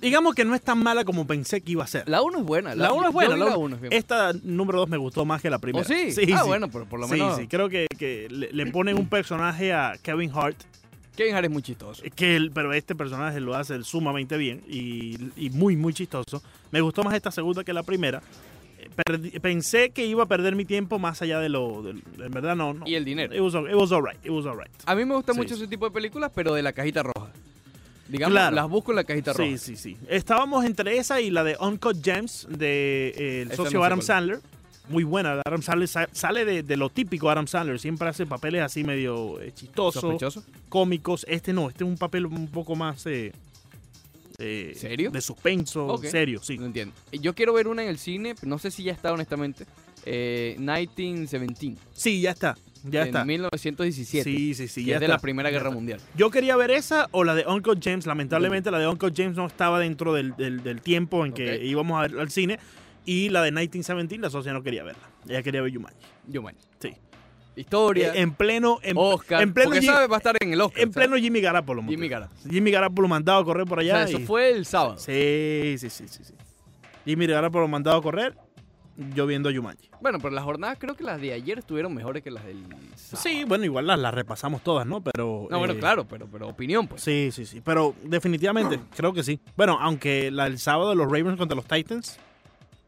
Digamos 0.00 0.34
que 0.34 0.44
no 0.44 0.54
es 0.54 0.62
tan 0.62 0.82
mala 0.82 1.04
como 1.04 1.26
pensé 1.26 1.60
que 1.60 1.72
iba 1.72 1.84
a 1.84 1.86
ser. 1.86 2.08
La 2.08 2.22
1 2.22 2.38
es 2.38 2.44
buena. 2.44 2.74
La 2.74 2.92
1 2.92 3.08
es 3.08 3.12
buena. 3.12 3.36
La 3.36 3.44
La 3.44 3.50
uno- 3.56 3.58
1 3.58 3.76
es 3.76 3.80
bien. 3.82 3.92
Esta 3.92 4.32
número 4.42 4.78
2 4.80 4.88
me 4.88 4.96
gustó 4.96 5.24
más 5.24 5.42
que 5.42 5.50
la 5.50 5.58
primera. 5.58 5.84
¿Oh, 5.84 5.88
sí? 5.88 6.10
Sí, 6.12 6.32
ah, 6.32 6.40
sí. 6.42 6.46
bueno, 6.48 6.68
pero 6.70 6.86
por 6.86 6.98
lo 7.00 7.06
Sí, 7.06 7.12
menos 7.12 7.36
sí, 7.36 7.46
creo 7.46 7.68
que, 7.68 7.86
que 7.98 8.26
le, 8.30 8.50
le 8.52 8.66
ponen 8.72 8.98
un 8.98 9.08
personaje 9.08 9.72
a 9.72 9.92
Kevin 10.02 10.30
Hart, 10.34 10.56
Kevin 11.16 11.34
Hart 11.34 11.44
es 11.44 11.50
muy 11.50 11.62
chistoso. 11.62 12.02
que 12.14 12.36
él- 12.36 12.50
pero 12.54 12.72
este 12.72 12.94
personaje 12.94 13.40
lo 13.40 13.54
hace 13.54 13.82
sumamente 13.82 14.36
bien 14.38 14.62
y, 14.66 15.18
y 15.36 15.50
muy, 15.50 15.76
muy 15.76 15.92
chistoso. 15.92 16.42
Me 16.70 16.80
gustó 16.80 17.02
más 17.02 17.12
esta 17.14 17.30
segunda 17.30 17.62
que 17.62 17.72
la 17.74 17.82
primera. 17.82 18.22
Pensé 19.42 19.90
que 19.90 20.06
iba 20.06 20.22
a 20.22 20.26
perder 20.26 20.54
mi 20.56 20.64
tiempo 20.64 20.98
más 20.98 21.20
allá 21.22 21.38
de 21.40 21.48
lo... 21.48 21.82
de- 21.82 21.90
en 22.24 22.30
verdad 22.32 22.56
no, 22.56 22.72
no. 22.74 22.86
Y 22.86 22.94
el 22.94 23.04
dinero. 23.04 23.34
It 23.34 23.40
was, 23.40 23.54
it 23.54 23.74
was 23.74 23.92
alright, 23.92 24.18
it 24.24 24.30
was 24.30 24.46
alright. 24.46 24.70
A 24.86 24.94
mí 24.94 25.04
me 25.04 25.14
gusta 25.14 25.32
Sí. 25.32 25.38
mucho 25.38 25.54
ese 25.54 25.66
tipo 25.68 25.84
de 25.84 25.90
películas, 25.90 26.30
pero 26.34 26.54
de 26.54 26.62
la 26.62 26.72
cajita 26.72 27.02
roja. 27.02 27.30
Digamos, 28.10 28.32
Claro. 28.32 28.56
las 28.56 28.68
busco 28.68 28.92
en 28.92 28.96
la 28.96 29.04
cajita 29.04 29.32
roja. 29.32 29.50
Sí, 29.50 29.58
sí, 29.58 29.76
sí. 29.76 29.96
Estábamos 30.08 30.64
entre 30.64 30.98
esa 30.98 31.20
y 31.20 31.30
la 31.30 31.44
de 31.44 31.56
Uncut 31.60 32.02
Gems 32.04 32.46
de 32.50 33.08
eh, 33.16 33.42
el 33.42 33.48
Esa 33.48 33.56
socio 33.56 33.78
no 33.78 33.82
sé 33.82 33.86
Adam 33.86 33.98
cuál. 33.98 34.06
Sandler. 34.06 34.40
Muy 34.88 35.04
buena. 35.04 35.40
Adam 35.44 35.62
Sandler 35.62 35.86
sa- 35.88 36.08
sale 36.10 36.44
de, 36.44 36.62
de 36.64 36.76
lo 36.76 36.90
típico 36.90 37.30
Adam 37.30 37.46
Sandler. 37.46 37.78
Siempre 37.78 38.08
hace 38.08 38.26
papeles 38.26 38.62
así 38.62 38.82
medio 38.82 39.40
eh, 39.40 39.52
chistosos, 39.54 40.00
¿Sospechoso? 40.00 40.42
cómicos. 40.68 41.24
Este 41.28 41.52
no, 41.52 41.68
este 41.68 41.84
es 41.84 41.88
un 41.90 41.96
papel 41.96 42.26
un 42.26 42.48
poco 42.48 42.74
más... 42.74 43.06
eh, 43.06 43.32
eh, 44.38 44.72
¿Serio? 44.74 45.10
De 45.10 45.20
suspenso, 45.20 45.86
Ok. 45.86 46.06
serio, 46.06 46.40
sí. 46.42 46.56
No 46.58 46.66
entiendo. 46.66 46.94
Yo 47.12 47.34
quiero 47.34 47.52
ver 47.52 47.68
una 47.68 47.82
en 47.82 47.90
el 47.90 47.98
cine, 47.98 48.34
no 48.42 48.58
sé 48.58 48.70
si 48.70 48.82
ya 48.84 48.92
está 48.92 49.12
honestamente. 49.12 49.66
Eh, 50.06 50.54
1917. 50.58 51.76
Sí, 51.92 52.20
ya 52.22 52.30
está. 52.30 52.56
Ya 52.84 53.02
en 53.02 53.06
está. 53.08 53.24
1917. 53.24 54.24
Sí, 54.24 54.54
sí, 54.54 54.68
sí. 54.68 54.84
que 54.84 54.90
Ya 54.90 54.96
es 54.96 55.00
de 55.00 55.06
está. 55.06 55.16
la 55.16 55.20
Primera 55.20 55.50
Guerra. 55.50 55.70
Mundial. 55.70 56.00
Yo 56.16 56.30
quería 56.30 56.56
ver 56.56 56.70
esa 56.70 57.08
o 57.12 57.24
la 57.24 57.34
de 57.34 57.46
Uncle 57.46 57.74
James. 57.82 58.06
Lamentablemente 58.06 58.70
la 58.70 58.78
de 58.78 58.88
Uncle 58.88 59.12
James 59.14 59.36
no 59.36 59.46
estaba 59.46 59.78
dentro 59.78 60.12
del, 60.14 60.34
del- 60.36 60.62
del 60.62 60.80
tiempo 60.80 61.24
en 61.26 61.32
que 61.32 61.64
íbamos 61.64 61.98
a 61.98 62.02
ver 62.08 62.20
al 62.20 62.30
cine. 62.30 62.58
Y 63.04 63.30
la 63.30 63.42
de 63.42 63.50
1917, 63.50 64.20
la 64.22 64.30
socia 64.30 64.52
no 64.52 64.62
quería 64.62 64.84
verla. 64.84 65.02
Ella 65.28 65.42
quería 65.42 65.62
ver 65.62 65.72
Jumanji. 65.74 65.96
Yo, 66.28 66.42
man. 66.42 66.54
Sí. 66.78 66.94
Historia. 67.56 68.14
Eh, 68.14 68.20
en 68.20 68.32
pleno, 68.32 68.78
en, 68.82 68.96
Oscar. 68.96 69.42
en 69.42 69.52
pleno, 69.52 69.70
porque 69.70 69.82
sabe, 69.84 70.06
va 70.06 70.16
a 70.16 70.18
estar 70.18 70.36
en 70.40 70.52
el 70.52 70.60
Oscar. 70.60 70.82
en 70.82 70.90
pleno. 70.92 71.16
Jimmy 71.16 71.40
Garapolo. 71.40 71.82
Jimmy 71.82 72.08
Gara. 72.08 72.28
Jimmy 72.48 72.70
Garapolo 72.70 73.08
mandado 73.08 73.40
a 73.40 73.44
correr 73.44 73.66
por 73.66 73.78
O 73.78 73.80
allá. 73.80 74.06
sea, 74.06 74.16
eso 74.16 74.26
fue 74.26 74.50
el 74.52 74.64
sábado. 74.66 74.96
Sí, 74.98 75.74
sí, 75.78 75.90
sí, 75.90 76.06
sí, 76.08 76.24
sí. 76.24 76.34
Jimmy 77.04 77.26
Garapolo 77.26 77.66
mandado 77.66 77.96
a 77.96 78.02
correr, 78.02 78.36
yo 79.14 79.26
viendo 79.26 79.50
Jumanji. 79.52 79.90
Bueno, 80.00 80.18
pero 80.18 80.34
las 80.34 80.44
jornadas 80.44 80.78
creo 80.78 80.94
que 80.94 81.04
las 81.04 81.20
de 81.20 81.32
ayer 81.32 81.58
estuvieron 81.58 81.94
mejores 81.94 82.22
que 82.22 82.30
las 82.30 82.44
del 82.44 82.62
sábado. 82.96 83.22
Sí, 83.22 83.44
bueno, 83.44 83.64
igual 83.64 83.86
las, 83.86 83.98
las 83.98 84.12
repasamos 84.14 84.62
todas, 84.62 84.86
¿no? 84.86 85.00
Pero... 85.02 85.46
No, 85.50 85.58
bueno, 85.58 85.74
eh, 85.74 85.78
claro, 85.78 86.06
pero, 86.06 86.26
pero 86.30 86.48
opinión, 86.48 86.86
pues. 86.86 87.02
Sí, 87.02 87.30
sí, 87.32 87.46
sí. 87.46 87.60
Pero 87.64 87.94
definitivamente, 88.04 88.78
creo 88.96 89.12
que 89.12 89.22
sí. 89.22 89.40
Bueno, 89.56 89.78
aunque 89.80 90.30
la, 90.30 90.46
el 90.46 90.58
sábado 90.58 90.94
los 90.94 91.06
Ravens 91.06 91.36
contra 91.38 91.56
los 91.56 91.64
Titans. 91.66 92.18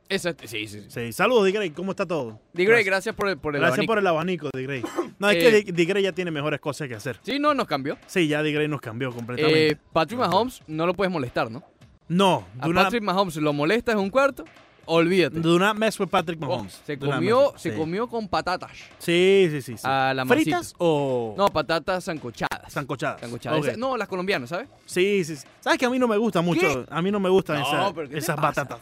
Esa- 0.08 0.34
sí, 0.44 0.46
sí, 0.46 0.68
sí. 0.68 0.84
Sí, 0.88 1.12
saludos, 1.12 1.44
D. 1.44 1.52
Gray. 1.52 1.70
¿Cómo 1.70 1.92
está 1.92 2.04
todo? 2.04 2.38
Di 2.52 2.66
Grey, 2.66 2.84
gracias 2.84 3.14
por 3.14 3.28
el, 3.30 3.38
por 3.38 3.54
el 3.54 3.60
Gracias 3.62 3.78
abanico. 3.78 3.90
por 3.92 3.98
el 3.98 4.06
abanico, 4.06 4.50
D. 4.52 4.62
Gray. 4.64 4.82
No, 5.18 5.30
es 5.30 5.36
Eh, 5.36 5.38
que 5.64 5.72
D. 5.72 5.72
D. 5.72 5.84
Gray 5.86 6.02
ya 6.02 6.12
tiene 6.12 6.30
mejores 6.30 6.60
cosas 6.60 6.88
que 6.88 6.94
hacer. 6.96 7.18
Sí, 7.22 7.38
no, 7.38 7.54
nos 7.54 7.66
cambió. 7.66 7.96
Sí, 8.06 8.26
ya 8.28 8.42
D. 8.42 8.52
Gray 8.52 8.68
nos 8.68 8.80
cambió 8.80 9.10
completamente. 9.12 9.68
Eh, 9.70 9.76
Patrick 9.92 10.18
Mahomes 10.18 10.60
no 10.66 10.84
lo 10.86 10.94
puedes 10.94 11.10
molestar, 11.12 11.50
¿no? 11.50 11.62
no, 12.08 12.44
A 12.60 12.68
Patrick 12.68 13.02
Mahomes 13.02 13.36
lo 13.36 13.52
molestas 13.54 13.94
en 13.94 14.00
un 14.00 14.10
cuarto, 14.10 14.44
olvídate. 14.86 15.40
do 15.40 15.58
not 15.58 15.76
mess 15.76 15.98
with 15.98 16.08
Patrick 16.08 16.38
Oh, 16.42 16.46
Mahomes. 16.46 16.80
se 16.84 16.98
comió, 16.98 17.52
se 17.56 17.70
sí. 17.72 17.76
comió 17.76 18.06
con 18.08 18.28
patatas. 18.28 18.72
Sí, 18.98 19.48
sí, 19.50 19.62
sí. 19.62 19.76
sí. 19.76 19.82
A 19.86 20.12
la 20.14 20.24
¿Fritas 20.26 20.60
masita. 20.60 20.76
o 20.78 21.34
No, 21.36 21.48
patatas 21.48 22.04
sancochadas. 22.04 22.72
sancochadas? 22.72 23.20
Sancochadas. 23.20 23.66
Esa- 23.66 23.76
No, 23.76 23.96
las 23.96 24.08
colombianas, 24.08 24.50
¿sabes? 24.50 24.68
Sí, 24.86 25.24
sí, 25.24 25.36
sí. 25.36 25.46
¿Sabes 25.60 25.78
que 25.78 25.86
a 25.86 25.90
mí 25.90 25.98
no 25.98 26.08
me 26.08 26.16
gusta 26.16 26.40
mucho? 26.40 26.84
A 26.90 27.02
mí 27.02 27.10
no 27.10 27.20
me 27.20 27.28
gustan 27.28 27.60
No, 27.60 27.66
esas, 27.66 27.92
pero 27.92 28.08
¿qué 28.08 28.14
te 28.14 28.18
esas 28.20 28.36
pasa? 28.36 28.64
batatas. 28.64 28.80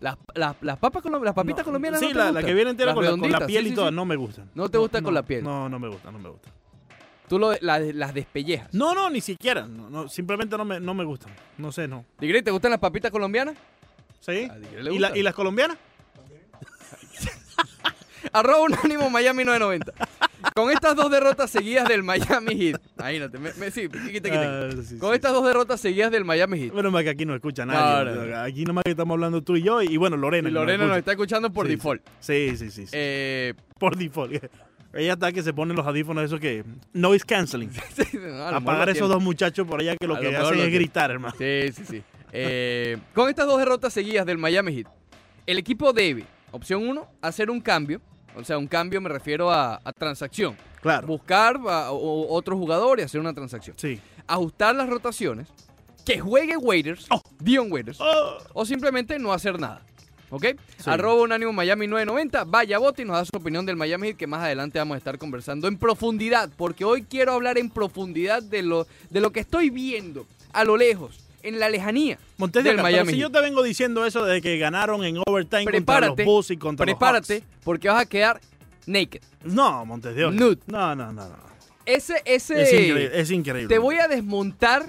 Las, 0.00 0.16
las, 0.34 0.56
las 0.62 0.78
papas 0.78 1.02
las 1.04 1.34
papitas 1.34 1.58
No, 1.58 1.64
colombianas 1.64 2.00
Sí, 2.00 2.06
no 2.06 2.12
te 2.12 2.18
la, 2.18 2.32
la 2.32 2.42
que 2.42 2.54
viene 2.54 2.70
entera 2.70 2.94
con 2.94 3.04
la, 3.04 3.10
con 3.10 3.20
la 3.20 3.26
redonditas, 3.26 3.46
piel 3.46 3.64
sí, 3.66 3.72
y 3.72 3.74
todo, 3.74 3.90
no 3.90 4.04
me 4.06 4.16
gustan. 4.16 4.50
¿No 4.54 4.68
te 4.70 4.78
gusta 4.78 5.02
con 5.02 5.12
no, 5.12 5.20
la 5.20 5.22
piel? 5.26 5.44
No, 5.44 5.68
no 5.68 5.78
me 5.78 5.88
gusta, 5.88 6.10
no 6.10 6.18
me 6.18 6.30
gusta. 6.30 6.48
Tú 7.28 7.38
lo, 7.38 7.52
las, 7.60 7.94
las 7.94 8.12
despellejas. 8.14 8.72
No, 8.72 8.92
no, 8.94 9.08
ni 9.10 9.20
siquiera. 9.20 9.68
Simplemente 10.08 10.56
no 10.56 10.64
me, 10.64 10.80
no 10.80 10.94
me 10.94 11.04
gustan. 11.04 11.30
No 11.58 11.70
sé, 11.70 11.86
no. 11.86 12.04
Digre, 12.18 12.42
¿te 12.42 12.50
gustan 12.50 12.70
las 12.72 12.80
papitas 12.80 13.10
colombianas? 13.10 13.56
¿Sí? 14.20 14.48
A 14.50 14.58
¿Y, 14.90 14.98
la-. 14.98 15.16
¿Y 15.16 15.22
las 15.22 15.34
colombianas? 15.34 15.78
Arroba 18.32 18.60
unánimo 18.62 19.10
Miami 19.10 19.44
990. 19.44 19.92
Con 20.54 20.70
estas 20.70 20.96
dos 20.96 21.10
derrotas 21.10 21.50
seguidas 21.50 21.88
del 21.88 22.02
Miami 22.02 22.54
Heat. 22.56 22.80
Imagínate, 22.98 23.38
me, 23.38 23.52
me- 23.54 23.70
sí, 23.70 23.88
quita, 23.88 24.10
quita, 24.10 24.30
quita. 24.30 24.66
Ah, 24.66 24.70
sí, 24.84 24.98
Con 24.98 25.10
sí. 25.10 25.14
estas 25.16 25.32
dos 25.32 25.44
derrotas 25.46 25.80
seguidas 25.80 26.10
del 26.10 26.24
Miami 26.24 26.58
Heat. 26.60 26.72
Bueno, 26.72 26.90
más 26.90 27.02
que 27.02 27.10
aquí 27.10 27.24
no 27.26 27.34
escucha 27.34 27.66
nadie. 27.66 28.10
No, 28.12 28.14
no, 28.14 28.26
no. 28.26 28.42
Aquí 28.42 28.64
nomás 28.64 28.84
que 28.84 28.90
estamos 28.90 29.14
hablando 29.14 29.42
tú 29.42 29.56
y 29.56 29.62
yo. 29.62 29.82
Y 29.82 29.96
bueno, 29.96 30.16
Lorena. 30.16 30.48
Y 30.48 30.52
nos 30.52 30.60
Lorena 30.62 30.86
nos 30.86 30.98
está 30.98 31.12
escuchando 31.12 31.52
por 31.52 31.66
Sí, 31.66 31.76
default. 31.76 32.02
Sí, 32.20 32.56
sí, 32.56 32.70
sí. 32.70 32.84
Eh, 32.92 33.54
Por 33.78 33.96
default. 33.96 34.44
Ella 34.92 35.12
está 35.12 35.30
que 35.32 35.42
se 35.42 35.52
ponen 35.52 35.76
los 35.76 35.86
audífonos 35.86 36.24
esos 36.24 36.40
que... 36.40 36.64
Noise 36.92 37.24
canceling. 37.24 37.70
Apagar 38.52 38.88
esos 38.88 38.98
tiene. 39.02 39.14
dos 39.14 39.22
muchachos 39.22 39.66
por 39.66 39.80
allá 39.80 39.94
que 39.96 40.06
lo 40.06 40.16
A 40.16 40.20
que 40.20 40.32
lo 40.32 40.46
hacen 40.48 40.58
es 40.58 40.72
gritar, 40.72 41.12
hermano. 41.12 41.34
Sí, 41.38 41.70
sí, 41.72 41.84
sí. 41.88 42.02
Eh, 42.32 42.98
con 43.14 43.28
estas 43.28 43.46
dos 43.46 43.58
derrotas 43.58 43.92
seguidas 43.92 44.26
del 44.26 44.38
Miami 44.38 44.72
Heat, 44.74 44.86
el 45.46 45.58
equipo 45.58 45.92
debe, 45.92 46.24
opción 46.52 46.86
1, 46.88 47.06
hacer 47.22 47.50
un 47.50 47.60
cambio. 47.60 48.00
O 48.36 48.44
sea, 48.44 48.58
un 48.58 48.68
cambio 48.68 49.00
me 49.00 49.08
refiero 49.08 49.50
a, 49.50 49.80
a 49.82 49.92
transacción. 49.92 50.56
Claro. 50.80 51.06
Buscar 51.08 51.58
a- 51.68 51.90
otro 51.90 52.56
jugador 52.56 53.00
y 53.00 53.02
hacer 53.02 53.20
una 53.20 53.34
transacción. 53.34 53.76
Sí. 53.78 54.00
Ajustar 54.26 54.74
las 54.76 54.88
rotaciones, 54.88 55.48
que 56.06 56.20
juegue 56.20 56.56
Waiters, 56.56 57.06
Dion 57.40 57.70
Waiters, 57.72 57.98
Oh. 58.00 58.38
o 58.52 58.64
simplemente 58.64 59.18
no 59.18 59.32
hacer 59.32 59.58
nada. 59.58 59.82
¿Ok? 60.32 60.46
Sí. 60.78 60.88
Arroba 60.88 61.22
unánimo 61.22 61.52
Miami 61.52 61.88
990, 61.88 62.44
vaya 62.44 62.78
vote 62.78 63.02
y 63.02 63.04
nos 63.04 63.16
da 63.16 63.24
su 63.24 63.36
opinión 63.36 63.66
del 63.66 63.74
Miami 63.74 64.06
Heat 64.08 64.16
que 64.16 64.28
más 64.28 64.40
adelante 64.44 64.78
vamos 64.78 64.94
a 64.94 64.98
estar 64.98 65.18
conversando 65.18 65.66
en 65.66 65.76
profundidad, 65.76 66.48
porque 66.56 66.84
hoy 66.84 67.02
quiero 67.02 67.32
hablar 67.32 67.58
en 67.58 67.68
profundidad 67.68 68.40
de 68.44 68.62
lo, 68.62 68.86
de 69.10 69.20
lo 69.20 69.32
que 69.32 69.40
estoy 69.40 69.70
viendo 69.70 70.24
a 70.52 70.62
lo 70.62 70.76
lejos, 70.76 71.18
en 71.42 71.58
la 71.58 71.68
lejanía 71.68 72.18
Montes 72.38 72.64
de 72.64 72.70
del 72.70 72.82
Miami 72.82 73.12
si 73.12 73.18
yo 73.18 73.30
te 73.30 73.40
vengo 73.40 73.62
diciendo 73.62 74.04
eso 74.04 74.24
de 74.24 74.40
que 74.40 74.58
ganaron 74.58 75.04
en 75.04 75.18
overtime 75.26 75.64
contra 75.64 75.72
Prepárate, 75.72 76.24
los 76.24 76.32
Bulls 76.32 76.50
y 76.50 76.56
contra 76.56 76.86
Prepárate, 76.86 77.34
los 77.34 77.42
Hawks. 77.42 77.56
porque 77.64 77.88
vas 77.88 78.02
a 78.02 78.06
quedar 78.06 78.40
naked. 78.86 79.20
No, 79.44 79.84
Montes 79.86 80.14
de 80.14 80.24
Oca. 80.24 80.34
Nude. 80.36 80.58
No, 80.66 80.94
no, 80.94 81.12
no, 81.12 81.28
no. 81.28 81.50
Ese, 81.86 82.22
ese... 82.24 82.62
Es 82.62 82.72
increíble. 82.72 83.10
Es 83.14 83.30
increíble. 83.30 83.68
Te 83.74 83.78
voy 83.78 83.96
a 83.96 84.08
desmontar 84.08 84.86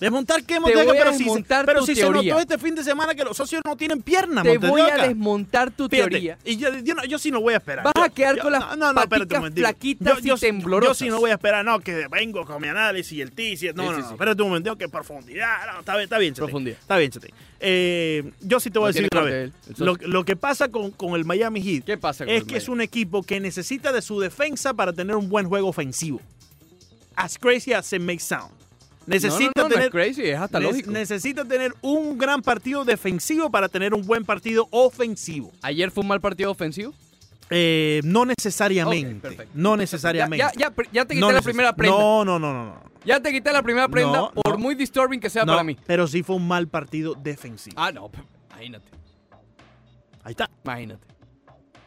¿Desmontar 0.00 0.44
qué, 0.44 0.60
Montes 0.60 0.78
de 0.78 0.84
voy 0.84 0.96
a 0.96 1.00
Pero 1.00 1.12
si, 1.14 1.24
se- 1.24 1.44
pero 1.66 1.80
tu 1.80 1.86
si 1.86 1.94
se 1.94 2.00
teoría. 2.02 2.32
notó 2.34 2.40
este 2.42 2.58
fin 2.58 2.74
de 2.74 2.84
semana 2.84 3.14
que 3.14 3.24
los 3.24 3.36
socios 3.36 3.62
no 3.64 3.76
tienen 3.76 4.00
piernas, 4.02 4.44
te 4.44 4.58
voy 4.58 4.80
a 4.80 5.06
desmontar 5.08 5.70
tu 5.72 5.88
Fíjate, 5.88 6.10
teoría. 6.10 6.38
Y 6.44 6.56
yo, 6.56 6.68
yo, 6.78 6.94
no- 6.94 7.04
yo 7.04 7.18
sí 7.18 7.30
no 7.30 7.40
voy 7.40 7.54
a 7.54 7.56
esperar. 7.56 7.84
Vas 7.84 7.94
Yo- 7.96 8.02
a 8.04 8.08
quedar 8.08 8.38
con 8.38 8.52
las 8.52 8.76
no, 8.76 8.90
espérate 9.00 9.50
flaquitas 9.52 10.22
Yo- 10.22 10.36
y 10.36 10.38
temblorosas. 10.38 10.98
Yo 10.98 11.04
sí 11.06 11.10
no 11.10 11.18
voy 11.20 11.30
a 11.30 11.34
esperar, 11.34 11.64
no, 11.64 11.80
que 11.80 12.06
vengo 12.08 12.44
con 12.44 12.62
mi 12.62 12.68
análisis 12.68 13.12
y 13.12 13.20
el 13.22 13.32
TIC. 13.32 13.74
No, 13.74 13.82
Sí, 13.84 13.88
no, 13.88 13.94
sí, 13.96 14.02
no, 14.02 14.10
espérate 14.12 14.42
un 14.42 14.48
momento, 14.48 14.76
que 14.76 14.88
profundidad. 14.88 15.72
No, 15.72 15.80
está 15.80 15.92
bien, 15.94 16.04
está 16.04 16.18
bien, 16.18 16.32
Chete. 16.34 16.42
Profundidad. 16.44 16.78
Está 16.80 16.96
bien, 16.96 17.10
Chete. 17.10 17.34
Eh, 17.60 18.30
yo 18.40 18.60
sí 18.60 18.70
te 18.70 18.78
voy 18.78 18.90
a 18.90 18.92
decir 18.92 19.08
corte 19.10 19.30
vez. 19.30 19.52
Lo, 19.78 19.96
lo 20.00 20.24
que 20.24 20.36
pasa 20.36 20.68
con, 20.68 20.92
con 20.92 21.14
el 21.16 21.24
Miami 21.24 21.60
Heat 21.60 21.84
¿Qué 21.84 21.98
pasa 21.98 22.24
con 22.24 22.32
es 22.32 22.42
el 22.42 22.46
que 22.46 22.56
es 22.56 22.68
un 22.68 22.80
equipo 22.80 23.24
que 23.24 23.40
necesita 23.40 23.90
de 23.90 24.00
su 24.00 24.20
defensa 24.20 24.74
para 24.74 24.92
tener 24.92 25.16
un 25.16 25.28
buen 25.28 25.48
juego 25.48 25.66
ofensivo. 25.68 26.20
As 27.16 27.36
crazy 27.36 27.72
as 27.72 27.92
it 27.92 28.00
may 28.00 28.18
sound. 28.20 28.52
Necesita 29.08 29.52
no, 29.56 29.62
no, 29.64 29.68
tener 29.74 29.90
crazy, 29.90 30.22
es 30.24 30.38
hasta 30.38 30.60
ne- 30.60 30.66
lógico. 30.66 30.90
necesita 30.90 31.44
tener 31.44 31.74
un 31.82 32.18
gran 32.18 32.42
partido 32.42 32.84
defensivo 32.84 33.50
para 33.50 33.68
tener 33.68 33.94
un 33.94 34.06
buen 34.06 34.24
partido 34.24 34.68
ofensivo. 34.70 35.50
¿Ayer 35.62 35.90
fue 35.90 36.02
un 36.02 36.08
mal 36.08 36.20
partido 36.20 36.50
ofensivo? 36.50 36.92
Eh, 37.50 38.00
no 38.04 38.26
necesariamente. 38.26 39.48
No 39.54 39.76
necesariamente. 39.76 40.44
ya, 40.44 40.52
ya, 40.54 40.74
ya 40.92 41.04
te 41.06 41.14
quité 41.14 41.20
No 41.20 41.32
la 41.32 41.40
primera 41.40 41.74
prenda. 41.74 41.96
No, 41.98 42.24
no, 42.24 42.38
no, 42.38 42.52
no. 42.52 42.82
Ya 43.04 43.20
te 43.20 43.32
quité 43.32 43.52
la 43.52 43.62
primera 43.62 43.88
prenda, 43.88 44.18
No, 44.18 44.30
por 44.32 44.52
no. 44.52 44.58
muy 44.58 44.74
disturbing 44.74 45.18
que 45.20 45.30
sea 45.30 45.46
para 45.46 45.62
mí. 45.64 45.76
Pero 45.86 46.06
sí 46.06 46.22
fue 46.22 46.36
un 46.36 46.46
mal 46.46 46.68
partido 46.68 47.14
defensivo. 47.14 47.74
Ah, 47.78 47.90
no, 47.90 48.10
imagínate, 48.50 48.90
Ahí 50.24 50.32
está, 50.32 50.50
imagínate. 50.64 51.06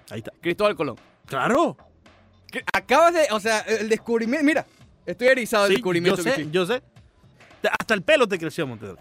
ahí 0.09 0.19
está. 0.19 0.31
Cristóbal 0.41 0.75
Colón. 0.75 0.95
Claro. 1.27 1.77
Acabas 2.73 3.13
de, 3.13 3.27
o 3.31 3.39
sea, 3.39 3.59
el 3.59 3.87
descubrimiento, 3.87 4.43
mira, 4.45 4.65
estoy 5.05 5.27
erizado 5.27 5.63
del 5.65 5.71
Sí, 5.71 5.75
descubrimiento 5.75 6.23
yo 6.23 6.31
sé, 6.33 6.47
yo 6.51 6.65
sé. 6.65 6.81
Hasta 7.79 7.93
el 7.93 8.01
pelo 8.01 8.27
te 8.27 8.37
creció, 8.39 8.65
Montedor. 8.67 8.97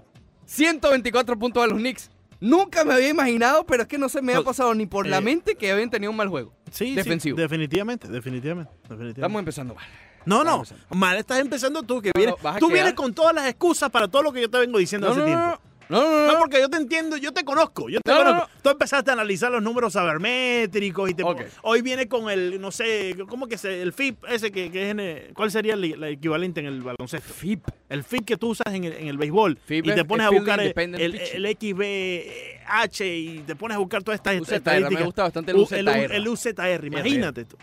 124 0.46 1.38
puntos 1.38 1.62
a 1.62 1.66
los 1.66 1.78
Knicks. 1.78 2.10
Nunca 2.40 2.84
me 2.84 2.94
había 2.94 3.08
imaginado, 3.10 3.64
pero 3.66 3.82
es 3.82 3.88
que 3.88 3.98
no 3.98 4.08
se 4.08 4.22
me 4.22 4.34
ha 4.34 4.42
pasado 4.42 4.74
ni 4.74 4.86
por 4.86 5.06
la 5.06 5.18
eh, 5.18 5.20
mente 5.20 5.56
que 5.56 5.70
habían 5.70 5.90
tenido 5.90 6.10
un 6.10 6.16
mal 6.16 6.28
juego. 6.28 6.54
Sí, 6.70 6.94
Defensivo. 6.94 7.36
sí, 7.36 7.42
definitivamente, 7.42 8.08
definitivamente, 8.08 8.72
definitivamente. 8.82 9.20
Estamos 9.20 9.38
empezando 9.38 9.74
mal. 9.74 9.84
No, 10.24 10.42
no, 10.44 10.62
mal 10.90 11.16
estás 11.16 11.38
empezando 11.40 11.82
tú, 11.82 12.00
que 12.00 12.10
No, 12.14 12.18
vienes, 12.18 12.34
tú 12.58 12.66
quedar- 12.68 12.72
vienes 12.72 12.94
con 12.94 13.12
todas 13.14 13.34
las 13.34 13.46
excusas 13.46 13.90
para 13.90 14.08
todo 14.08 14.22
lo 14.22 14.32
que 14.32 14.40
yo 14.42 14.50
te 14.50 14.58
vengo 14.58 14.78
diciendo 14.78 15.06
No, 15.06 15.12
hace 15.12 15.20
no, 15.20 15.26
tiempo. 15.26 15.60
No, 15.90 16.00
no. 16.02 16.26
No, 16.26 16.32
no, 16.32 16.38
porque 16.38 16.60
yo 16.60 16.68
te 16.70 16.76
entiendo, 16.76 17.16
yo 17.16 17.32
te 17.32 17.44
conozco, 17.44 17.88
yo 17.88 18.00
te 18.00 18.10
No, 18.10 18.18
no, 18.24 18.30
conozco. 18.30 18.50
Tú 18.62 18.70
empezaste 18.70 19.10
a 19.10 19.14
analizar 19.14 19.50
los 19.50 19.62
números 19.62 19.92
sabermétricos 19.94 21.10
y 21.10 21.14
te, 21.14 21.22
Ok. 21.24 21.42
hoy 21.62 21.82
viene 21.82 22.08
con 22.08 22.30
el, 22.30 22.60
no 22.60 22.70
sé, 22.70 23.16
¿cómo 23.28 23.46
que 23.48 23.58
se, 23.58 23.82
el 23.82 23.92
FIP 23.92 24.24
ese 24.28 24.50
que, 24.52 24.70
que 24.70 24.84
es 24.84 24.90
en 24.92 25.00
el- 25.00 25.34
¿cuál 25.34 25.50
sería 25.50 25.74
el, 25.74 25.84
el 25.84 26.04
equivalente 26.04 26.60
en 26.60 26.66
el 26.66 26.80
baloncesto? 26.82 27.32
FIP. 27.34 27.66
El 27.88 28.04
FIP 28.04 28.24
que 28.24 28.36
tú 28.36 28.50
usas 28.50 28.72
en 28.72 28.84
el, 28.84 28.92
en 28.92 29.08
el 29.08 29.18
béisbol 29.18 29.58
FIP 29.64 29.86
y 29.86 29.88
te 29.94 30.00
es- 30.00 30.04
pones 30.06 30.24
es 30.26 30.32
a 30.32 30.36
buscar 30.36 30.60
el, 30.60 30.72
el, 30.76 31.56
XBH 31.58 33.04
y 33.04 33.38
te 33.46 33.56
pones 33.56 33.74
a 33.76 33.78
buscar 33.78 34.02
todas 34.02 34.18
estas 34.20 34.34
UZR, 34.40 34.50
me 34.50 34.56
estadísticas. 34.56 35.04
gusta 35.04 35.22
bastante 35.24 35.50
el 35.52 35.56
UZR. 35.58 36.14
el 36.14 36.28
UZR, 36.28 36.86
imagínate 36.86 37.44
tú. 37.44 37.56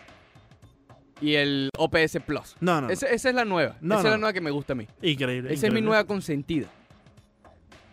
Y 1.20 1.34
el 1.34 1.70
OPS 1.76 2.18
Plus. 2.24 2.54
No, 2.60 2.80
no, 2.80 2.90
esa 2.90 3.08
es 3.08 3.24
la 3.34 3.44
nueva. 3.44 3.76
No, 3.80 3.94
esa 3.96 4.02
no, 4.04 4.08
es 4.08 4.12
la 4.12 4.18
nueva 4.18 4.32
que 4.32 4.40
me 4.40 4.50
gusta 4.52 4.74
a 4.74 4.76
mí. 4.76 4.86
increíble. 5.02 5.52
Esa 5.52 5.66
es 5.66 5.72
mi 5.72 5.80
nueva 5.80 6.04
consentida. 6.04 6.68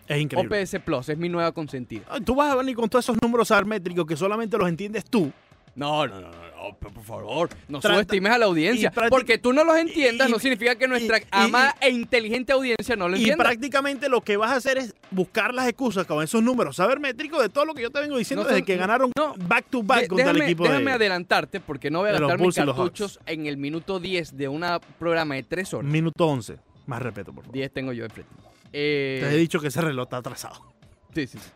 Es 0.07 0.21
increíble. 0.21 0.61
OPS 0.61 0.79
Plus 0.83 1.09
es 1.09 1.17
mi 1.17 1.29
nueva 1.29 1.51
consentida. 1.51 2.03
Ay, 2.09 2.21
Tú 2.21 2.35
vas 2.35 2.51
a 2.51 2.55
venir 2.55 2.75
con 2.75 2.89
todos 2.89 3.05
esos 3.05 3.17
números 3.21 3.47
sabermétricos 3.47 4.05
que 4.05 4.15
solamente 4.15 4.57
los 4.57 4.69
entiendes 4.69 5.05
tú. 5.05 5.31
No, 5.75 6.07
no, 6.07 6.21
no, 6.21 6.29
no, 6.31 6.69
no, 6.71 6.77
por 6.77 7.03
favor. 7.03 7.49
No 7.67 7.81
Trata- 7.81 7.95
subestimes 7.95 8.31
a 8.31 8.37
la 8.37 8.45
audiencia. 8.45 8.93
y 8.95 9.09
Porque 9.09 9.37
tú 9.37 9.51
no 9.51 9.65
los 9.65 9.75
entiendas 9.75 10.29
y- 10.29 10.31
no 10.31 10.39
significa 10.39 10.75
que 10.75 10.87
nuestra 10.87 11.17
y- 11.17 11.21
y- 11.23 11.25
amada 11.31 11.75
e 11.81 11.89
inteligente 11.89 12.53
audiencia 12.53 12.95
no 12.95 13.09
lo 13.09 13.17
Y 13.17 13.19
entienda. 13.19 13.43
prácticamente 13.43 14.07
lo 14.07 14.21
que 14.21 14.37
vas 14.37 14.51
a 14.51 14.55
hacer 14.55 14.77
es 14.77 14.95
buscar 15.11 15.53
las 15.53 15.67
excusas 15.67 16.05
con 16.05 16.23
esos 16.23 16.41
números 16.41 16.77
sabermétricos 16.77 17.41
de 17.41 17.49
todo 17.49 17.65
lo 17.65 17.73
que 17.73 17.81
yo 17.81 17.89
te 17.91 17.99
vengo 17.99 18.17
diciendo 18.17 18.43
No 18.43 18.49
desde 18.49 18.63
que 18.63 18.77
ganaron 18.77 19.11
no. 19.17 19.33
back 19.49 19.65
to 19.69 19.83
back 19.83 20.03
De- 20.03 20.07
contra 20.07 20.25
déjame 20.27 20.39
el 20.45 20.51
equipo 20.51 20.63
déjame 20.63 20.85
de 20.85 20.91
adelantarte 20.91 21.59
porque 21.59 21.91
no 21.91 21.99
voy 21.99 22.09
a 22.09 22.13
de 22.13 22.19
los 22.19 22.29
gastar 22.29 22.39
mis 22.39 22.45
Bulls 22.45 22.57
y 22.57 22.61
los 22.61 22.75
cartuchos 22.77 23.19
en 23.25 23.45
el 23.45 23.57
minuto 23.57 23.99
10 23.99 24.37
de 24.37 24.47
un 24.47 24.63
programa 24.97 25.35
de 25.35 25.43
3 25.43 25.73
horas. 25.73 25.91
minuto 25.91 26.25
11. 26.25 26.55
Más 26.87 27.01
respeto, 27.01 27.33
por 27.33 27.43
favor. 27.43 27.53
10 27.53 27.69
tengo 27.73 27.91
yo 27.91 28.03
de 28.03 28.09
frente. 28.11 28.31
Eh, 28.77 29.19
Te 29.21 29.33
he 29.33 29.37
dicho 29.37 29.61
que 29.61 29.67
ese 29.69 29.79
reloj 29.79 30.03
está 30.03 30.17
atrasado. 30.17 30.73
Sí, 31.13 31.27
sí, 31.27 31.39
sí. 31.39 31.49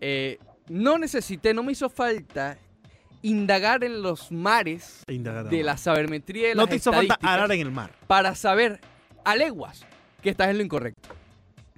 Eh, 0.00 0.38
no 0.68 0.98
necesité, 0.98 1.54
no 1.54 1.62
me 1.62 1.70
hizo 1.70 1.88
falta 1.88 2.58
indagar 3.22 3.84
en 3.84 4.02
los 4.02 4.32
mares 4.32 5.04
Indagar 5.06 5.48
de 5.48 5.62
la 5.62 5.76
sabermetría 5.76 6.48
de 6.48 6.54
No 6.56 6.62
las 6.62 6.70
te 6.70 6.76
hizo 6.76 6.92
falta 6.92 7.16
arar 7.22 7.52
en 7.52 7.60
el 7.60 7.70
mar. 7.70 7.92
para 8.08 8.34
saber 8.34 8.80
a 9.24 9.36
leguas 9.36 9.86
que 10.20 10.30
estás 10.30 10.48
en 10.48 10.58
lo 10.58 10.64
incorrecto. 10.64 11.10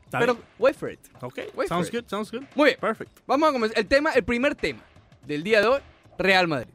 ¿Está 0.02 0.18
Pero 0.20 0.34
bien? 0.36 0.46
wait 0.58 0.74
for 0.76 0.90
it. 0.90 1.00
Ok, 1.20 1.40
wait 1.54 1.68
sounds 1.68 1.90
good, 1.90 2.04
sounds 2.06 2.30
good. 2.30 2.44
Muy 2.54 2.70
bien, 2.70 2.78
Perfect. 2.80 3.10
vamos 3.26 3.50
a 3.50 3.52
comenzar. 3.52 3.78
El 3.78 3.86
tema, 3.86 4.12
el 4.12 4.24
primer 4.24 4.54
tema 4.54 4.80
del 5.26 5.42
día 5.42 5.60
de 5.60 5.66
hoy, 5.66 5.80
Real 6.16 6.48
Madrid. 6.48 6.68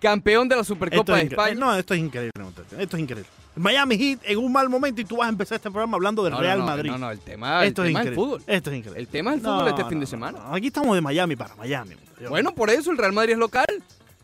Campeón 0.00 0.48
de 0.48 0.54
la 0.56 0.62
Supercopa 0.62 1.16
de 1.16 1.22
España. 1.22 1.54
No, 1.58 1.74
esto 1.74 1.94
es 1.94 2.00
increíble. 2.00 2.30
Esto 2.78 2.96
es 2.96 3.02
increíble. 3.02 3.28
Miami 3.56 3.96
Heat 3.98 4.20
en 4.24 4.38
un 4.38 4.52
mal 4.52 4.68
momento 4.68 5.00
y 5.00 5.04
tú 5.04 5.16
vas 5.16 5.26
a 5.26 5.30
empezar 5.30 5.56
este 5.56 5.70
programa 5.70 5.96
hablando 5.96 6.22
del 6.22 6.32
No, 6.32 6.38
no, 6.38 6.42
Real 6.42 6.58
no, 6.58 6.66
Madrid. 6.66 6.90
No, 6.90 6.98
no, 6.98 7.10
el 7.10 7.18
tema, 7.20 7.62
el 7.62 7.68
Esto 7.68 7.82
es 7.84 7.88
tema 7.88 8.00
el 8.00 8.06
increíble. 8.08 8.24
fútbol. 8.24 8.42
Esto 8.46 8.70
es 8.70 8.76
increíble. 8.76 9.00
El 9.00 9.08
tema 9.08 9.30
es 9.30 9.36
el 9.36 9.42
fútbol 9.42 9.68
este 9.68 9.84
fin 9.86 10.00
de 10.00 10.06
semana. 10.06 10.38
no. 10.38 10.54
Aquí 10.54 10.66
estamos 10.68 10.94
de 10.94 11.00
Miami 11.00 11.36
para 11.36 11.54
Miami. 11.56 11.94
Yo- 12.20 12.28
Bueno, 12.30 12.52
por 12.54 12.70
eso 12.70 12.90
el 12.90 12.98
Real 12.98 13.12
Madrid 13.12 13.32
es 13.32 13.38
local. 13.38 13.66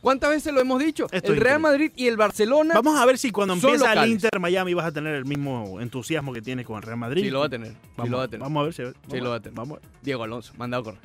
¿Cuántas 0.00 0.30
veces 0.30 0.52
lo 0.52 0.60
hemos 0.60 0.80
dicho? 0.80 1.06
Esto 1.12 1.32
el 1.32 1.38
Real. 1.40 1.60
Madrid 1.60 1.92
y 1.94 2.08
el 2.08 2.16
Barcelona 2.16 2.74
Vamos 2.74 2.98
a 2.98 3.06
ver 3.06 3.18
si 3.18 3.30
cuando 3.30 3.54
empieza 3.54 3.92
el. 4.02 4.10
Inter 4.10 4.40
Miami 4.40 4.74
vas 4.74 4.86
a 4.86 4.92
tener 4.92 5.14
el 5.14 5.24
mismo 5.24 5.80
entusiasmo 5.80 6.32
que 6.32 6.42
tienes 6.42 6.66
con 6.66 6.76
el 6.76 6.82
Real 6.82 6.98
Madrid. 6.98 7.22
sí 7.22 7.30
lo 7.30 7.38
va 7.40 7.46
a 7.46 7.48
tener. 7.48 7.70
Sí 7.70 7.76
Vamos, 7.96 8.10
lo 8.10 8.16
va 8.18 8.24
a 8.24 8.28
tener. 8.28 8.40
vamos 8.42 8.60
a 8.60 8.64
ver 8.64 8.74
si 8.74 8.82
vamos 8.82 8.96
Sí 9.12 9.20
lo 9.20 9.30
va 9.30 9.36
a 9.36 9.40
tener. 9.40 9.56
Vamos 9.56 9.78
a 9.78 9.80
ver. 9.80 9.88
Diego 10.02 10.24
Alonso, 10.24 10.52
mandado 10.58 10.80
a 10.80 10.84
correr. 10.84 11.00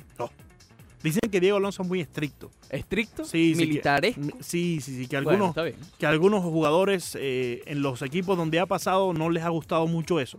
Dicen 1.02 1.30
que 1.30 1.40
Diego 1.40 1.56
Alonso 1.58 1.82
es 1.82 1.88
muy 1.88 2.00
estricto. 2.00 2.50
¿Estricto? 2.70 3.24
Sí, 3.24 3.54
¿Militaresco? 3.56 4.20
Sí, 4.40 4.80
sí, 4.82 4.96
sí, 4.96 5.06
que 5.06 5.16
algunos, 5.16 5.54
que 5.98 6.06
algunos 6.06 6.42
jugadores 6.42 7.16
eh, 7.20 7.62
en 7.66 7.82
los 7.82 8.02
equipos 8.02 8.36
donde 8.36 8.58
ha 8.58 8.66
pasado 8.66 9.12
no 9.14 9.30
les 9.30 9.44
ha 9.44 9.48
gustado 9.48 9.86
mucho 9.86 10.18
eso. 10.20 10.38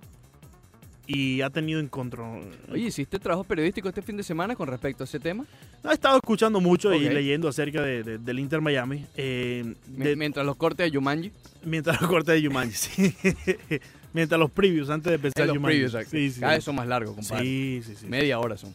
Y 1.08 1.42
ha 1.42 1.50
tenido 1.50 1.80
encontro. 1.80 2.40
Oye, 2.72 2.84
¿hiciste 2.84 3.18
trabajo 3.18 3.44
periodístico 3.44 3.90
este 3.90 4.04
fin 4.04 4.16
de 4.16 4.22
semana 4.22 4.56
con 4.56 4.68
respecto 4.68 5.04
a 5.04 5.06
ese 5.06 5.20
tema? 5.20 5.44
No, 5.84 5.90
he 5.90 5.94
estado 5.96 6.18
escuchando 6.18 6.60
mucho 6.60 6.94
y 6.94 7.00
leyendo 7.10 7.48
acerca 7.48 7.82
de- 7.82 8.04
de- 8.04 8.18
del 8.20 8.38
Inter 8.38 8.62
Miami. 8.62 9.06
eh, 9.16 9.74
de- 9.88 10.16
Mientras 10.16 10.46
los 10.46 10.56
cortes 10.56 10.86
de 10.86 10.92
Yumanji. 10.92 11.32
mientras 11.64 12.00
los 12.00 12.10
cortes 12.10 12.40
de 12.40 12.48
Jumanji, 12.48 12.76
sí. 12.76 13.16
mientras 14.14 14.38
los 14.40 14.52
previews 14.52 14.90
antes 14.92 15.10
de 15.10 15.16
empezar 15.16 15.42
En 15.44 15.48
los 15.48 15.56
Jumanji. 15.58 15.74
previews, 15.78 15.94
exacto. 15.96 16.12
Sí, 16.12 16.30
sí, 16.32 16.40
Cada 16.42 16.54
vez 16.54 16.64
son 16.64 16.76
más 16.76 16.88
largos, 16.88 17.16
compadre. 17.16 17.44
Sí, 17.44 17.82
sí, 17.86 17.96
sí. 18.02 18.06
Media 18.06 18.38
hora 18.40 18.56
son. 18.58 18.72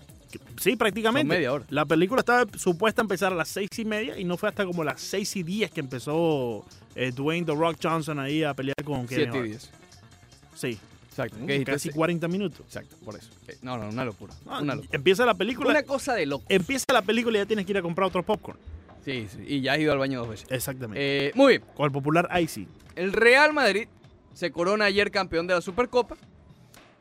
Sí, 0.60 0.76
prácticamente. 0.76 1.28
Son 1.28 1.36
media 1.36 1.52
hora. 1.52 1.64
La 1.70 1.84
película 1.84 2.20
estaba 2.20 2.46
supuesta 2.56 3.02
a 3.02 3.04
empezar 3.04 3.32
a 3.32 3.36
las 3.36 3.48
seis 3.48 3.68
y 3.76 3.84
media 3.84 4.18
y 4.18 4.24
no 4.24 4.36
fue 4.36 4.48
hasta 4.48 4.64
como 4.64 4.84
las 4.84 5.00
seis 5.00 5.34
y 5.36 5.42
diez 5.42 5.70
que 5.70 5.80
empezó 5.80 6.64
eh, 6.94 7.12
Dwayne 7.14 7.44
The 7.46 7.54
Rock 7.54 7.76
Johnson 7.82 8.18
ahí 8.18 8.42
a 8.44 8.54
pelear 8.54 8.76
con 8.84 9.06
Kevin 9.06 9.24
Siete 9.32 9.38
y 9.38 9.48
diez. 9.50 9.70
Sí, 10.54 10.78
Exacto. 11.08 11.36
Mm, 11.38 11.62
casi 11.64 11.88
Sí. 11.90 11.94
40 11.94 12.26
minutos. 12.28 12.60
Exacto, 12.66 12.96
por 13.04 13.14
eso. 13.16 13.30
Eh, 13.46 13.56
No, 13.62 13.78
no, 13.78 13.88
una 13.88 14.04
locura. 14.04 14.34
No, 14.44 14.60
una 14.60 14.74
locura. 14.74 14.96
empieza 14.96 15.24
la 15.24 15.34
película, 15.34 15.70
Una 15.70 15.82
cosa 15.84 16.14
de 16.14 16.26
loco. 16.26 16.44
empieza 16.48 16.84
la 16.92 17.02
película 17.02 17.38
y 17.38 17.40
ya 17.42 17.46
tienes 17.46 17.64
que 17.66 17.72
ir 17.72 17.78
a 17.78 17.82
comprar 17.82 18.08
otro 18.08 18.22
popcorn. 18.24 18.58
Sí, 19.04 19.28
sí. 19.30 19.44
Y 19.46 19.60
ya 19.60 19.74
has 19.74 19.78
ido 19.78 19.92
al 19.92 19.98
baño 19.98 20.18
dos 20.20 20.28
veces. 20.28 20.46
Exactamente. 20.50 21.28
Eh, 21.28 21.32
muy 21.34 21.58
bien. 21.58 21.62
con 21.76 21.86
el 21.86 21.92
popular 21.92 22.28
Icy. 22.40 22.66
El 22.96 23.12
Real 23.12 23.52
Madrid 23.52 23.86
se 24.32 24.50
corona 24.50 24.86
ayer 24.86 25.10
campeón 25.10 25.46
de 25.46 25.54
la 25.54 25.60
Supercopa. 25.60 26.16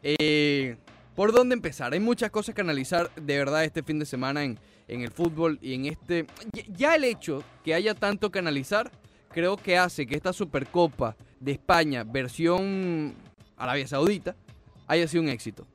Eh, 0.03 0.75
¿Por 1.15 1.31
dónde 1.31 1.53
empezar? 1.53 1.93
Hay 1.93 1.99
muchas 1.99 2.31
cosas 2.31 2.55
que 2.55 2.61
analizar 2.61 3.09
de 3.15 3.37
verdad 3.37 3.63
este 3.63 3.83
fin 3.83 3.99
de 3.99 4.05
semana 4.05 4.43
en, 4.43 4.57
en 4.87 5.01
el 5.01 5.11
fútbol 5.11 5.59
y 5.61 5.75
en 5.75 5.85
este... 5.85 6.25
Ya- 6.75 6.95
el 6.95 7.03
hecho 7.03 7.43
que 7.63 7.73
haya 7.73 7.93
tanto 7.93 8.31
que 8.31 8.39
analizar 8.39 8.91
creo 9.31 9.57
que 9.57 9.77
hace 9.77 10.05
que 10.07 10.15
esta 10.15 10.33
Supercopa 10.33 11.15
de 11.39 11.51
España 11.53 12.03
versión 12.03 13.13
Arabia 13.57 13.87
Saudita 13.87 14.35
haya 14.87 15.07
sido 15.07 15.23
un 15.23 15.29
éxito. 15.29 15.67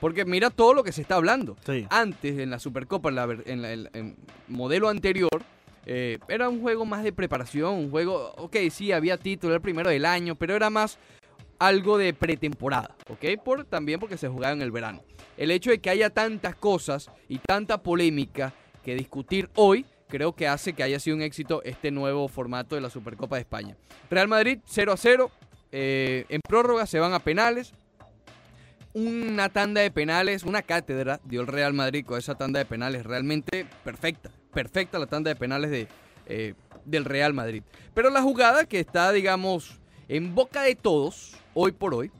Porque 0.00 0.24
mira 0.24 0.50
todo 0.50 0.74
lo 0.74 0.82
que 0.84 0.92
se 0.92 1.00
está 1.02 1.16
hablando. 1.16 1.56
Sí. 1.64 1.86
Antes, 1.90 2.38
en 2.38 2.50
la 2.50 2.58
Supercopa, 2.58 3.08
en, 3.10 3.14
la 3.16 3.24
en 3.46 3.62
la- 3.62 3.72
el 3.72 4.14
modelo 4.48 4.88
anterior, 4.90 5.30
eh, 5.86 6.18
era 6.28 6.48
un 6.48 6.60
juego 6.60 6.84
más 6.84 7.02
de 7.04 7.12
preparación, 7.12 7.74
un 7.74 7.90
juego, 7.90 8.32
ok, 8.36 8.56
sí, 8.70 8.92
había 8.92 9.16
título, 9.16 9.52
era 9.52 9.56
el 9.56 9.62
primero 9.62 9.88
del 9.88 10.04
año, 10.04 10.34
pero 10.34 10.54
era 10.56 10.68
más 10.68 10.98
algo 11.58 11.98
de 11.98 12.14
pretemporada, 12.14 12.96
¿ok? 13.08 13.42
Por, 13.44 13.64
también 13.64 14.00
porque 14.00 14.16
se 14.16 14.28
jugaba 14.28 14.52
en 14.52 14.62
el 14.62 14.70
verano. 14.70 15.02
El 15.36 15.50
hecho 15.50 15.70
de 15.70 15.78
que 15.78 15.90
haya 15.90 16.10
tantas 16.10 16.54
cosas 16.54 17.10
y 17.28 17.38
tanta 17.38 17.82
polémica 17.82 18.52
que 18.82 18.94
discutir 18.94 19.50
hoy, 19.54 19.84
creo 20.08 20.34
que 20.34 20.48
hace 20.48 20.72
que 20.72 20.82
haya 20.82 21.00
sido 21.00 21.16
un 21.16 21.22
éxito 21.22 21.62
este 21.64 21.90
nuevo 21.90 22.28
formato 22.28 22.74
de 22.74 22.80
la 22.80 22.90
Supercopa 22.90 23.36
de 23.36 23.42
España. 23.42 23.76
Real 24.10 24.28
Madrid 24.28 24.58
0 24.64 24.92
a 24.92 24.96
0, 24.96 25.30
eh, 25.72 26.24
en 26.28 26.40
prórroga 26.40 26.86
se 26.86 27.00
van 27.00 27.12
a 27.12 27.18
penales, 27.18 27.72
una 28.94 29.50
tanda 29.50 29.82
de 29.82 29.90
penales, 29.90 30.42
una 30.44 30.62
cátedra 30.62 31.20
dio 31.24 31.42
el 31.42 31.46
Real 31.48 31.74
Madrid 31.74 32.06
con 32.06 32.18
esa 32.18 32.34
tanda 32.34 32.58
de 32.58 32.64
penales 32.64 33.04
realmente 33.04 33.66
perfecta, 33.84 34.30
perfecta 34.54 34.98
la 34.98 35.06
tanda 35.06 35.28
de 35.28 35.36
penales 35.36 35.70
de, 35.70 35.88
eh, 36.26 36.54
del 36.86 37.04
Real 37.04 37.34
Madrid. 37.34 37.62
Pero 37.92 38.08
la 38.08 38.22
jugada 38.22 38.64
que 38.64 38.80
está, 38.80 39.12
digamos, 39.12 39.80
en 40.08 40.34
boca 40.34 40.62
de 40.62 40.76
todos, 40.76 41.36
hoy 41.56 41.72
por 41.72 41.94
hoy, 41.94 42.12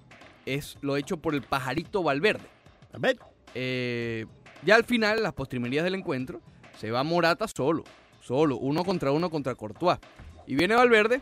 es 0.47 0.79
lo 0.81 0.97
hecho 0.97 1.19
por 1.19 1.35
el 1.35 1.43
pajarito 1.43 2.03
Valverde. 2.03 2.47
A 2.93 2.99
ver. 2.99 3.19
Eh, 3.55 4.27
ya 4.63 4.75
al 4.75 4.85
final, 4.85 5.19
en 5.19 5.23
las 5.23 5.35
postrimerías 5.35 5.85
del 5.85 5.95
encuentro, 5.95 6.41
se 6.79 6.91
va 6.91 7.05
Morata 7.05 7.47
solo, 7.47 7.85
solo, 8.21 8.57
uno 8.57 8.85
contra 8.85 9.13
uno 9.13 9.31
contra 9.31 9.55
Courtois. 9.55 9.99
Y 10.47 10.57
viene 10.57 10.75
Valverde, 10.75 11.21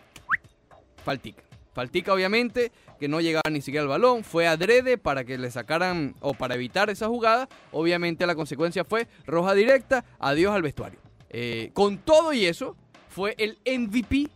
faltica. 1.04 1.42
Faltica, 1.72 2.14
obviamente, 2.14 2.70
que 3.00 3.08
no 3.08 3.20
llegaba 3.20 3.50
ni 3.50 3.60
siquiera 3.60 3.82
al 3.82 3.88
balón. 3.88 4.22
Fue 4.22 4.46
adrede 4.46 4.96
para 4.96 5.24
que 5.24 5.36
le 5.38 5.50
sacaran 5.50 6.14
o 6.20 6.32
para 6.32 6.54
evitar 6.54 6.88
esa 6.88 7.08
jugada. 7.08 7.48
Obviamente, 7.72 8.26
la 8.26 8.36
consecuencia 8.36 8.84
fue 8.84 9.08
roja 9.26 9.54
directa, 9.54 10.04
adiós 10.20 10.54
al 10.54 10.62
vestuario. 10.62 11.00
Eh, 11.30 11.70
con 11.72 11.98
todo 11.98 12.32
y 12.32 12.46
eso, 12.46 12.76
fue 13.08 13.34
el 13.38 13.58
MVP, 13.66 14.30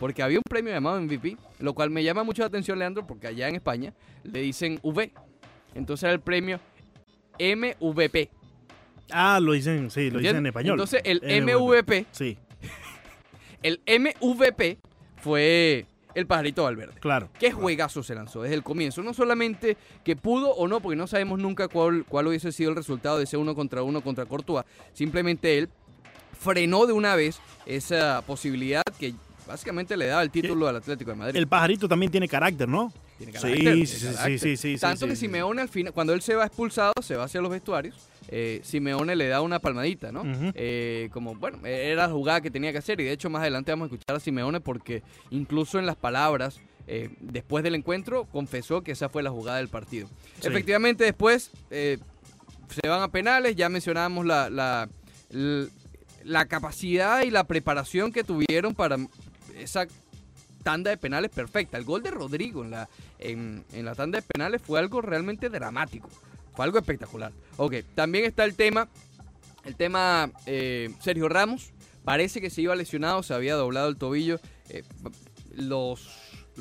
porque 0.00 0.22
había 0.22 0.38
un 0.38 0.44
premio 0.48 0.72
llamado 0.72 0.98
MVP, 0.98 1.36
lo 1.58 1.74
cual 1.74 1.90
me 1.90 2.02
llama 2.02 2.24
mucho 2.24 2.40
la 2.42 2.46
atención, 2.46 2.78
Leandro, 2.78 3.06
porque 3.06 3.26
allá 3.26 3.48
en 3.48 3.54
España 3.54 3.92
le 4.24 4.40
dicen 4.40 4.80
V. 4.82 5.12
Entonces 5.74 6.04
era 6.04 6.14
el 6.14 6.20
premio 6.20 6.58
MVP. 7.38 8.30
Ah, 9.12 9.38
lo 9.40 9.52
dicen, 9.52 9.90
sí, 9.90 10.10
lo 10.10 10.18
dicen 10.18 10.36
en 10.36 10.46
español. 10.46 10.72
Entonces 10.72 11.02
el 11.04 11.20
MVP. 11.42 12.06
Sí, 12.12 12.38
el 13.62 13.82
MVP 13.86 14.78
fue 15.16 15.84
el 16.14 16.26
pajarito 16.26 16.64
Valverde. 16.64 16.98
claro. 16.98 17.28
¿Qué 17.38 17.52
juegazo 17.52 18.02
se 18.02 18.14
lanzó 18.14 18.42
desde 18.42 18.54
el 18.54 18.62
comienzo? 18.62 19.02
No 19.02 19.12
solamente 19.12 19.76
que 20.02 20.16
pudo 20.16 20.50
o 20.52 20.66
no, 20.66 20.80
porque 20.80 20.96
no 20.96 21.08
sabemos 21.08 21.38
nunca 21.38 21.68
cuál, 21.68 22.06
cuál 22.08 22.26
hubiese 22.26 22.52
sido 22.52 22.70
el 22.70 22.76
resultado 22.76 23.18
de 23.18 23.24
ese 23.24 23.36
uno 23.36 23.54
contra 23.54 23.82
uno 23.82 24.00
contra 24.00 24.24
Courtois. 24.24 24.64
Simplemente 24.94 25.58
él 25.58 25.68
frenó 26.38 26.86
de 26.86 26.94
una 26.94 27.16
vez 27.16 27.38
esa 27.66 28.22
posibilidad 28.26 28.82
que 28.98 29.12
básicamente 29.50 29.96
le 29.96 30.06
daba 30.06 30.22
el 30.22 30.30
título 30.30 30.68
al 30.68 30.76
Atlético 30.76 31.10
de 31.10 31.16
Madrid. 31.16 31.36
El 31.36 31.48
pajarito 31.48 31.88
también 31.88 32.10
tiene 32.10 32.28
carácter, 32.28 32.68
¿no? 32.68 32.92
Tiene 33.18 33.32
carácter, 33.32 33.86
sí, 33.86 33.86
sí, 33.86 34.06
carácter. 34.06 34.38
sí, 34.38 34.56
sí, 34.56 34.74
sí, 34.74 34.80
Tanto 34.80 35.06
sí, 35.06 35.10
que. 35.10 35.16
Simeone 35.16 35.62
al 35.62 35.68
final, 35.68 35.92
cuando 35.92 36.12
él 36.12 36.22
se 36.22 36.34
va 36.34 36.46
expulsado, 36.46 36.92
se 37.02 37.16
va 37.16 37.24
hacia 37.24 37.40
los 37.40 37.50
vestuarios, 37.50 37.96
eh, 38.28 38.60
Simeone 38.62 39.16
le 39.16 39.26
da 39.26 39.40
una 39.40 39.58
palmadita, 39.58 40.12
¿no? 40.12 40.22
Eh, 40.54 41.10
como, 41.12 41.34
bueno, 41.34 41.58
era 41.66 42.06
la 42.06 42.12
jugada 42.12 42.40
que 42.40 42.50
tenía 42.50 42.70
que 42.72 42.78
hacer 42.78 43.00
y 43.00 43.04
de 43.04 43.12
hecho 43.12 43.28
más 43.28 43.42
adelante 43.42 43.72
vamos 43.72 43.90
a 43.90 43.94
escuchar 43.94 44.16
a 44.16 44.20
Simeone 44.20 44.60
porque 44.60 45.02
incluso 45.30 45.78
en 45.78 45.86
las 45.86 45.96
palabras 45.96 46.60
eh, 46.86 47.10
después 47.20 47.64
del 47.64 47.74
encuentro 47.74 48.26
confesó 48.26 48.82
que 48.82 48.92
esa 48.92 49.08
fue 49.08 49.22
la 49.22 49.30
jugada 49.30 49.58
del 49.58 49.68
partido. 49.68 50.08
Sí. 50.40 50.48
Efectivamente, 50.48 51.04
después 51.04 51.50
se 51.70 52.88
van 52.88 53.02
a 53.02 53.08
penales, 53.08 53.56
ya 53.56 53.68
mencionábamos 53.68 54.24
la, 54.24 54.88
la 56.24 56.44
capacidad 56.46 57.22
y 57.22 57.30
la 57.30 57.44
preparación 57.44 58.12
que 58.12 58.24
tuvieron 58.24 58.74
para 58.74 58.96
esa 59.62 59.86
tanda 60.62 60.90
de 60.90 60.96
penales 60.96 61.30
perfecta. 61.30 61.78
El 61.78 61.84
gol 61.84 62.02
de 62.02 62.10
Rodrigo 62.10 62.64
en 62.64 62.70
la, 62.70 62.88
en, 63.18 63.64
la 63.72 63.94
tanda 63.94 64.20
de 64.20 64.26
penales 64.26 64.60
fue 64.62 64.78
algo 64.78 65.00
realmente 65.00 65.48
dramático. 65.48 66.08
Fue 66.54 66.64
algo 66.64 66.78
espectacular. 66.78 67.32
Ok, 67.56 67.76
también 67.94 68.24
está 68.24 68.44
el 68.44 68.54
tema, 68.54 68.88
el 69.64 69.76
tema 69.76 70.30
eh, 70.46 70.90
Sergio 71.00 71.28
Ramos. 71.28 71.70
Parece 72.04 72.40
que 72.40 72.50
se 72.50 72.62
iba 72.62 72.74
lesionado, 72.74 73.22
se 73.22 73.34
había 73.34 73.54
doblado 73.54 73.88
el 73.88 73.96
tobillo. 73.96 74.40
Eh, 74.68 74.82
los, 75.54 76.08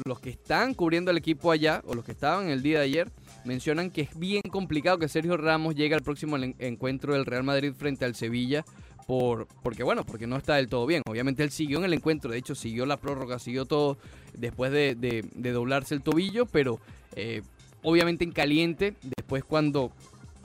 los 0.05 0.19
que 0.19 0.29
están 0.29 0.73
cubriendo 0.73 1.11
el 1.11 1.17
equipo 1.17 1.51
allá, 1.51 1.81
o 1.85 1.95
los 1.95 2.05
que 2.05 2.11
estaban 2.11 2.49
el 2.49 2.61
día 2.61 2.79
de 2.79 2.85
ayer, 2.85 3.11
mencionan 3.45 3.89
que 3.89 4.01
es 4.01 4.17
bien 4.19 4.41
complicado 4.43 4.97
que 4.99 5.07
Sergio 5.07 5.37
Ramos 5.37 5.75
llegue 5.75 5.95
al 5.95 6.01
próximo 6.03 6.37
en- 6.37 6.55
encuentro 6.59 7.13
del 7.13 7.25
Real 7.25 7.43
Madrid 7.43 7.73
frente 7.73 8.05
al 8.05 8.15
Sevilla. 8.15 8.65
Por, 9.09 9.47
porque 9.63 9.81
bueno, 9.81 10.03
porque 10.05 10.27
no 10.27 10.37
está 10.37 10.53
del 10.57 10.67
todo 10.69 10.85
bien. 10.85 11.01
Obviamente 11.07 11.41
él 11.41 11.49
siguió 11.49 11.79
en 11.79 11.85
el 11.85 11.93
encuentro, 11.93 12.29
de 12.29 12.37
hecho 12.37 12.53
siguió 12.53 12.85
la 12.85 12.97
prórroga, 12.97 13.39
siguió 13.39 13.65
todo 13.65 13.97
después 14.37 14.71
de, 14.71 14.93
de- 14.93 15.25
de 15.33 15.51
doblarse 15.51 15.95
el 15.95 16.03
tobillo, 16.03 16.45
pero 16.45 16.79
eh, 17.15 17.41
obviamente 17.81 18.23
en 18.23 18.31
caliente, 18.31 18.93
después 19.17 19.43
cuando 19.43 19.91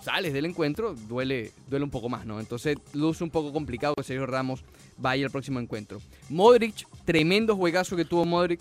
sales 0.03 0.33
del 0.33 0.47
encuentro, 0.47 0.95
duele, 0.95 1.53
duele 1.69 1.85
un 1.85 1.91
poco 1.91 2.09
más, 2.09 2.25
¿no? 2.25 2.41
Entonces 2.41 2.79
luce 2.95 3.23
un 3.23 3.29
poco 3.29 3.53
complicado 3.53 3.95
que 3.97 4.03
Sergio 4.03 4.25
Ramos 4.25 4.65
vaya 4.97 5.27
al 5.27 5.31
próximo 5.31 5.61
encuentro. 5.61 6.01
Modric, 6.31 6.87
tremendo 7.05 7.57
juegazo 7.57 7.97
que 7.97 8.07
tuvo 8.07 8.25
Modric. 8.25 8.61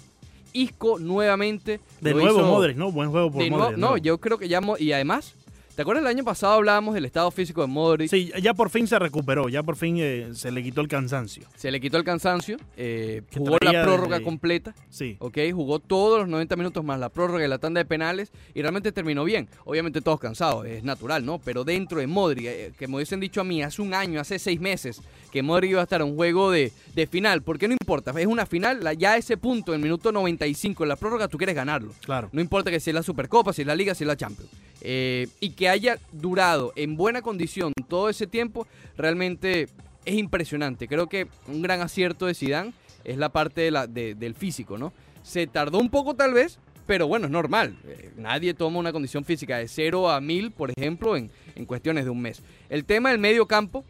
Isco 0.52 1.00
nuevamente. 1.00 1.80
De 2.02 2.14
nuevo 2.14 2.40
hizo- 2.40 2.46
Modric, 2.46 2.76
¿no? 2.76 2.92
Buen 2.92 3.10
juego 3.10 3.32
por 3.32 3.50
Modric. 3.50 3.78
no, 3.78 3.96
yo 3.96 4.18
creo 4.20 4.38
que 4.38 4.50
ya. 4.50 4.60
Y 4.80 4.92
además, 4.92 5.34
¿te 5.76 5.82
acuerdas 5.82 6.04
el 6.04 6.08
año 6.08 6.24
pasado 6.24 6.54
hablábamos 6.54 6.94
del 6.94 7.06
estado 7.06 7.30
físico 7.32 7.62
de 7.62 7.68
Modric? 7.68 8.10
Sí, 8.10 8.32
ya 8.42 8.54
por 8.54 8.70
fin 8.70 8.88
se 8.88 8.98
recuperó, 9.00 9.50
ya 9.50 9.64
por 9.64 9.76
fin 9.76 9.98
eh, 10.00 10.30
se 10.34 10.52
le 10.52 10.62
quitó 10.64 10.82
el 10.82 10.88
cansancio. 10.88 11.44
Se 11.56 11.72
le 11.72 11.80
quitó 11.82 11.98
el 11.98 12.04
cansancio, 12.04 12.58
eh, 12.78 13.22
jugó 13.36 13.58
la 13.62 13.84
prórroga 13.84 14.18
desde- 14.18 14.24
completa. 14.24 14.76
Sí. 14.90 15.16
¿ok? 15.20 15.38
Jugó 15.54 15.80
todos 15.80 16.20
los 16.20 16.28
90 16.28 16.56
minutos 16.56 16.84
más 16.84 17.00
la 17.00 17.10
prórroga 17.10 17.44
y 17.46 17.48
la 17.48 17.58
tanda 17.58 17.80
de 17.80 17.86
penales 17.86 18.32
y 18.54 18.62
realmente 18.62 18.92
terminó 18.92 19.24
bien. 19.24 19.48
Obviamente 19.66 20.02
todos 20.02 20.20
cansados, 20.20 20.66
es 20.66 20.84
natural, 20.84 21.26
¿no? 21.26 21.40
Pero 21.40 21.64
dentro 21.64 22.00
de 22.00 22.08
Modric, 22.08 22.46
eh, 22.46 22.74
que 22.78 22.88
me 22.88 22.96
hubiesen 22.96 23.20
dicho 23.20 23.42
a 23.42 23.44
mí 23.44 23.64
hace 23.64 23.82
un 23.82 23.94
año, 23.94 24.20
hace 24.20 24.38
seis 24.40 24.60
meses, 24.60 25.02
que 25.32 25.42
Modric 25.42 25.72
iba 25.72 25.80
a 25.80 25.84
estar 25.84 26.02
en 26.02 26.08
un 26.08 26.16
juego 26.16 26.52
de, 26.52 26.72
de 26.94 27.08
final, 27.08 27.42
porque 27.42 27.68
no 27.68 27.74
importa, 27.74 28.14
es 28.20 28.28
una 28.28 28.46
final, 28.46 28.84
la- 28.84 28.94
ya 28.94 29.14
a 29.14 29.18
ese 29.18 29.38
punto, 29.38 29.74
en 29.74 29.80
el 29.80 29.84
minuto 29.84 30.12
95, 30.12 30.84
en 30.84 30.90
la 30.90 30.96
prórroga, 30.96 31.28
tú 31.28 31.38
quieres 31.38 31.56
ganarlo. 31.56 31.92
Claro. 32.06 32.30
No 32.32 32.42
importa 32.42 32.70
que 32.70 32.80
sea 32.80 32.94
la 32.94 33.02
Supercopa, 33.04 33.54
si 33.54 33.62
es 33.62 33.68
la 33.68 33.76
Liga, 33.76 33.96
si 33.96 34.04
es 34.04 34.08
la 34.08 34.16
Champions. 34.16 34.52
Eh, 34.86 35.28
y 35.40 35.52
que 35.52 35.63
haya 35.70 35.98
durado 36.12 36.74
en 36.76 36.96
buena 36.96 37.22
condición 37.22 37.74
todo 37.88 38.10
ese 38.10 38.28
tiempo, 38.28 38.68
realmente 38.98 39.68
es 40.06 40.16
impresionante. 40.16 40.88
Creo 40.88 41.08
que 41.08 41.28
un 41.48 41.62
gran 41.62 41.82
acierto 41.82 42.26
de 42.26 42.34
Zidane 42.34 42.74
es 43.04 43.18
la 43.18 43.30
parte 43.30 43.70
de- 43.72 44.16
del 44.16 44.34
físico, 44.36 44.78
¿no? 44.78 44.94
Se 45.24 45.48
tardó 45.48 45.80
un 45.80 45.90
poco 45.90 46.14
tal 46.16 46.34
vez, 46.34 46.60
pero 46.86 47.08
bueno, 47.08 47.26
es 47.28 47.32
normal. 47.32 47.78
Eh, 47.86 48.12
nadie 48.18 48.54
toma 48.54 48.80
una 48.80 48.92
condición 48.92 49.24
física 49.24 49.58
de 49.58 49.68
0 49.68 50.10
a 50.10 50.20
1000, 50.20 50.52
por 50.52 50.72
ejemplo, 50.76 51.16
en, 51.16 51.32
en 51.56 51.66
cuestiones 51.66 52.04
de 52.06 52.10
un 52.10 52.22
mes. 52.22 52.42
El 52.70 52.84
tema 52.86 53.10
del 53.12 53.20
medio 53.20 53.46
campo, 53.48 53.86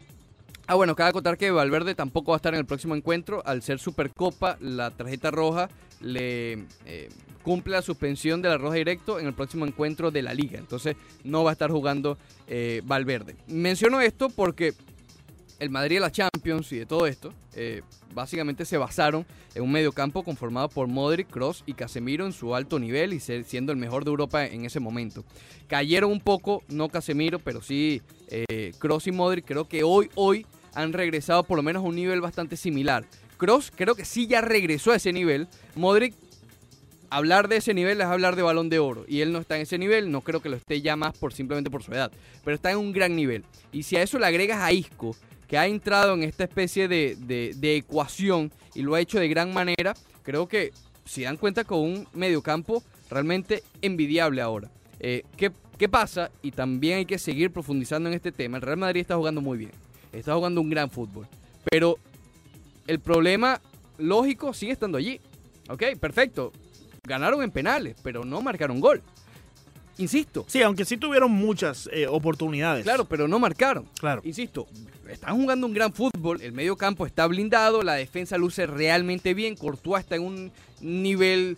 Ah, 0.66 0.76
bueno, 0.76 0.96
cabe 0.96 1.10
acotar 1.10 1.36
que 1.36 1.50
Valverde 1.50 1.94
tampoco 1.94 2.32
va 2.32 2.36
a 2.36 2.38
estar 2.38 2.54
en 2.54 2.60
el 2.60 2.66
próximo 2.66 2.94
encuentro. 2.96 3.42
Al 3.44 3.62
ser 3.62 3.78
Supercopa, 3.78 4.56
la 4.60 4.90
tarjeta 4.90 5.30
roja 5.30 5.68
le 6.00 6.64
eh, 6.86 7.10
cumple 7.42 7.72
la 7.72 7.82
suspensión 7.82 8.40
de 8.40 8.48
la 8.48 8.56
roja 8.56 8.76
directo 8.76 9.20
en 9.20 9.26
el 9.26 9.34
próximo 9.34 9.66
encuentro 9.66 10.10
de 10.10 10.22
la 10.22 10.32
liga. 10.32 10.58
Entonces 10.58 10.96
no 11.22 11.44
va 11.44 11.50
a 11.50 11.52
estar 11.52 11.70
jugando 11.70 12.16
eh, 12.48 12.80
Valverde. 12.84 13.36
Menciono 13.46 14.00
esto 14.00 14.30
porque 14.30 14.72
el 15.58 15.68
Madrid 15.68 15.96
de 15.96 16.00
la 16.00 16.10
Champions 16.10 16.72
y 16.72 16.78
de 16.78 16.86
todo 16.86 17.06
esto, 17.06 17.32
eh, 17.54 17.82
básicamente 18.14 18.64
se 18.64 18.76
basaron 18.78 19.24
en 19.54 19.62
un 19.62 19.70
mediocampo 19.70 20.22
conformado 20.24 20.68
por 20.68 20.88
Modric, 20.88 21.28
Cross 21.28 21.62
y 21.66 21.74
Casemiro 21.74 22.24
en 22.26 22.32
su 22.32 22.54
alto 22.54 22.78
nivel 22.78 23.12
y 23.12 23.20
ser- 23.20 23.44
siendo 23.44 23.70
el 23.70 23.78
mejor 23.78 24.04
de 24.04 24.10
Europa 24.10 24.46
en 24.46 24.64
ese 24.64 24.80
momento. 24.80 25.24
Cayeron 25.68 26.10
un 26.10 26.20
poco, 26.20 26.62
no 26.68 26.88
Casemiro, 26.88 27.38
pero 27.38 27.60
sí 27.60 28.00
Cross 28.78 29.06
y 29.06 29.12
Modric. 29.12 29.44
Creo 29.44 29.68
que 29.68 29.84
hoy, 29.84 30.10
hoy 30.16 30.44
han 30.74 30.92
regresado 30.92 31.44
por 31.44 31.56
lo 31.56 31.62
menos 31.62 31.82
a 31.84 31.86
un 31.86 31.94
nivel 31.96 32.20
bastante 32.20 32.56
similar. 32.56 33.04
Cross 33.36 33.72
creo 33.74 33.94
que 33.94 34.04
sí 34.04 34.26
ya 34.26 34.40
regresó 34.40 34.92
a 34.92 34.96
ese 34.96 35.12
nivel. 35.12 35.48
Modric 35.74 36.14
hablar 37.10 37.48
de 37.48 37.56
ese 37.56 37.74
nivel 37.74 38.00
es 38.00 38.06
hablar 38.06 38.36
de 38.36 38.42
balón 38.42 38.68
de 38.68 38.78
oro. 38.78 39.04
Y 39.08 39.20
él 39.20 39.32
no 39.32 39.38
está 39.38 39.56
en 39.56 39.62
ese 39.62 39.78
nivel, 39.78 40.10
no 40.10 40.20
creo 40.20 40.40
que 40.40 40.48
lo 40.48 40.56
esté 40.56 40.80
ya 40.80 40.96
más 40.96 41.16
por 41.16 41.32
simplemente 41.32 41.70
por 41.70 41.82
su 41.82 41.92
edad. 41.92 42.10
Pero 42.44 42.54
está 42.54 42.70
en 42.70 42.78
un 42.78 42.92
gran 42.92 43.14
nivel. 43.14 43.44
Y 43.72 43.82
si 43.84 43.96
a 43.96 44.02
eso 44.02 44.18
le 44.18 44.26
agregas 44.26 44.60
a 44.60 44.72
Isco, 44.72 45.16
que 45.48 45.58
ha 45.58 45.66
entrado 45.66 46.14
en 46.14 46.22
esta 46.22 46.44
especie 46.44 46.88
de, 46.88 47.16
de- 47.18 47.52
de 47.56 47.76
ecuación 47.76 48.50
y 48.74 48.82
lo 48.82 48.94
ha 48.94 49.00
hecho 49.00 49.20
de 49.20 49.28
gran 49.28 49.52
manera, 49.52 49.94
creo 50.22 50.48
que 50.48 50.72
si 51.04 51.22
dan 51.22 51.36
cuenta 51.36 51.64
con 51.64 51.80
un 51.80 52.08
mediocampo 52.14 52.82
realmente 53.10 53.62
envidiable 53.82 54.40
ahora. 54.40 54.70
Eh, 55.00 55.22
¿qué, 55.36 55.52
¿Qué 55.78 55.88
pasa? 55.88 56.30
Y 56.42 56.52
también 56.52 56.98
hay 56.98 57.04
que 57.06 57.18
seguir 57.18 57.50
profundizando 57.50 58.08
en 58.08 58.14
este 58.14 58.32
tema. 58.32 58.56
El 58.56 58.62
Real 58.62 58.78
Madrid 58.78 59.02
está 59.02 59.16
jugando 59.16 59.40
muy 59.40 59.58
bien. 59.58 59.72
Está 60.14 60.34
jugando 60.34 60.60
un 60.60 60.70
gran 60.70 60.90
fútbol. 60.90 61.26
Pero 61.70 61.98
el 62.86 63.00
problema 63.00 63.60
lógico 63.98 64.52
sigue 64.54 64.72
estando 64.72 64.98
allí. 64.98 65.20
Ok, 65.68 65.82
perfecto. 66.00 66.52
Ganaron 67.06 67.42
en 67.42 67.50
penales, 67.50 67.96
pero 68.02 68.24
no 68.24 68.40
marcaron 68.40 68.80
gol. 68.80 69.02
Insisto. 69.98 70.44
Sí, 70.48 70.60
aunque 70.62 70.84
sí 70.84 70.96
tuvieron 70.96 71.30
muchas 71.30 71.88
eh, 71.92 72.06
oportunidades. 72.08 72.82
Claro, 72.84 73.04
pero 73.04 73.28
no 73.28 73.38
marcaron. 73.38 73.86
Claro. 74.00 74.22
Insisto, 74.24 74.66
están 75.08 75.36
jugando 75.36 75.66
un 75.66 75.74
gran 75.74 75.92
fútbol, 75.92 76.40
el 76.42 76.52
medio 76.52 76.76
campo 76.76 77.06
está 77.06 77.26
blindado, 77.28 77.82
la 77.82 77.94
defensa 77.94 78.36
luce 78.36 78.66
realmente 78.66 79.34
bien, 79.34 79.54
Courtois 79.54 80.02
está 80.02 80.16
en 80.16 80.22
un 80.22 80.52
nivel 80.80 81.56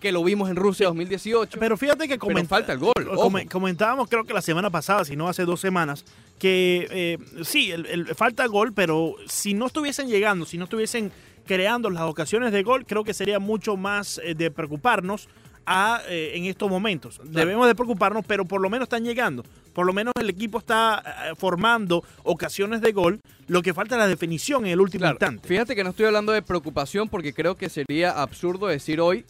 que 0.00 0.10
lo 0.10 0.24
vimos 0.24 0.50
en 0.50 0.56
Rusia 0.56 0.86
2018. 0.88 1.60
Pero 1.60 1.76
fíjate 1.76 2.08
que 2.08 2.18
comenta- 2.18 2.48
falta 2.48 2.72
el 2.72 2.80
gol, 2.80 2.92
ojo. 3.12 3.22
come- 3.22 3.46
comentábamos 3.46 4.08
creo 4.08 4.24
que 4.24 4.34
la 4.34 4.42
semana 4.42 4.68
pasada, 4.68 5.04
si 5.04 5.14
no 5.14 5.28
hace 5.28 5.44
dos 5.44 5.60
semanas, 5.60 6.04
que 6.38 6.86
eh, 6.90 7.18
sí, 7.44 7.70
el, 7.70 7.86
el- 7.86 8.06
falta 8.14 8.46
gol, 8.46 8.72
pero 8.72 9.14
si 9.26 9.54
no 9.54 9.66
estuviesen 9.66 10.08
llegando, 10.08 10.44
si 10.44 10.58
no 10.58 10.64
estuviesen 10.64 11.12
creando 11.46 11.90
las 11.90 12.02
ocasiones 12.04 12.52
de 12.52 12.62
gol, 12.62 12.84
creo 12.86 13.04
que 13.04 13.14
sería 13.14 13.38
mucho 13.38 13.76
más 13.76 14.20
eh, 14.24 14.34
de 14.34 14.50
preocuparnos 14.50 15.28
a, 15.64 16.02
eh, 16.08 16.32
en 16.34 16.46
estos 16.46 16.68
momentos. 16.68 17.20
Debemos 17.24 17.68
de 17.68 17.74
preocuparnos, 17.76 18.24
pero 18.26 18.44
por 18.44 18.60
lo 18.60 18.68
menos 18.68 18.86
están 18.86 19.04
llegando. 19.04 19.44
Por 19.72 19.86
lo 19.86 19.92
menos 19.92 20.12
el 20.20 20.28
equipo 20.28 20.58
está 20.58 21.02
eh, 21.30 21.34
formando 21.36 22.02
ocasiones 22.24 22.80
de 22.80 22.90
gol. 22.92 23.20
Lo 23.46 23.62
que 23.62 23.72
falta 23.72 23.94
es 23.94 24.00
la 24.00 24.08
definición 24.08 24.66
en 24.66 24.72
el 24.72 24.80
último 24.80 25.02
Claro, 25.02 25.14
instante. 25.14 25.46
fíjate 25.48 25.76
que 25.76 25.84
no 25.84 25.90
estoy 25.90 26.06
hablando 26.06 26.32
de 26.32 26.42
preocupación 26.42 27.08
porque 27.08 27.32
creo 27.32 27.56
que 27.56 27.68
sería 27.68 28.10
absurdo 28.20 28.66
decir 28.66 29.00
hoy 29.00 29.24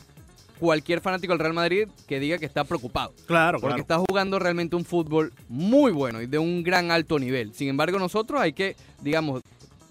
cualquier 0.63 1.01
fanático 1.01 1.33
del 1.33 1.41
Real 1.41 1.55
Madrid 1.55 1.89
que 2.07 2.21
diga 2.21 2.39
que 2.39 2.47
está 2.47 2.63
preocupado. 2.63 3.13
Claro, 3.27 3.59
Porque 3.59 3.83
claro. 3.83 3.83
está 3.83 3.99
jugando 3.99 4.39
realmente 4.39 4.77
un 4.77 4.85
fútbol 4.85 5.33
muy 5.49 5.91
bueno 5.91 6.23
y 6.23 6.27
de 6.27 6.39
un 6.39 6.63
gran 6.63 6.93
alto 6.93 7.19
nivel. 7.19 7.53
Sin 7.53 7.69
embargo, 7.69 7.99
nosotros 7.99 8.41
hay 8.41 8.53
que, 8.53 8.77
digamos, 9.01 9.43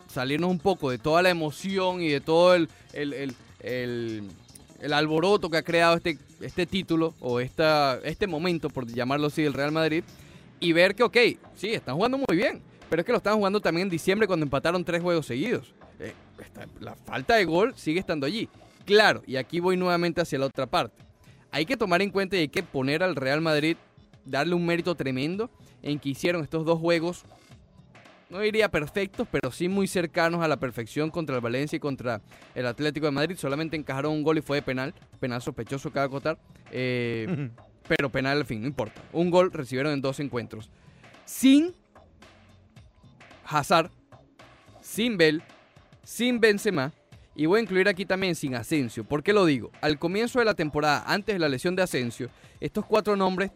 salirnos 0.07 0.49
un 0.49 0.59
poco 0.59 0.89
de 0.89 0.97
toda 0.97 1.21
la 1.21 1.29
emoción 1.29 2.01
y 2.01 2.07
de 2.07 2.21
todo 2.21 2.55
el, 2.55 2.69
el, 2.93 3.11
el- 3.13 3.35
el- 3.61 4.23
el 4.79 4.93
alboroto 4.93 5.49
que 5.49 5.57
ha 5.57 5.61
creado 5.61 5.95
este, 5.97 6.17
este 6.39 6.65
título 6.65 7.13
o 7.19 7.39
esta, 7.41 7.99
este 8.03 8.25
momento, 8.25 8.69
por 8.69 8.87
llamarlo 8.87 9.27
así, 9.27 9.43
del 9.43 9.53
Real 9.53 9.71
Madrid 9.73 10.03
y 10.61 10.71
ver 10.73 10.95
que, 10.95 11.03
ok, 11.03 11.17
sí, 11.55 11.73
están 11.73 11.95
jugando 11.95 12.17
muy 12.17 12.35
bien, 12.37 12.61
pero 12.89 13.01
es 13.01 13.05
que 13.05 13.11
lo 13.11 13.17
están 13.17 13.35
jugando 13.35 13.59
también 13.59 13.87
en 13.87 13.91
diciembre 13.91 14.25
cuando 14.25 14.45
empataron 14.45 14.83
tres 14.85 15.01
juegos 15.01 15.25
seguidos. 15.25 15.73
Eh, 15.99 16.13
la 16.79 16.95
falta 16.95 17.35
de 17.35 17.43
gol 17.45 17.73
sigue 17.75 17.99
estando 17.99 18.25
allí. 18.25 18.47
Claro, 18.85 19.23
y 19.25 19.35
aquí 19.35 19.59
voy 19.59 19.77
nuevamente 19.77 20.21
hacia 20.21 20.39
la 20.39 20.47
otra 20.47 20.67
parte. 20.67 21.03
Hay 21.51 21.65
que 21.65 21.77
tomar 21.77 22.01
en 22.01 22.09
cuenta 22.09 22.35
y 22.35 22.41
hay 22.41 22.47
que 22.47 22.63
poner 22.63 23.03
al 23.03 23.15
Real 23.15 23.41
Madrid, 23.41 23.77
darle 24.25 24.55
un 24.55 24.65
mérito 24.65 24.95
tremendo 24.95 25.49
en 25.81 25.99
que 25.99 26.09
hicieron 26.09 26.43
estos 26.43 26.65
dos 26.65 26.79
juegos, 26.79 27.25
no 28.31 28.39
diría 28.39 28.71
perfectos, 28.71 29.27
pero 29.29 29.51
sí 29.51 29.67
muy 29.67 29.87
cercanos 29.87 30.41
a 30.41 30.47
la 30.47 30.57
perfección 30.57 31.11
contra 31.11 31.35
el 31.35 31.41
Valencia 31.41 31.75
y 31.75 31.79
contra 31.81 32.21
el 32.55 32.65
Atlético 32.65 33.05
de 33.05 33.11
Madrid. 33.11 33.35
Solamente 33.37 33.75
encajaron 33.75 34.13
un 34.13 34.23
gol 34.23 34.37
y 34.37 34.41
fue 34.41 34.57
de 34.57 34.61
penal, 34.61 34.93
penal 35.19 35.41
sospechoso 35.41 35.91
cabe 35.91 36.05
acotar. 36.05 36.39
Eh, 36.71 37.49
pero 37.89 38.09
penal 38.09 38.37
al 38.37 38.45
fin, 38.45 38.61
no 38.61 38.67
importa. 38.67 39.01
Un 39.11 39.29
gol 39.29 39.51
recibieron 39.51 39.91
en 39.91 40.01
dos 40.01 40.21
encuentros. 40.21 40.69
Sin 41.25 41.75
Hazard, 43.45 43.91
sin 44.81 45.17
Bell, 45.17 45.43
sin 46.03 46.39
Benzema 46.39 46.93
y 47.35 47.45
voy 47.45 47.59
a 47.59 47.63
incluir 47.63 47.87
aquí 47.87 48.05
también 48.05 48.35
sin 48.35 48.55
Asensio. 48.55 49.03
¿Por 49.03 49.23
qué 49.23 49.33
lo 49.33 49.45
digo? 49.45 49.71
Al 49.81 49.97
comienzo 49.99 50.39
de 50.39 50.45
la 50.45 50.53
temporada, 50.53 51.03
antes 51.05 51.35
de 51.35 51.39
la 51.39 51.49
lesión 51.49 51.75
de 51.75 51.83
Asensio, 51.83 52.29
estos 52.59 52.85
cuatro 52.85 53.15
nombres, 53.15 53.51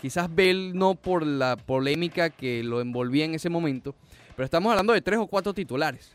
quizás 0.00 0.34
Bell 0.34 0.76
no 0.76 0.94
por 0.94 1.26
la 1.26 1.56
polémica 1.56 2.30
que 2.30 2.62
lo 2.62 2.80
envolvía 2.80 3.24
en 3.24 3.34
ese 3.34 3.50
momento, 3.50 3.94
pero 4.36 4.44
estamos 4.44 4.70
hablando 4.70 4.92
de 4.92 5.02
tres 5.02 5.18
o 5.18 5.26
cuatro 5.26 5.54
titulares 5.54 6.12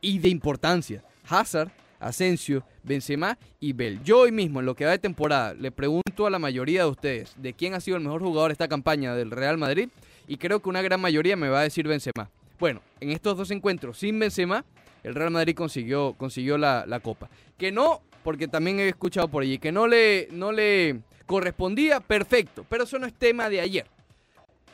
y 0.00 0.18
de 0.18 0.28
importancia. 0.28 1.02
Hazard 1.28 1.70
Asensio, 2.00 2.64
Benzema 2.82 3.38
y 3.60 3.72
Bell. 3.72 4.02
Yo 4.02 4.20
hoy 4.20 4.32
mismo, 4.32 4.60
en 4.60 4.66
lo 4.66 4.74
que 4.74 4.84
va 4.84 4.92
de 4.92 4.98
temporada, 4.98 5.54
le 5.54 5.72
pregunto 5.72 6.26
a 6.26 6.30
la 6.30 6.38
mayoría 6.38 6.82
de 6.82 6.90
ustedes 6.90 7.34
de 7.36 7.52
quién 7.52 7.74
ha 7.74 7.80
sido 7.80 7.96
el 7.96 8.02
mejor 8.02 8.22
jugador 8.22 8.50
de 8.50 8.52
esta 8.52 8.68
campaña 8.68 9.14
del 9.14 9.30
Real 9.30 9.58
Madrid 9.58 9.88
y 10.26 10.36
creo 10.36 10.60
que 10.60 10.68
una 10.68 10.82
gran 10.82 11.00
mayoría 11.00 11.36
me 11.36 11.48
va 11.48 11.60
a 11.60 11.64
decir 11.64 11.88
Benzema. 11.88 12.30
Bueno, 12.58 12.82
en 13.00 13.10
estos 13.10 13.36
dos 13.36 13.50
encuentros 13.50 13.98
sin 13.98 14.18
Benzema, 14.18 14.64
el 15.04 15.14
Real 15.14 15.30
Madrid 15.30 15.54
consiguió, 15.54 16.14
consiguió 16.14 16.58
la, 16.58 16.84
la 16.86 17.00
copa. 17.00 17.28
Que 17.56 17.72
no, 17.72 18.02
porque 18.22 18.48
también 18.48 18.80
he 18.80 18.88
escuchado 18.88 19.28
por 19.28 19.42
allí, 19.42 19.58
que 19.58 19.72
no 19.72 19.86
le, 19.86 20.28
no 20.32 20.52
le 20.52 21.00
correspondía, 21.26 22.00
perfecto, 22.00 22.64
pero 22.68 22.84
eso 22.84 22.98
no 22.98 23.06
es 23.06 23.14
tema 23.14 23.48
de 23.48 23.60
ayer. 23.60 23.86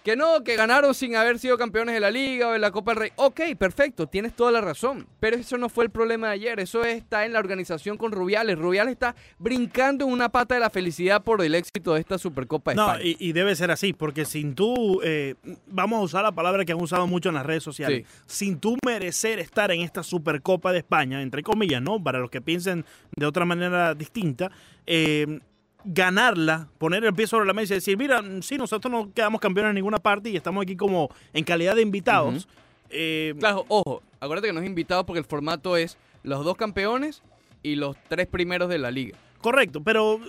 Que 0.05 0.17
no, 0.17 0.45
que 0.45 0.55
ganaron 0.55 0.95
sin 0.95 1.17
haber 1.17 1.39
sido 1.39 1.57
campeones 1.57 1.95
de 1.95 2.01
la 2.01 2.11
liga 2.11 2.49
o 2.49 2.53
de 2.53 2.59
la 2.59 2.71
Copa 2.71 2.91
del 2.91 3.01
Rey. 3.01 3.11
Ok, 3.17 3.41
perfecto, 3.59 4.07
tienes 4.07 4.37
toda 4.37 4.53
la 4.53 4.61
razón. 4.61 5.07
Pero 5.19 5.39
eso 5.39 5.57
no 5.57 5.71
fue 5.71 5.85
el 5.85 5.91
problema 5.91 6.27
de 6.29 6.35
ayer. 6.35 6.61
Eso 6.61 6.85
está 6.85 7.25
en 7.25 7.33
la 7.33 7.39
organización 7.39 7.97
con 7.97 8.13
Rubiales. 8.13 8.59
Rubiales 8.59 8.93
está 8.93 9.17
brincando 9.39 10.05
en 10.05 10.13
una 10.13 10.29
pata 10.29 10.55
de 10.57 10.61
la 10.61 10.69
felicidad 10.69 11.23
por 11.25 11.43
el 11.43 11.55
éxito 11.55 11.95
de 11.95 12.01
esta 12.01 12.19
Supercopa 12.19 12.73
de 12.73 12.77
No, 12.77 12.87
España. 12.93 13.03
y, 13.03 13.17
y 13.19 13.33
debe 13.33 13.57
ser 13.57 13.71
así, 13.71 13.95
porque 13.95 14.27
sin 14.27 14.55
tú, 14.55 15.01
eh, 15.03 15.37
vamos 15.69 16.01
a 16.01 16.03
usar 16.03 16.23
la 16.23 16.33
palabra 16.33 16.67
que 16.67 16.73
han 16.73 16.83
usado 16.83 17.07
mucho 17.07 17.31
en 17.31 17.37
las 17.37 17.47
redes 17.47 17.63
sociales, 17.63 18.07
sin 18.27 18.59
tú 18.61 18.77
merecer 18.85 19.39
estar 19.39 19.71
en 19.71 19.81
esta 19.81 20.03
Supercopa 20.03 20.71
de 20.73 20.81
España, 20.81 21.23
entre 21.23 21.43
comillas, 21.43 21.81
¿no? 21.81 22.03
Para 22.05 22.19
los 22.19 22.29
que 22.29 22.43
piensen 22.43 22.85
de 23.17 23.25
otra 23.25 23.47
manera 23.47 23.95
distinta, 23.95 24.51
eh, 24.87 25.41
ganarla, 25.85 26.69
poner 26.79 27.05
el 27.05 27.15
pie 27.15 27.27
sobre 27.27 27.47
la 27.47 27.53
mesa 27.53 27.75
y 27.75 27.77
decir, 27.77 27.97
mira, 27.97 28.23
sí, 28.41 28.57
nosotros 28.57 28.91
no 28.91 29.13
quedamos 29.13 29.41
campeones 29.41 29.71
en 29.71 29.75
ninguna 29.77 29.99
parte 29.99 30.31
y 30.31 30.37
estamos 30.37 30.63
aquí 30.63 30.77
como 30.77 31.11
en 31.33 31.45
calidad 31.45 31.75
de 31.77 31.83
invitados. 31.83 32.49
eh, 32.91 33.35
Claro, 33.39 33.65
ojo, 33.69 34.03
acuérdate 34.21 34.49
que 34.49 34.53
no 34.55 34.61
es 34.61 34.67
invitado 34.67 35.05
porque 35.05 35.19
el 35.21 35.25
formato 35.27 35.77
es 35.77 35.97
los 36.23 36.45
dos 36.45 36.57
campeones 36.57 37.23
y 37.63 37.77
los 37.77 37.97
tres 38.09 38.27
primeros 38.27 38.69
de 38.69 38.79
la 38.79 38.91
liga. 38.91 39.17
Correcto, 39.41 39.83
pero 39.83 40.21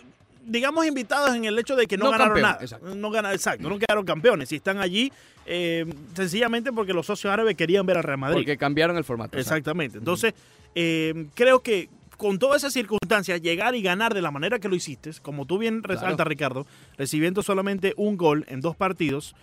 digamos 0.46 0.86
invitados 0.86 1.34
en 1.36 1.46
el 1.46 1.58
hecho 1.58 1.76
de 1.76 1.88
que 1.88 1.98
no, 1.98 2.06
No 2.06 2.12
ganaron 2.12 2.34
campeón, 2.34 2.52
nada. 2.52 2.62
exacto. 2.64 2.96
No 2.96 3.10
ganaron, 3.10 3.36
exacto, 3.36 3.70
no 3.70 3.80
quedaron 3.80 4.06
campeones. 4.06 4.52
Y 4.52 4.58
están 4.58 4.78
allí 4.80 5.12
eh, 5.46 5.86
sencillamente 6.16 6.72
porque 6.74 6.94
los 6.94 7.06
socios 7.06 7.32
árabes 7.32 7.56
querían 7.56 7.86
ver 7.86 7.98
a 7.98 8.02
Real 8.02 8.18
Madrid. 8.18 8.38
Porque 8.40 8.58
cambiaron 8.58 8.98
el 8.98 9.04
formato. 9.06 9.38
Exactamente. 9.38 9.98
Entonces, 9.98 10.34
eh, 10.76 11.28
creo 11.34 11.62
que 11.62 11.90
con 12.18 12.40
todas 12.40 12.58
esas 12.62 12.74
circunstancias, 12.74 13.42
llegar 13.42 13.76
y 13.76 13.82
ganar 13.82 14.14
de 14.14 14.22
la 14.22 14.32
manera 14.32 14.60
que 14.60 14.68
lo 14.70 14.76
hiciste, 14.76 15.12
como 15.22 15.46
tú 15.46 15.58
bien 15.58 15.84
resaltas, 15.84 16.16
Claro. 16.16 16.30
Ricardo, 16.30 16.68
recibiendo 16.98 17.44
solamente 17.44 17.94
un 17.98 18.18
gol 18.18 18.46
en 18.48 18.62
dos 18.62 18.76
partidos, 18.76 19.36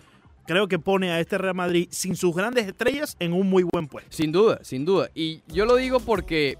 creo 0.45 0.67
que 0.67 0.79
pone 0.79 1.11
a 1.11 1.19
este 1.19 1.37
Real 1.37 1.55
Madrid 1.55 1.87
sin 1.91 2.15
sus 2.15 2.35
grandes 2.35 2.67
estrellas 2.67 3.15
en 3.19 3.33
un 3.33 3.49
muy 3.49 3.63
buen 3.63 3.87
puesto. 3.87 4.11
Sin 4.11 4.31
duda, 4.31 4.59
sin 4.63 4.85
duda. 4.85 5.09
Y 5.15 5.41
yo 5.47 5.65
lo 5.65 5.75
digo 5.75 5.99
porque 5.99 6.57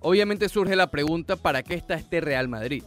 obviamente 0.00 0.48
surge 0.48 0.76
la 0.76 0.90
pregunta, 0.90 1.36
¿para 1.36 1.62
qué 1.62 1.74
está 1.74 1.94
este 1.94 2.20
Real 2.20 2.48
Madrid? 2.48 2.82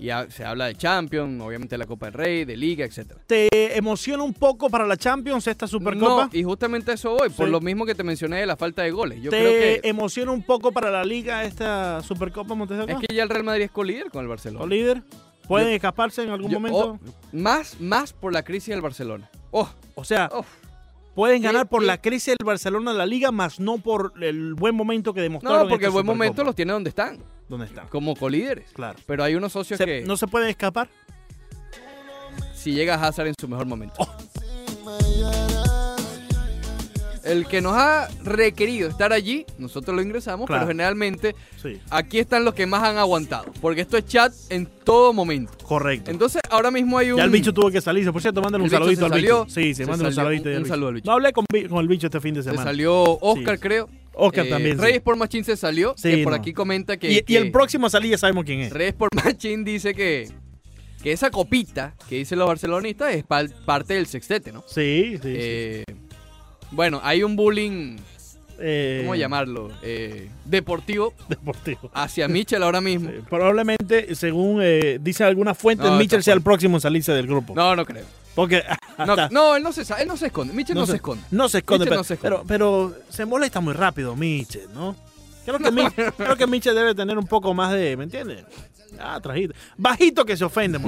Y 0.00 0.08
se 0.30 0.44
habla 0.46 0.66
de 0.66 0.74
Champions, 0.76 1.42
obviamente 1.42 1.74
de 1.74 1.78
la 1.78 1.86
Copa 1.86 2.06
del 2.06 2.14
Rey, 2.14 2.44
de 2.46 2.56
Liga, 2.56 2.86
etcétera. 2.86 3.20
¿Te 3.26 3.76
emociona 3.76 4.22
un 4.22 4.32
poco 4.32 4.70
para 4.70 4.86
la 4.86 4.96
Champions 4.96 5.46
esta 5.46 5.66
Supercopa? 5.66 6.24
No, 6.24 6.30
y 6.32 6.42
justamente 6.42 6.92
eso 6.94 7.10
voy, 7.16 7.28
por 7.28 7.46
Sí. 7.46 7.52
lo 7.52 7.60
mismo 7.60 7.84
que 7.84 7.94
te 7.94 8.02
mencioné 8.02 8.38
de 8.38 8.46
la 8.46 8.56
falta 8.56 8.82
de 8.82 8.90
goles. 8.92 9.20
Yo 9.20 9.30
¿Te 9.30 9.38
creo 9.38 9.52
que 9.82 9.88
emociona 9.88 10.32
un 10.32 10.42
poco 10.42 10.72
para 10.72 10.90
la 10.90 11.04
Liga 11.04 11.44
esta 11.44 12.02
Supercopa 12.02 12.54
Montes 12.54 12.78
de 12.78 12.92
es 12.92 12.98
que 12.98 13.14
ya 13.14 13.22
el 13.22 13.28
Real 13.28 13.44
Madrid 13.44 13.64
es 13.64 13.70
colíder 13.70 14.10
con 14.10 14.22
el 14.22 14.26
¿O 14.26 14.30
Barcelona. 14.30 14.66
líder? 14.66 15.02
¿Pueden 15.46 15.68
Yo- 15.68 15.74
escaparse 15.74 16.22
en 16.22 16.30
algún 16.30 16.50
Yo- 16.50 16.60
momento? 16.60 16.78
oh, 16.78 16.98
más, 17.32 17.78
más 17.80 18.12
por 18.14 18.32
la 18.32 18.42
crisis 18.42 18.68
del 18.68 18.80
Barcelona. 18.80 19.28
Oh, 19.50 19.68
o 19.96 20.04
sea, 20.04 20.30
oh. 20.32 20.44
pueden 21.14 21.42
¿Qué- 21.42 21.48
ganar 21.48 21.68
por 21.68 21.82
la 21.82 22.00
crisis 22.00 22.36
del 22.38 22.46
Barcelona 22.46 22.92
en 22.92 22.96
la 22.98 23.04
Liga, 23.04 23.32
más 23.32 23.60
no 23.60 23.76
por 23.78 24.12
el 24.22 24.54
buen 24.54 24.74
momento 24.74 25.12
que 25.12 25.20
demostraron. 25.20 25.64
No, 25.64 25.68
porque 25.68 25.84
el 25.86 25.90
buen 25.90 26.06
momento 26.06 26.42
los 26.44 26.54
tiene 26.54 26.72
donde 26.72 26.88
están, 26.90 27.18
¿Dónde 27.50 27.66
están? 27.66 27.86
como 27.88 28.14
colíderes. 28.16 28.70
Claro. 28.72 28.98
Pero 29.06 29.22
hay 29.24 29.34
unos 29.34 29.52
socios 29.52 29.76
Se- 29.76 29.84
que 29.84 30.00
¿No 30.06 30.16
se 30.16 30.26
pueden 30.26 30.48
escapar? 30.48 30.88
si 32.54 32.72
llega 32.72 32.94
Hazard 32.94 33.26
en 33.26 33.34
su 33.38 33.46
mejor 33.48 33.66
momento. 33.66 33.94
Oh. 33.98 34.08
El 37.22 37.46
que 37.46 37.60
nos 37.60 37.74
ha 37.74 38.08
requerido 38.24 38.88
estar 38.88 39.12
allí, 39.12 39.44
nosotros 39.58 39.94
lo 39.94 40.00
ingresamos, 40.02 40.46
Claro. 40.46 40.62
pero 40.62 40.68
generalmente 40.68 41.36
Sí. 41.62 41.78
aquí 41.90 42.18
están 42.18 42.44
los 42.44 42.54
que 42.54 42.66
más 42.66 42.82
han 42.82 42.96
aguantado, 42.96 43.44
porque 43.60 43.82
esto 43.82 43.96
es 43.98 44.06
chat 44.06 44.32
en 44.48 44.66
todo 44.66 45.12
momento. 45.12 45.52
Correcto. 45.64 46.10
Entonces, 46.10 46.40
ahora 46.50 46.70
mismo 46.70 46.96
hay 46.98 47.10
un 47.12 47.18
ya 47.18 47.24
el 47.24 47.30
bicho 47.30 47.52
tuvo 47.52 47.70
que 47.70 47.80
salirse. 47.82 48.10
Por 48.10 48.22
cierto, 48.22 48.40
mándale 48.40 48.64
un 48.64 48.70
saludito 48.70 49.00
se 49.00 49.04
al 49.04 49.10
salió, 49.12 49.44
bicho. 49.44 49.54
Sí, 49.54 49.74
se, 49.74 49.84
se 49.84 49.90
manda 49.90 50.08
un 50.08 50.14
saludito. 50.14 50.48
un- 50.48 50.56
un 50.56 50.66
saludo 50.66 50.88
al 50.88 50.94
bicho. 50.94 51.06
No 51.06 51.12
hablé 51.12 51.32
con, 51.32 51.44
el 51.52 51.88
bicho 51.88 52.06
este 52.06 52.20
fin 52.20 52.34
de 52.34 52.42
se 52.42 52.50
semana. 52.50 52.64
salió 52.64 53.02
Oscar, 53.20 53.56
Sí. 53.56 53.60
creo. 53.60 53.88
Oscar 54.14 54.46
Eh, 54.46 54.50
también. 54.50 54.76
sí. 54.76 54.82
Reyes 54.82 55.00
por 55.02 55.16
Machín 55.16 55.44
se 55.44 55.56
salió, 55.56 55.94
Sí, 55.96 56.10
que 56.16 56.22
por 56.24 56.32
no. 56.32 56.38
aquí 56.38 56.52
comenta 56.52 56.96
que, 56.96 57.24
y, 57.26 57.36
el 57.36 57.50
próximo 57.52 57.86
a 57.86 57.90
salir 57.90 58.10
ya 58.12 58.18
sabemos 58.18 58.44
quién 58.44 58.60
es. 58.60 58.72
Reyes 58.72 58.94
por 58.94 59.08
Machín 59.14 59.64
dice 59.64 59.94
que 59.94 60.28
que 61.02 61.12
esa 61.12 61.30
copita 61.30 61.94
que 62.10 62.16
dicen 62.16 62.38
los 62.38 62.46
barcelonistas 62.46 63.14
es 63.14 63.24
parte 63.24 63.94
del 63.94 64.06
sextete, 64.06 64.52
¿no? 64.52 64.62
Sí, 64.66 65.12
sí. 65.14 65.18
sí. 65.22 65.34
Eh, 65.34 65.84
Bueno, 66.72 67.00
hay 67.02 67.22
un 67.22 67.36
bullying, 67.36 67.96
Eh, 68.58 68.98
¿cómo 69.02 69.14
llamarlo? 69.14 69.70
Deportivo 70.44 71.14
Deportivo. 71.28 71.90
hacia 71.94 72.28
Mitchell 72.28 72.62
ahora 72.62 72.82
mismo. 72.82 73.10
Probablemente, 73.30 74.14
según 74.14 74.60
eh, 74.62 74.98
dice 75.00 75.24
alguna 75.24 75.54
fuente, 75.54 75.84
No, 75.84 75.96
Mitchell 75.96 76.22
sea 76.22 76.34
el 76.34 76.42
próximo 76.42 76.76
en 76.76 76.80
salirse 76.82 77.12
del 77.12 77.26
grupo. 77.26 77.54
No, 77.54 77.74
no 77.74 77.86
creo. 77.86 78.04
Porque 78.34 78.62
No, 78.98 79.12
hasta- 79.12 79.28
no, 79.32 79.56
él 79.56 79.62
no 79.62 79.72
se 79.72 79.82
él 80.00 80.08
no 80.08 80.16
se 80.16 80.26
esconde. 80.26 80.52
Mitchell 80.54 80.76
no, 80.76 80.86
se, 80.86 80.96
esconde. 80.96 81.22
No 81.30 81.48
se 81.48 81.58
esconde, 81.58 81.84
pero, 81.86 81.96
no 81.96 82.04
se 82.04 82.14
esconde. 82.14 82.36
pero, 82.46 82.46
pero 82.46 82.96
se 83.08 83.24
molesta 83.26 83.60
muy 83.60 83.72
rápido 83.74 84.14
Mitchell, 84.16 84.68
¿no? 84.74 84.94
Creo 85.44 85.58
que, 85.58 85.70
Mi- 85.72 85.90
creo 85.90 86.36
que 86.36 86.46
Mitchell 86.46 86.74
debe 86.74 86.94
tener 86.94 87.16
un 87.18 87.26
poco 87.26 87.54
más 87.54 87.72
de, 87.72 87.96
¿me 87.96 88.04
entiendes? 88.04 88.44
Ah, 88.98 89.18
trajito. 89.22 89.54
Bajito 89.76 90.24
que 90.24 90.36
se 90.36 90.44
ofende. 90.44 90.78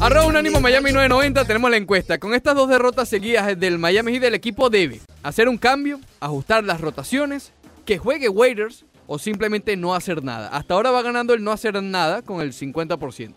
Arroba 0.00 0.26
Unánimo 0.26 0.60
Miami 0.60 0.90
990, 0.92 1.44
tenemos 1.44 1.70
la 1.70 1.76
encuesta. 1.76 2.18
Con 2.18 2.34
estas 2.34 2.54
dos 2.56 2.68
derrotas 2.68 3.08
seguidas 3.08 3.58
del 3.58 3.78
Miami 3.78 4.12
Heat, 4.12 4.24
el 4.24 4.34
equipo 4.34 4.68
debe 4.68 5.00
hacer 5.22 5.48
un 5.48 5.56
cambio, 5.58 6.00
ajustar 6.20 6.64
las 6.64 6.80
rotaciones, 6.80 7.52
que 7.84 7.98
juegue 7.98 8.28
waiters 8.28 8.84
o 9.06 9.18
simplemente 9.18 9.76
no 9.76 9.94
hacer 9.94 10.22
nada. 10.24 10.48
Hasta 10.48 10.74
ahora 10.74 10.90
va 10.90 11.02
ganando 11.02 11.34
el 11.34 11.42
no 11.44 11.52
hacer 11.52 11.80
nada 11.82 12.22
con 12.22 12.40
el 12.40 12.52
50%. 12.52 13.34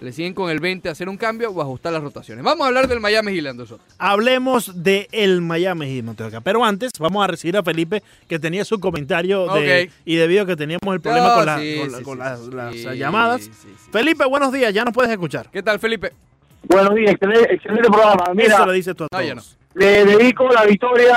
Le 0.00 0.12
siguen 0.12 0.32
con 0.32 0.48
el 0.48 0.60
20% 0.60 0.90
hacer 0.90 1.08
un 1.08 1.16
cambio 1.16 1.50
o 1.50 1.60
ajustar 1.60 1.92
las 1.92 2.00
rotaciones. 2.02 2.44
Vamos 2.44 2.64
a 2.64 2.68
hablar 2.68 2.86
del 2.86 3.00
Miami 3.00 3.34
Heat, 3.34 3.46
Anderson. 3.46 3.78
Hablemos 3.98 4.84
de 4.84 5.08
el 5.10 5.40
Miami 5.40 5.86
Heat. 6.02 6.40
Pero 6.44 6.64
antes 6.64 6.92
vamos 7.00 7.24
a 7.24 7.26
recibir 7.26 7.56
a 7.56 7.64
Felipe, 7.64 8.02
que 8.28 8.38
tenía 8.38 8.64
su 8.64 8.78
comentario 8.78 9.52
de- 9.54 9.84
Ok. 9.86 9.92
y 10.04 10.14
debido 10.14 10.44
a 10.44 10.46
que 10.46 10.54
teníamos 10.54 10.94
el 10.94 11.00
problema 11.00 11.28
No, 11.28 12.02
con, 12.04 12.18
las, 12.20 12.96
llamadas. 12.96 13.42
sí, 13.42 13.50
sí. 13.60 13.68
Felipe, 13.90 14.24
buenos 14.24 14.52
días, 14.52 14.72
ya 14.72 14.84
nos 14.84 14.94
puedes 14.94 15.10
escuchar. 15.10 15.48
¿Qué 15.50 15.62
tal, 15.64 15.80
Felipe? 15.80 16.12
Buenos 16.62 16.94
días, 16.94 17.12
excelente, 17.12 17.54
excelente 17.54 17.88
programa. 17.88 18.22
Eso 18.26 18.34
Mira, 18.34 18.66
le 18.66 18.72
dices 18.74 18.94
tú 18.94 19.04
a 19.04 19.08
No, 19.10 19.20
todos. 19.34 19.56
le 19.74 20.04
dedico 20.04 20.48
la 20.48 20.64
victoria 20.64 21.16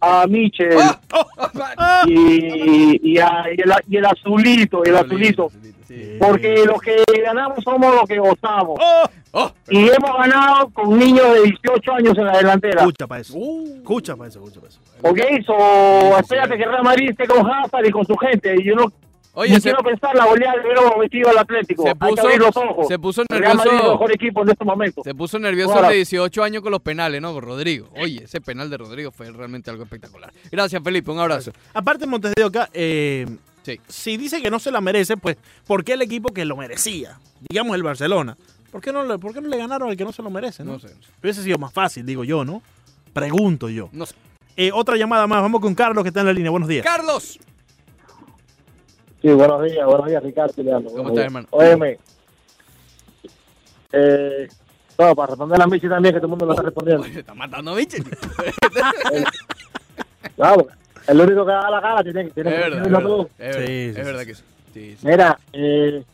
a 0.00 0.26
Michel 0.28 0.76
¡Ah! 0.80 0.98
Ah, 1.76 2.04
y, 2.08 2.98
y, 3.12 3.18
a- 3.18 3.44
y 3.56 3.60
el, 3.60 3.72
y 3.88 3.96
el 3.98 4.04
azulito, 4.06 4.84
el 4.84 4.96
azulito. 4.96 5.50
Sí. 5.92 6.16
Porque 6.18 6.64
los 6.64 6.80
que 6.80 7.02
ganamos 7.22 7.62
somos 7.62 7.94
los 7.94 8.08
que 8.08 8.18
gozamos. 8.18 8.78
¡Oh! 8.80 9.04
¡Oh! 9.32 9.52
Y 9.68 9.88
hemos 9.88 10.16
ganado 10.16 10.68
con 10.70 10.98
niños 10.98 11.34
de 11.34 11.42
18 11.42 11.92
años 11.92 12.16
en 12.18 12.24
la 12.26 12.36
delantera. 12.38 12.80
Escucha 12.80 13.06
para 13.06 13.20
eso. 13.20 13.34
Uh. 13.36 13.76
Escucha 13.78 14.16
para 14.16 14.28
eso, 14.28 14.38
escucha 14.38 14.60
para 14.60 14.70
eso. 14.70 14.80
¿Ok? 15.02 15.44
So, 15.46 16.18
espérate 16.18 16.56
que 16.56 16.64
Real 16.64 16.82
Madrid 16.82 17.10
esté 17.10 17.26
con 17.26 17.46
Hazard 17.50 17.86
y 17.86 17.90
con 17.90 18.06
su 18.06 18.16
gente. 18.16 18.54
Y 18.58 18.64
yo 18.64 18.74
no, 18.74 18.86
Oye, 19.34 19.50
no 19.54 19.56
se, 19.56 19.62
quiero 19.62 19.82
pensar 19.82 20.14
la 20.14 20.26
goleada 20.26 20.54
que 20.60 20.66
hubiéramos 20.66 20.96
metido 20.98 21.30
al 21.30 21.38
Atlético. 21.38 21.82
Se 21.84 21.88
Hay 21.88 21.94
que 21.94 22.06
puso- 22.06 22.20
abrir 22.22 22.38
los 22.40 22.56
ojos. 22.56 22.88
se 22.88 22.98
puso 22.98 23.22
es 23.22 23.26
el 23.30 23.40
nervioso. 23.40 23.90
mejor 23.92 24.12
equipo 24.12 24.42
en 24.42 24.48
este 24.50 24.64
momento. 24.64 25.02
Se 25.02 25.14
puso 25.14 25.38
nervioso 25.38 25.80
de 25.82 25.94
18 25.94 26.42
años 26.42 26.62
con 26.62 26.70
los 26.72 26.82
penales, 26.82 27.20
¿no? 27.22 27.32
Con 27.32 27.42
Rodrigo. 27.42 27.88
Oye, 27.96 28.24
ese 28.24 28.40
penal 28.42 28.68
de 28.68 28.76
Rodrigo 28.76 29.10
fue 29.10 29.30
realmente 29.30 29.70
algo 29.70 29.84
espectacular. 29.84 30.30
Gracias, 30.50 30.82
Felipe. 30.82 31.10
Un 31.10 31.18
abrazo. 31.20 31.52
Aparte, 31.72 32.06
Montes 32.06 32.32
de 32.36 32.44
Oca, 32.44 32.68
eh, 32.74 33.26
Sí. 33.62 33.80
si 33.88 34.16
dice 34.16 34.42
que 34.42 34.50
no 34.50 34.58
se 34.58 34.70
la 34.70 34.80
merece, 34.80 35.16
pues, 35.16 35.36
¿por 35.66 35.84
qué 35.84 35.92
el 35.92 36.02
equipo 36.02 36.32
que 36.32 36.44
lo 36.44 36.56
merecía? 36.56 37.18
Digamos 37.48 37.76
el 37.76 37.82
Barcelona. 37.82 38.36
¿Por 38.70 38.80
qué 38.80 38.92
no 38.92 39.04
le, 39.04 39.18
por 39.18 39.32
qué 39.34 39.40
no 39.40 39.48
le 39.48 39.56
ganaron 39.58 39.88
al 39.90 39.96
que 39.96 40.04
no 40.04 40.12
se 40.12 40.22
lo 40.22 40.30
merece? 40.30 40.64
No, 40.64 40.72
No 40.72 40.78
sé, 40.80 40.88
no. 40.88 41.00
Hubiese 41.22 41.42
sido 41.42 41.58
más 41.58 41.72
fácil, 41.72 42.04
digo 42.06 42.24
yo, 42.24 42.44
¿no? 42.44 42.62
Pregunto 43.12 43.68
yo. 43.68 43.88
No 43.92 44.06
sé. 44.06 44.14
Eh, 44.56 44.70
otra 44.72 44.96
llamada 44.96 45.26
más. 45.26 45.42
Vamos 45.42 45.60
con 45.60 45.74
Carlos, 45.74 46.02
que 46.02 46.08
está 46.08 46.20
en 46.20 46.26
la 46.26 46.32
línea. 46.32 46.50
Buenos 46.50 46.68
días. 46.68 46.84
Carlos. 46.84 47.38
Sí, 49.20 49.28
buenos 49.28 49.62
días, 49.62 49.86
buenos 49.86 50.06
días, 50.06 50.22
Ricardo. 50.22 50.62
Leandro. 50.62 50.92
¿Cómo 50.92 51.08
estás, 51.10 51.24
hermano? 51.24 51.46
Óyeme. 51.50 51.98
Eh, 53.92 54.48
no, 54.98 55.14
para 55.14 55.28
responder 55.28 55.60
a 55.62 55.66
Michi 55.66 55.88
también, 55.88 56.14
que 56.14 56.20
todo 56.20 56.26
el 56.26 56.30
mundo 56.30 56.46
lo 56.46 56.52
está 56.52 56.62
respondiendo. 56.62 57.02
Oye, 57.06 57.20
está 57.20 57.34
matando 57.34 57.72
a 57.72 57.74
Michel. 57.76 58.04
Claro, 60.36 60.66
el 61.08 61.20
único 61.20 61.44
que 61.46 61.52
da 61.52 61.70
la 61.70 61.80
cara 61.80 62.02
tiene, 62.02 62.22
Es 62.22 62.34
tiene 62.34 62.50
que 62.50 62.56
verdad, 62.56 62.78
es 62.78 62.90
decirlo 62.92 63.16
verdad. 63.18 63.28
Es 63.38 63.56
verdad, 63.56 63.66
Sí, 63.66 63.72
es 63.82 63.94
sí, 63.96 64.02
verdad 64.02 64.24
que 64.26 64.34
sí. 64.34 64.42
Sí, 64.74 64.96
sí. 64.98 65.06
Mira, 65.06 65.38
eh, 65.52 66.04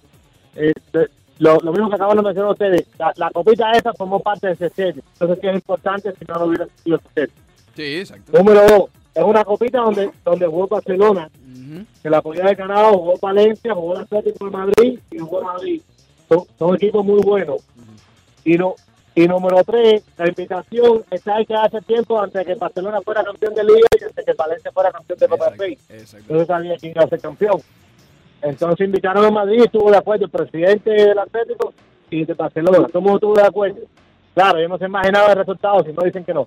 eh, 0.57 0.73
de- 0.93 1.09
lo, 1.39 1.57
lo 1.61 1.71
mismo 1.73 1.89
que 1.89 1.95
acaban 1.95 2.17
de 2.17 2.23
mencionar 2.25 2.51
ustedes, 2.51 2.87
la, 2.99 3.13
la 3.17 3.31
copita 3.31 3.71
esa 3.73 3.93
formó 3.93 4.19
parte 4.19 4.49
del 4.49 4.57
CCT. 4.57 4.99
Entonces, 5.13 5.39
¿qué 5.41 5.49
es 5.51 5.55
importante 5.55 6.13
si 6.13 6.25
no 6.27 6.35
lo 6.35 6.47
hubiera 6.47 6.67
sido 6.83 6.97
el 6.97 7.03
CCT? 7.29 7.33
Sí, 7.77 7.97
exacto. 7.99 8.33
Número 8.37 8.67
dos, 8.67 8.91
es 9.15 9.23
una 9.23 9.45
copita 9.45 9.79
donde, 9.79 10.11
donde 10.25 10.47
jugó 10.49 10.67
Barcelona, 10.67 11.29
Ujú. 11.49 11.85
que 12.03 12.11
la 12.11 12.21
podía 12.23 12.43
haber 12.43 12.57
ganado, 12.57 12.93
jugó 12.99 13.15
Valencia, 13.23 13.73
jugó 13.75 13.95
el 13.95 14.01
Atlético 14.03 14.45
de 14.47 14.51
Madrid 14.51 14.99
y 15.13 15.19
jugó 15.19 15.43
Madrid. 15.43 15.81
Son, 16.29 16.41
son 16.59 16.75
equipos 16.75 17.05
muy 17.05 17.21
buenos. 17.23 17.63
Y 18.45 18.57
no 18.59 18.75
y 19.19 19.27
número 19.27 19.65
tres, 19.65 20.05
la 20.17 20.29
invitación 20.29 21.03
está 21.11 21.41
hecha 21.41 21.65
hace 21.65 21.81
tiempo 21.81 22.21
antes 22.21 22.35
de 22.35 22.53
que 22.53 22.55
Barcelona 22.55 23.01
fuera 23.01 23.25
campeón 23.25 23.53
de 23.53 23.65
Liga 23.65 23.89
y 23.91 24.05
antes 24.05 24.15
de 24.15 24.25
que 24.25 24.33
Valencia 24.33 24.71
fuera 24.71 24.93
campeón 24.93 25.19
de 25.19 25.29
Copa 25.29 25.51
del 25.51 25.59
Rey. 25.59 25.77
se 25.77 26.47
sabía 26.47 26.77
quién 26.77 26.93
iba 26.95 27.03
a 27.03 27.09
ser 27.09 27.21
campeón. 27.21 27.61
Entonces 28.41 28.87
invitaron 28.87 29.25
a 29.25 29.31
Madrid, 29.33 29.65
estuvo 29.65 29.91
de 29.91 29.97
acuerdo 29.97 30.27
el 30.27 30.31
presidente 30.31 30.91
del 30.91 31.19
Atlético 31.19 31.75
y 32.11 32.25
de 32.25 32.35
Barcelona. 32.35 32.87
Todo 32.87 32.99
el 32.99 33.05
mundo 33.05 33.17
estuvo 33.17 33.35
de 33.35 33.43
acuerdo. 33.43 33.81
Claro, 34.35 34.61
yo 34.61 34.69
no 34.69 34.79
se 34.79 34.85
imaginaba 34.85 35.33
el 35.33 35.39
resultado 35.39 35.83
si 35.83 35.93
no 35.93 36.03
dicen 36.05 36.23
que 36.23 36.33
no. 36.33 36.47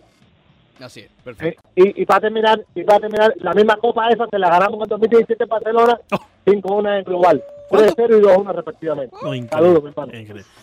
Así 0.82 1.02
es, 1.02 1.06
Eh, 1.08 1.12
perfecto. 1.24 1.62
Y, 1.76 2.02
y 2.02 2.06
para 2.06 2.22
terminar, 2.22 2.64
y 2.76 2.84
para 2.84 3.00
terminar, 3.00 3.34
la 3.38 3.54
misma 3.54 3.78
copa 3.78 4.10
esa 4.10 4.28
se 4.28 4.40
la 4.40 4.50
ganamos 4.50 4.76
en 4.78 4.82
el 4.84 4.90
2017 4.90 5.44
en 5.44 5.50
Barcelona, 5.50 6.00
5-1 6.46 6.98
en 7.00 7.04
global. 7.04 7.44
3-0 7.70 8.18
y 8.20 8.22
2-1 8.22 8.54
respectivamente. 8.54 9.16
No. 9.22 9.48
Saludos, 9.50 9.84
mi 9.84 9.90
hermano. 9.92 10.12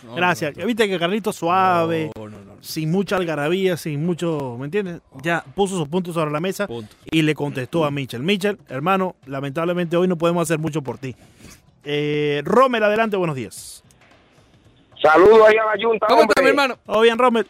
No, 0.03 0.15
Gracias. 0.15 0.55
no, 0.55 0.61
no. 0.61 0.67
Viste 0.67 0.87
que 0.87 0.99
Carlito 0.99 1.33
suave, 1.33 2.11
No, 2.15 2.29
no, 2.29 2.37
no, 2.37 2.45
no. 2.45 2.57
sin 2.61 2.91
mucha 2.91 3.15
algarabía, 3.15 3.77
sin 3.77 4.05
mucho, 4.05 4.57
¿me 4.59 4.65
entiendes? 4.65 5.01
Ya 5.23 5.43
puso 5.55 5.75
sus 5.75 5.87
puntos 5.87 6.13
sobre 6.13 6.29
la 6.29 6.39
mesa 6.39 6.67
Punto. 6.67 6.93
y 7.09 7.23
le 7.23 7.33
contestó 7.33 7.83
a 7.83 7.89
Mitchell. 7.89 8.21
Mitchell, 8.21 8.59
hermano, 8.69 9.15
lamentablemente 9.25 9.97
hoy 9.97 10.07
no 10.07 10.17
podemos 10.17 10.43
hacer 10.43 10.59
mucho 10.59 10.83
por 10.83 10.99
ti. 10.99 11.15
Eh, 11.83 12.43
Rommel, 12.45 12.83
adelante, 12.83 13.17
buenos 13.17 13.35
días. 13.35 13.83
Saludos 15.01 15.47
ahí 15.47 15.55
a 15.55 15.65
la 15.75 15.81
Junta, 15.83 16.05
¿Cómo 16.07 16.21
hombre. 16.21 16.33
está, 16.33 16.41
mi 16.43 16.49
hermano? 16.49 16.75
¿Todo 16.85 17.01
bien, 17.01 17.17
Rommel? 17.17 17.47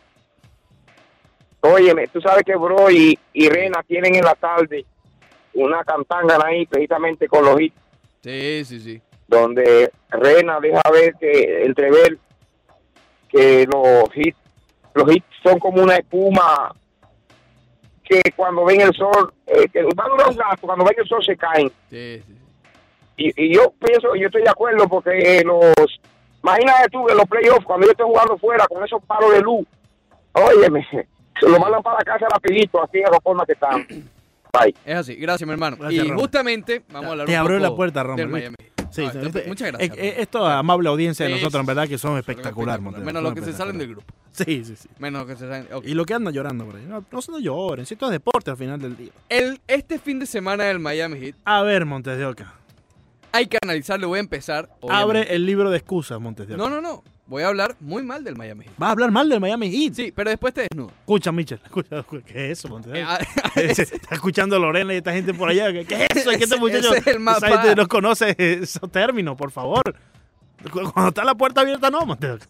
Óyeme, 1.62 2.08
tú 2.08 2.22
sabes 2.22 2.44
que 2.44 2.56
Bro 2.56 2.90
y, 2.90 3.18
y 3.34 3.50
Rena 3.50 3.84
tienen 3.84 4.16
en 4.16 4.24
la 4.24 4.36
tarde 4.36 4.86
una 5.54 5.84
cantanga 5.84 6.38
ahí 6.46 6.66
precisamente 6.66 7.28
con 7.28 7.44
los 7.44 7.60
hits, 7.60 7.76
Sí, 8.22 8.64
sí, 8.66 8.80
sí. 8.80 9.02
donde 9.28 9.92
Rena 10.10 10.60
deja 10.62 10.82
ver 10.92 11.16
que, 11.20 11.66
entrever 11.66 12.18
que 13.28 13.68
los 13.72 14.10
hits, 14.16 14.38
los 14.94 15.12
hits 15.14 15.26
son 15.44 15.60
como 15.60 15.84
una 15.84 15.98
espuma 15.98 16.74
que 18.04 18.22
cuando 18.36 18.66
ven 18.66 18.82
el 18.82 18.94
sol, 18.94 19.32
eh, 19.46 19.68
que 19.72 19.84
va 19.84 20.06
a 20.06 20.10
durar 20.10 20.30
un 20.30 20.36
gato, 20.36 20.62
cuando 20.62 20.84
ven 20.86 20.96
el 20.98 21.08
sol 21.08 21.24
se 21.24 21.38
caen. 21.38 21.70
Sí, 21.90 22.24
sí. 22.26 22.36
Y, 23.18 23.46
y 23.46 23.54
yo 23.54 23.74
pienso, 23.80 24.16
yo 24.16 24.28
estoy 24.28 24.42
de 24.44 24.50
acuerdo 24.50 24.88
porque 24.88 25.44
los, 25.46 26.00
imagínate 26.42 26.90
tú 26.90 27.06
que 27.06 27.14
los 27.14 27.26
playoffs, 27.26 27.66
cuando 27.66 27.86
yo 27.86 27.92
estoy 27.92 28.08
jugando 28.08 28.38
fuera 28.38 28.66
con 28.68 28.84
esos 28.84 29.04
palos 29.04 29.32
de 29.34 29.42
luz, 29.42 29.68
óyeme, 30.32 30.88
lo 31.48 31.60
mandan 31.60 31.82
para 31.84 31.98
la 32.00 32.04
casa 32.04 32.26
rapidito, 32.32 32.82
así 32.84 32.98
en 32.98 33.12
la 33.12 33.20
forma 33.22 33.46
que 33.46 33.54
están. 33.54 33.86
Bye. 34.52 34.74
Es 34.84 34.96
así. 34.96 35.16
Gracias, 35.16 35.46
mi 35.48 35.54
hermano. 35.54 35.78
Gracias, 35.80 36.06
y 36.06 36.10
justamente 36.10 36.82
vamos 36.92 37.10
a 37.10 37.12
hablar 37.12 37.28
Te 37.28 37.34
un 37.34 37.38
abrió 37.40 37.58
poco 37.60 37.70
la 37.70 37.76
puerta, 37.76 38.04
este- 39.28 39.48
muchas 39.48 39.68
gracias. 39.72 39.98
eh, 40.00 40.16
esto 40.18 40.44
amable 40.48 40.90
audiencia 40.90 41.24
de 41.28 41.32
Sí, 41.34 41.38
nosotros, 41.38 41.60
en 41.62 41.66
verdad, 41.68 41.88
que 41.88 42.00
son 42.00 42.18
espectacular. 42.18 42.80
espectaculares, 42.80 42.82
Montero, 42.84 43.06
Menos 43.06 43.22
los 43.22 43.34
que 43.36 43.42
se 43.44 43.54
salen 43.54 43.78
del 43.78 43.90
grupo. 43.90 44.12
Sí, 44.32 44.66
sí, 44.66 44.76
sí. 44.76 44.90
Menos 44.98 45.22
los 45.28 45.30
que 45.30 45.36
se 45.40 45.48
salen. 45.48 45.68
ok. 45.72 45.86
Y 45.86 45.94
lo 45.94 46.04
que 46.06 46.16
anda 46.16 46.32
llorando 46.32 46.66
por 46.66 46.78
ahí. 46.78 46.86
No, 46.88 47.06
no 47.12 47.22
se 47.22 47.32
no 47.32 47.38
lloren, 47.40 47.86
si 47.86 47.94
esto 47.94 48.08
es 48.08 48.12
deporte 48.12 48.50
al 48.50 48.58
final 48.58 48.82
del 48.82 48.98
día. 48.98 49.12
El, 49.30 49.62
este 49.68 50.00
fin 50.00 50.18
de 50.18 50.26
semana 50.26 50.64
del 50.64 50.80
Miami 50.80 51.20
Heat 51.20 51.36
A 51.46 51.62
ver, 51.62 51.86
Montes 51.86 52.18
de 52.18 52.26
Oca. 52.26 52.56
hay 53.32 53.46
que 53.46 53.60
analizarlo. 53.62 54.08
Voy 54.08 54.18
a 54.18 54.22
empezar. 54.22 54.70
obviamente. 54.80 55.04
Abre 55.20 55.36
el 55.36 55.46
libro 55.46 55.70
de 55.70 55.78
excusas, 55.78 56.20
Montes 56.20 56.48
de 56.48 56.56
Oca. 56.56 56.64
No, 56.64 56.70
no, 56.72 56.82
no. 56.82 57.04
Voy 57.30 57.44
a 57.44 57.48
hablar 57.48 57.76
muy 57.80 58.02
mal 58.02 58.24
del 58.24 58.36
Miami 58.36 58.66
Heat. 58.66 58.74
Vas 58.78 58.88
a 58.90 58.92
hablar 58.94 59.12
mal 59.12 59.30
del 59.30 59.40
Miami 59.40 59.70
Heat. 59.72 59.94
Sí, 59.94 60.12
pero 60.12 60.32
después 60.32 60.52
te 60.52 60.62
desnudo. 60.62 60.90
Escucha, 61.00 61.32
Michel. 61.32 61.62
Escucha, 61.64 62.04
¿Qué 62.26 62.52
es 62.52 62.58
eso, 62.60 62.70
Montes 62.70 62.92
de 62.92 63.00
Eh, 63.02 63.06
ah, 63.08 63.20
Está 63.56 64.16
escuchando 64.16 64.58
Lorena 64.58 64.96
y 64.96 64.98
esta 64.98 65.14
gente 65.14 65.34
por 65.36 65.48
allá. 65.48 65.72
¿Qué, 65.72 65.82
es 66.10 66.16
eso? 66.18 66.32
Es 66.32 66.38
que 66.40 66.46
este 66.46 66.58
muchacho 66.58 66.92
es 66.96 67.06
el 67.06 67.14
esa 67.18 67.20
mapa. 67.20 67.48
gente 67.48 67.76
no 67.76 67.88
conoce 67.88 68.36
esos 68.38 68.92
términos, 68.92 69.38
por 69.38 69.52
favor. 69.52 69.84
Cu- 70.72 70.92
Cuando 70.92 71.10
está 71.10 71.24
la 71.24 71.36
puerta 71.36 71.62
abierta, 71.62 71.92
no, 71.92 72.00
Oca. 72.00 72.40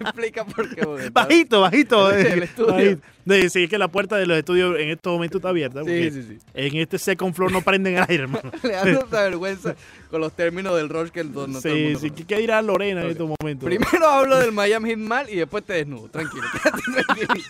Explica 0.00 0.44
por 0.44 0.74
qué. 0.74 0.82
porque 0.82 1.10
Bajito, 1.12 1.60
bajito. 1.60 2.10
El 2.10 2.42
eh, 2.42 2.44
estudio. 2.44 2.72
bajito. 2.72 3.02
Sí, 3.50 3.64
es 3.64 3.70
que 3.70 3.78
la 3.78 3.88
puerta 3.88 4.16
de 4.16 4.26
los 4.26 4.38
estudios 4.38 4.78
en 4.78 4.90
estos 4.90 5.12
momentos 5.12 5.40
está 5.40 5.48
abierta. 5.48 5.82
Sí, 5.84 6.10
sí, 6.10 6.22
sí. 6.22 6.38
En 6.54 6.76
este 6.76 6.98
second 6.98 7.34
floor 7.34 7.50
no 7.50 7.60
prenden 7.62 7.96
el 7.96 8.04
aire, 8.08 8.22
hermano. 8.24 8.52
Le 8.62 8.70
da 8.70 8.84
tanta 8.84 9.22
vergüenza 9.24 9.74
con 10.10 10.20
los 10.20 10.32
términos 10.32 10.76
del 10.76 10.88
Rush 10.88 11.10
que 11.10 11.20
el, 11.20 11.28
no 11.28 11.32
todo 11.32 11.44
el 11.46 11.60
sí, 11.60 11.68
mundo 11.68 11.98
sí. 11.98 12.10
¿Qué, 12.10 12.24
qué 12.24 12.38
dirá 12.38 12.62
Lorena 12.62 13.02
en 13.02 13.10
estos 13.10 13.28
momentos? 13.40 13.66
Primero 13.66 14.06
hablo 14.06 14.38
del 14.38 14.52
Miami 14.52 14.90
Heat 14.90 14.98
mal 14.98 15.30
y 15.30 15.36
después 15.36 15.64
te 15.64 15.72
desnudo. 15.74 16.08
Tranquilo, 16.08 16.44
quédate 16.52 16.82
tranquilo. 17.04 17.44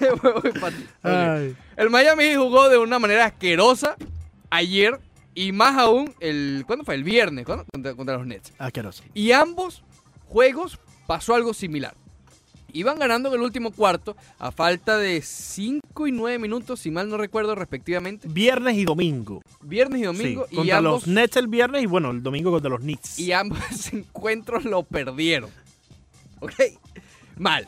Voy 0.22 0.52
pa' 0.52 0.70
ti. 0.70 0.82
Ok. 1.02 1.10
Ay. 1.10 1.56
El 1.76 1.90
Miami 1.90 2.24
Heat 2.24 2.38
jugó 2.38 2.68
de 2.68 2.78
una 2.78 2.98
manera 2.98 3.26
asquerosa 3.26 3.96
ayer 4.50 4.98
y 5.34 5.52
más 5.52 5.76
aún 5.76 6.14
el 6.20 6.64
¿cuándo 6.66 6.84
fue? 6.84 6.94
El 6.94 7.04
viernes, 7.04 7.46
¿cuándo? 7.46 7.64
Contra, 7.72 7.94
contra 7.94 8.16
los 8.16 8.26
Nets. 8.26 8.52
Asqueroso. 8.58 9.02
Y 9.14 9.32
ambos 9.32 9.82
juegos 10.30 10.78
pasó 11.06 11.34
algo 11.34 11.52
similar. 11.52 11.94
Iban 12.72 13.00
ganando 13.00 13.28
en 13.30 13.34
el 13.34 13.40
último 13.40 13.72
cuarto 13.72 14.16
a 14.38 14.52
falta 14.52 14.96
de 14.96 15.22
5 15.22 16.06
y 16.06 16.12
9 16.12 16.38
minutos, 16.38 16.78
si 16.78 16.92
mal 16.92 17.08
no 17.08 17.16
recuerdo, 17.16 17.56
respectivamente. 17.56 18.28
Viernes 18.28 18.76
y 18.76 18.84
domingo. 18.84 19.42
Viernes 19.60 20.00
y 20.02 20.04
domingo. 20.04 20.46
Sí, 20.48 20.54
y 20.54 20.56
contra 20.58 20.78
ambos, 20.78 20.92
los 20.92 21.06
Nets 21.08 21.36
el 21.36 21.48
viernes 21.48 21.82
y 21.82 21.86
bueno, 21.86 22.12
el 22.12 22.22
domingo 22.22 22.52
contra 22.52 22.70
los 22.70 22.80
Knicks. 22.80 23.18
y 23.18 23.32
ambos 23.32 23.58
encuentros 23.92 24.64
lo 24.64 24.84
perdieron. 24.84 25.50
¿Ok? 26.38 26.54
Mal. 27.36 27.66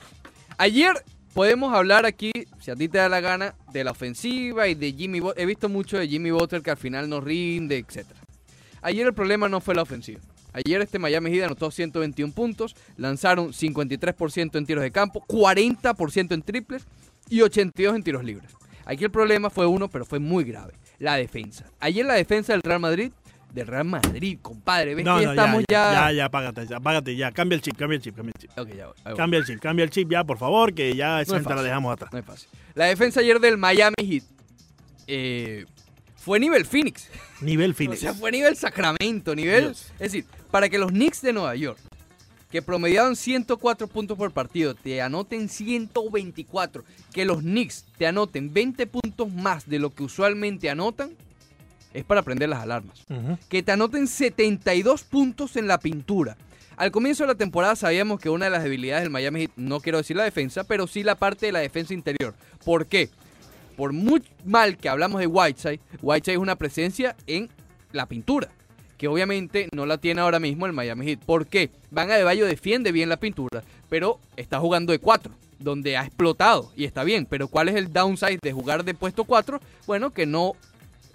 Ayer 0.56 0.94
podemos 1.34 1.74
hablar 1.74 2.06
aquí, 2.06 2.30
si 2.60 2.70
a 2.70 2.76
ti 2.76 2.88
te 2.88 2.98
da 2.98 3.08
la 3.08 3.20
gana, 3.20 3.56
de 3.72 3.82
la 3.82 3.90
ofensiva 3.90 4.68
y 4.68 4.76
de 4.76 4.92
Jimmy 4.92 5.18
Butler. 5.18 5.42
He 5.42 5.46
visto 5.46 5.68
mucho 5.68 5.98
de 5.98 6.06
Jimmy 6.06 6.30
Butler 6.30 6.62
que 6.62 6.70
al 6.70 6.76
final 6.76 7.08
no 7.08 7.20
rinde, 7.20 7.78
etc. 7.78 8.06
Ayer 8.82 9.04
el 9.04 9.14
problema 9.14 9.48
no 9.48 9.60
fue 9.60 9.74
la 9.74 9.82
ofensiva. 9.82 10.20
Ayer 10.52 10.80
este 10.82 10.98
Miami 10.98 11.30
Heat 11.30 11.46
anotó 11.46 11.70
121 11.70 12.32
puntos, 12.32 12.76
lanzaron 12.96 13.52
53% 13.52 14.58
en 14.58 14.66
tiros 14.66 14.82
de 14.82 14.90
campo, 14.90 15.24
40% 15.26 16.32
en 16.32 16.42
triples 16.42 16.84
y 17.28 17.40
82 17.40 17.96
en 17.96 18.02
tiros 18.02 18.24
libres. 18.24 18.52
Aquí 18.84 19.04
el 19.04 19.10
problema 19.10 19.50
fue 19.50 19.66
uno, 19.66 19.88
pero 19.88 20.04
fue 20.04 20.18
muy 20.18 20.44
grave, 20.44 20.74
la 20.98 21.16
defensa. 21.16 21.70
Ayer 21.80 22.04
la 22.04 22.14
defensa 22.14 22.52
del 22.52 22.62
Real 22.62 22.80
Madrid, 22.80 23.12
del 23.52 23.66
Real 23.66 23.84
Madrid, 23.84 24.38
compadre, 24.42 24.94
ves 24.94 25.04
no, 25.04 25.18
que 25.18 25.24
no, 25.26 25.30
estamos 25.32 25.64
ya, 25.68 25.92
ya... 25.92 25.92
ya, 25.92 26.12
ya, 26.12 26.24
apágate, 26.26 26.66
ya, 26.66 26.76
apágate, 26.76 27.16
ya, 27.16 27.32
cambia 27.32 27.56
el 27.56 27.62
chip, 27.62 27.76
cambia 27.76 27.96
el 27.96 28.02
chip, 28.02 28.16
cambia 28.16 28.32
el 28.34 28.40
chip. 28.40 28.58
Ok, 28.58 28.68
ya 28.74 28.86
voy. 28.86 29.16
Cambia 29.16 29.38
el 29.38 29.46
chip, 29.46 29.60
cambia 29.60 29.84
el 29.84 29.90
chip 29.90 30.10
ya, 30.10 30.24
por 30.24 30.38
favor, 30.38 30.74
que 30.74 30.94
ya 30.96 31.20
esa 31.20 31.38
No 31.38 31.54
la 31.54 31.62
dejamos 31.62 31.92
atrás. 31.92 32.12
No 32.12 32.18
es 32.18 32.24
fácil. 32.24 32.48
La 32.74 32.86
defensa 32.86 33.20
ayer 33.20 33.38
del 33.40 33.58
Miami 33.58 33.94
Heat 33.98 34.24
eh, 35.06 35.66
fue 36.16 36.40
nivel 36.40 36.64
Phoenix. 36.64 37.08
Nivel 37.40 37.70
O 37.72 37.74
Phoenix. 37.74 38.00
sea, 38.00 38.14
fue 38.14 38.30
nivel 38.30 38.56
Sacramento, 38.56 39.34
nivel... 39.34 39.64
Dios. 39.64 39.92
Es 39.94 40.12
decir, 40.12 40.24
para 40.52 40.68
que 40.68 40.78
los 40.78 40.92
Knicks 40.92 41.22
de 41.22 41.32
Nueva 41.32 41.56
York, 41.56 41.78
que 42.50 42.60
promediaban 42.60 43.16
104 43.16 43.88
puntos 43.88 44.18
por 44.18 44.30
partido, 44.30 44.74
te 44.74 45.00
anoten 45.00 45.48
124, 45.48 46.84
que 47.12 47.24
los 47.24 47.38
Knicks 47.38 47.86
te 47.96 48.06
anoten 48.06 48.52
20 48.52 48.86
puntos 48.86 49.32
más 49.32 49.66
de 49.66 49.78
lo 49.78 49.94
que 49.94 50.04
usualmente 50.04 50.68
anotan, 50.68 51.16
es 51.94 52.04
para 52.04 52.22
prender 52.22 52.50
las 52.50 52.60
alarmas. 52.60 53.02
Que 53.48 53.62
te 53.62 53.72
anoten 53.72 54.06
72 54.06 55.04
puntos 55.04 55.56
en 55.56 55.66
la 55.66 55.78
pintura. 55.78 56.36
Al 56.76 56.90
comienzo 56.90 57.24
de 57.24 57.28
la 57.28 57.34
temporada 57.34 57.74
sabíamos 57.74 58.20
que 58.20 58.28
una 58.28 58.44
de 58.46 58.50
las 58.50 58.62
debilidades 58.62 59.04
del 59.04 59.10
Miami 59.10 59.40
Heat, 59.40 59.52
no 59.56 59.80
quiero 59.80 59.98
decir 59.98 60.16
la 60.16 60.24
defensa, 60.24 60.64
pero 60.64 60.86
sí 60.86 61.02
la 61.02 61.16
parte 61.16 61.46
de 61.46 61.52
la 61.52 61.60
defensa 61.60 61.94
interior. 61.94 62.34
¿Por 62.64 62.86
qué? 62.86 63.08
Por 63.76 63.94
muy 63.94 64.22
mal 64.44 64.76
que 64.76 64.90
hablamos 64.90 65.20
de 65.20 65.26
Whiteside, 65.26 65.80
Whiteside 66.02 66.34
es 66.34 66.40
una 66.40 66.56
presencia 66.56 67.16
en 67.26 67.48
la 67.92 68.06
pintura, 68.06 68.50
que 69.02 69.08
obviamente 69.08 69.68
no 69.72 69.84
la 69.84 69.98
tiene 69.98 70.20
ahora 70.20 70.38
mismo 70.38 70.64
el 70.64 70.72
Miami 70.72 71.04
Heat. 71.04 71.24
¿Por 71.26 71.48
qué? 71.48 71.70
Van 71.90 72.08
a 72.12 72.22
Bayo 72.22 72.46
defiende 72.46 72.92
bien 72.92 73.08
la 73.08 73.16
pintura, 73.16 73.64
pero 73.90 74.20
está 74.36 74.60
jugando 74.60 74.92
de 74.92 75.00
4, 75.00 75.32
donde 75.58 75.96
ha 75.96 76.04
explotado 76.04 76.70
y 76.76 76.84
está 76.84 77.02
bien, 77.02 77.26
pero 77.26 77.48
¿cuál 77.48 77.68
es 77.68 77.74
el 77.74 77.92
downside 77.92 78.38
de 78.40 78.52
jugar 78.52 78.84
de 78.84 78.94
puesto 78.94 79.24
4? 79.24 79.60
Bueno, 79.88 80.12
que 80.12 80.24
no 80.24 80.52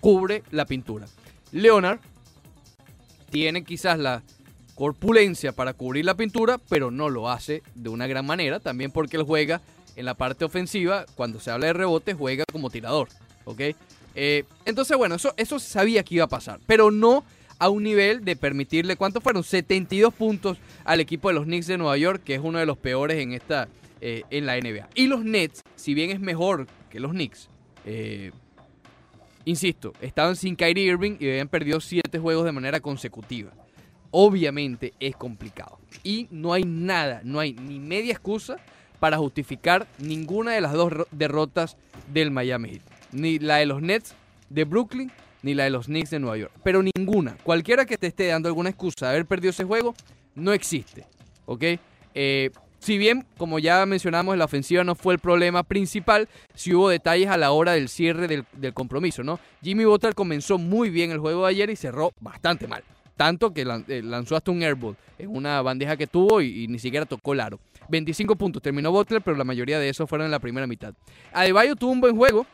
cubre 0.02 0.43
la 0.52 0.65
pintura. 0.65 1.06
Leonard 1.54 2.00
tiene 3.30 3.63
quizás 3.63 3.97
la 3.97 4.21
corpulencia 4.76 5.54
para 5.54 5.71
cubrir 5.71 6.04
la 6.04 6.15
pintura, 6.15 6.58
pero 6.67 6.91
no 6.91 7.08
lo 7.08 7.30
hace 7.30 7.63
de 7.73 7.88
una 7.88 8.06
gran 8.06 8.26
manera, 8.26 8.60
también 8.60 8.91
porque 8.91 9.15
él 9.15 9.23
juega 9.23 9.62
en 9.95 10.04
la 10.04 10.15
parte 10.15 10.43
ofensiva, 10.43 11.06
cuando 11.15 11.39
se 11.39 11.52
habla 11.52 11.67
de 11.67 11.73
rebote, 11.73 12.13
juega 12.13 12.43
como 12.52 12.69
tirador, 12.69 13.08
¿ok? 13.45 13.62
Eh, 14.15 14.43
entonces, 14.65 14.97
bueno, 14.97 15.15
eso, 15.15 15.34
eso 15.38 15.58
sabía 15.58 16.04
que 16.04 16.15
iba 16.15 16.26
a 16.26 16.28
pasar, 16.28 16.60
pero 16.67 16.91
no 16.91 17.23
a 17.59 17.69
un 17.69 17.83
nivel 17.83 18.23
de 18.23 18.35
permitirle, 18.35 18.95
¿cuántos 18.97 19.23
fueron? 19.23 19.43
72 19.43 20.13
puntos 20.13 20.57
al 20.85 20.99
equipo 20.99 21.27
de 21.29 21.33
los 21.35 21.45
Knicks 21.45 21.67
de 21.67 21.77
Nueva 21.77 21.97
York, 21.97 22.21
que 22.23 22.35
es 22.35 22.41
uno 22.43 22.59
de 22.59 22.65
los 22.65 22.77
peores 22.77 23.17
en 23.17 23.33
esta 23.33 23.67
eh, 24.01 24.23
en 24.29 24.45
la 24.45 24.55
NBA. 24.59 24.89
Y 24.93 25.07
los 25.07 25.23
Nets, 25.25 25.63
si 25.75 25.93
bien 25.95 26.11
es 26.11 26.19
mejor 26.19 26.67
que 26.89 26.99
los 26.99 27.11
Knicks, 27.11 27.49
eh, 27.85 28.31
insisto, 29.45 29.93
estaban 30.01 30.35
sin 30.35 30.55
Kyrie 30.55 30.85
Irving 30.85 31.17
y 31.19 31.29
habían 31.29 31.47
perdido 31.47 31.79
7 31.79 32.19
juegos 32.19 32.45
de 32.45 32.51
manera 32.51 32.79
consecutiva. 32.79 33.51
Obviamente 34.11 34.93
es 34.99 35.15
complicado. 35.15 35.79
Y 36.03 36.27
no 36.31 36.53
hay 36.53 36.63
nada, 36.63 37.21
no 37.23 37.39
hay 37.39 37.53
ni 37.53 37.79
media 37.79 38.11
excusa 38.13 38.57
para 38.99 39.17
justificar 39.17 39.87
ninguna 39.99 40.51
de 40.53 40.61
las 40.61 40.73
dos 40.73 40.91
ro- 40.91 41.07
derrotas 41.11 41.77
del 42.13 42.31
Miami 42.31 42.69
Heat. 42.69 42.81
Ni 43.11 43.39
la 43.39 43.57
de 43.57 43.65
los 43.65 43.81
Nets 43.81 44.15
de 44.49 44.63
Brooklyn, 44.63 45.11
ni 45.47 45.53
la 45.53 45.63
de 45.63 45.69
los 45.69 45.86
Knicks 45.86 46.10
de 46.10 46.19
Nueva 46.19 46.36
York. 46.36 46.51
Pero 46.62 46.83
ninguna. 46.83 47.38
Cualquiera 47.41 47.86
que 47.86 47.97
te 47.97 48.07
esté 48.07 48.27
dando 48.27 48.49
alguna 48.49 48.69
excusa 48.69 49.05
de 49.05 49.13
haber 49.13 49.25
perdido 49.25 49.51
ese 49.51 49.63
juego, 49.63 49.95
no 50.36 50.51
existe. 50.51 51.05
¿Ok? 51.45 51.63
Eh, 52.13 52.51
si 52.79 52.97
bien, 52.97 53.25
como 53.38 53.57
ya 53.57 53.86
mencionamos, 53.86 54.38
la 54.38 54.43
ofensiva 54.43 54.83
no 54.83 54.93
fue 54.93 55.13
el 55.13 55.19
problema 55.19 55.63
principal, 55.63 56.27
sí 56.53 56.73
hubo 56.73 56.89
detalles 56.89 57.29
a 57.29 57.38
la 57.38 57.51
hora 57.51 57.71
del 57.71 57.88
cierre 57.88 58.27
del, 58.27 58.43
del 58.53 58.73
compromiso, 58.73 59.23
¿no? 59.23 59.39
Jimmy 59.63 59.86
Butler 59.86 60.15
comenzó 60.15 60.57
muy 60.57 60.89
bien 60.89 61.12
el 61.12 61.19
juego 61.19 61.43
de 61.43 61.51
ayer 61.51 61.69
y 61.69 61.77
cerró 61.77 62.12
bastante 62.19 62.67
mal. 62.67 62.83
Tanto 63.15 63.53
que 63.53 63.62
eh, 63.62 64.01
lanzó 64.03 64.36
hasta 64.36 64.51
un 64.51 64.62
airball 64.62 64.97
en 65.17 65.33
una 65.33 65.62
bandeja 65.62 65.95
que 65.95 66.07
tuvo 66.07 66.41
y, 66.41 66.65
y 66.65 66.67
ni 66.67 66.77
siquiera 66.77 67.05
tocó 67.05 67.31
el 67.31 67.39
aro. 67.39 67.57
25 67.88 68.36
puntos 68.36 68.62
terminó 68.62 68.91
Butler, 68.91 69.21
pero 69.21 69.38
la 69.38 69.45
mayoría 69.45 69.79
de 69.79 69.88
esos 69.88 70.10
fueron 70.10 70.25
en 70.25 70.31
la 70.31 70.39
primera 70.39 70.67
mitad. 70.67 70.93
Adebayo 71.31 71.77
tuvo 71.77 71.93
un 71.93 72.01
buen 72.01 72.17
juego, 72.17 72.45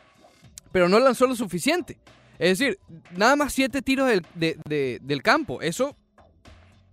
pero 0.70 0.88
no 0.88 1.00
lanzó 1.00 1.26
lo 1.26 1.34
suficiente. 1.34 1.98
Es 2.38 2.58
decir, 2.58 2.78
nada 3.16 3.36
más 3.36 3.52
7 3.52 3.82
tiros 3.82 4.08
del, 4.08 4.22
de- 4.34 4.56
de- 4.68 4.98
del 5.02 5.22
campo. 5.22 5.62
Eso 5.62 5.96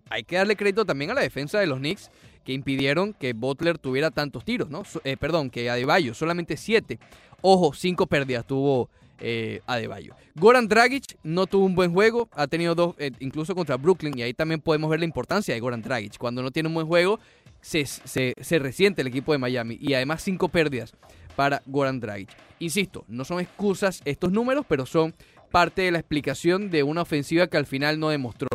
hay 0.09 0.23
que 0.23 0.35
darle 0.35 0.55
crédito 0.55 0.85
también 0.85 1.11
a 1.11 1.13
la 1.13 1.21
defensa 1.21 1.59
de 1.59 1.67
los 1.67 1.79
Knicks 1.79 2.11
que 2.43 2.53
impidieron 2.53 3.13
que 3.13 3.33
Butler 3.33 3.77
tuviera 3.77 4.11
tantos 4.11 4.43
tiros, 4.43 4.69
¿no? 4.69 4.83
Eh, 5.03 5.15
perdón, 5.17 5.49
que 5.49 5.69
Adebayo, 5.69 6.13
solamente 6.13 6.57
7. 6.57 6.99
Ojo, 7.41 7.73
5 7.73 8.07
pérdidas 8.07 8.45
tuvo 8.45 8.89
eh, 9.19 9.61
Adebayo. 9.67 10.15
Goran 10.35 10.67
Dragic 10.67 11.17
no 11.23 11.45
tuvo 11.45 11.65
un 11.65 11.75
buen 11.75 11.93
juego, 11.93 12.29
ha 12.33 12.47
tenido 12.47 12.73
dos, 12.73 12.95
eh, 12.97 13.11
incluso 13.19 13.53
contra 13.53 13.77
Brooklyn, 13.77 14.17
y 14.17 14.23
ahí 14.23 14.33
también 14.33 14.59
podemos 14.59 14.89
ver 14.89 14.99
la 14.99 15.05
importancia 15.05 15.53
de 15.53 15.59
Goran 15.59 15.81
Dragic. 15.83 16.17
Cuando 16.17 16.41
no 16.41 16.49
tiene 16.49 16.67
un 16.67 16.73
buen 16.73 16.87
juego, 16.87 17.19
se, 17.61 17.85
se, 17.85 18.33
se 18.41 18.57
resiente 18.59 19.01
el 19.01 19.07
equipo 19.07 19.31
de 19.33 19.37
Miami, 19.37 19.77
y 19.79 19.93
además 19.93 20.23
5 20.23 20.49
pérdidas 20.49 20.93
para 21.35 21.61
Goran 21.67 21.99
Dragic. 21.99 22.29
Insisto, 22.57 23.05
no 23.07 23.23
son 23.23 23.39
excusas 23.39 24.01
estos 24.05 24.31
números, 24.31 24.65
pero 24.67 24.87
son 24.87 25.13
parte 25.51 25.83
de 25.83 25.91
la 25.91 25.99
explicación 25.99 26.71
de 26.71 26.83
una 26.83 27.01
ofensiva 27.03 27.47
que 27.47 27.57
al 27.57 27.65
final 27.65 27.99
no 27.99 28.09
demostró. 28.09 28.47